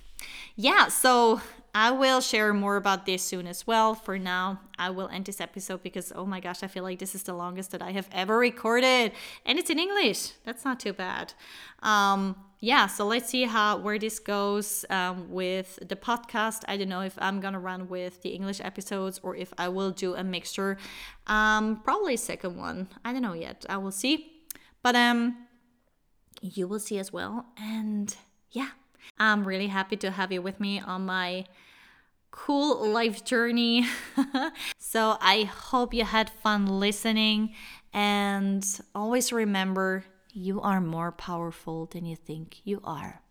yeah 0.57 0.89
so 0.89 1.41
i 1.75 1.91
will 1.91 2.21
share 2.21 2.53
more 2.53 2.77
about 2.77 3.07
this 3.07 3.23
soon 3.23 3.47
as 3.47 3.67
well 3.67 3.95
for 3.95 4.19
now 4.19 4.61
i 4.79 4.91
will 4.91 5.09
end 5.09 5.25
this 5.25 5.41
episode 5.41 5.83
because 5.83 6.13
oh 6.15 6.27
my 6.27 6.41
gosh 6.41 6.63
i 6.63 6.67
feel 6.67 6.83
like 6.83 6.99
this 6.99 7.15
is 7.15 7.23
the 7.25 7.35
longest 7.35 7.71
that 7.71 7.83
i 7.83 7.93
have 7.93 8.09
ever 8.13 8.39
recorded 8.39 9.13
and 9.47 9.59
it's 9.59 9.71
in 9.71 9.79
english 9.79 10.33
that's 10.45 10.65
not 10.65 10.81
too 10.81 10.93
bad 10.93 11.33
um 11.83 12.37
yeah, 12.63 12.89
so 12.89 13.07
let's 13.07 13.31
see 13.31 13.45
how 13.45 13.79
where 13.79 13.99
this 13.99 14.19
goes 14.19 14.85
um, 14.91 15.31
with 15.31 15.79
the 15.81 15.97
podcast. 15.97 16.63
I 16.69 16.77
don't 16.77 16.91
know 16.91 17.01
if 17.01 17.15
I'm 17.19 17.41
gonna 17.41 17.59
run 17.59 17.89
with 17.89 18.21
the 18.21 18.31
English 18.31 18.61
episodes 18.61 19.19
or 19.23 19.35
if 19.35 19.51
I 19.57 19.69
will 19.69 19.91
do 19.91 20.15
a 20.15 20.23
mixture. 20.23 20.77
Um, 21.27 21.81
probably 21.83 22.19
second 22.19 22.57
one. 22.59 22.89
I 23.03 23.15
don't 23.15 23.23
know 23.23 23.33
yet. 23.33 23.65
I 23.71 23.79
will 23.79 23.91
see, 23.91 24.43
but 24.83 24.95
um, 24.95 25.47
you 26.43 26.69
will 26.69 26.81
see 26.81 26.99
as 26.99 27.11
well. 27.11 27.47
And 27.59 28.15
yeah, 28.51 28.69
I'm 29.19 29.45
really 29.45 29.69
happy 29.69 29.97
to 29.99 30.11
have 30.11 30.33
you 30.33 30.43
with 30.43 30.61
me 30.61 30.81
on 30.81 31.07
my 31.07 31.47
cool 32.31 32.89
life 32.89 33.25
journey. 33.25 33.87
so 34.79 35.17
I 35.21 35.45
hope 35.45 35.95
you 35.95 36.05
had 36.05 36.31
fun 36.31 36.67
listening 36.67 37.55
and 37.93 38.65
always 38.95 39.33
remember 39.33 40.05
you 40.33 40.61
are 40.61 40.81
more 40.81 41.13
powerful 41.13 41.87
than 41.87 42.07
you 42.07 42.17
think 42.17 42.61
you 42.65 42.81
are. 42.85 43.23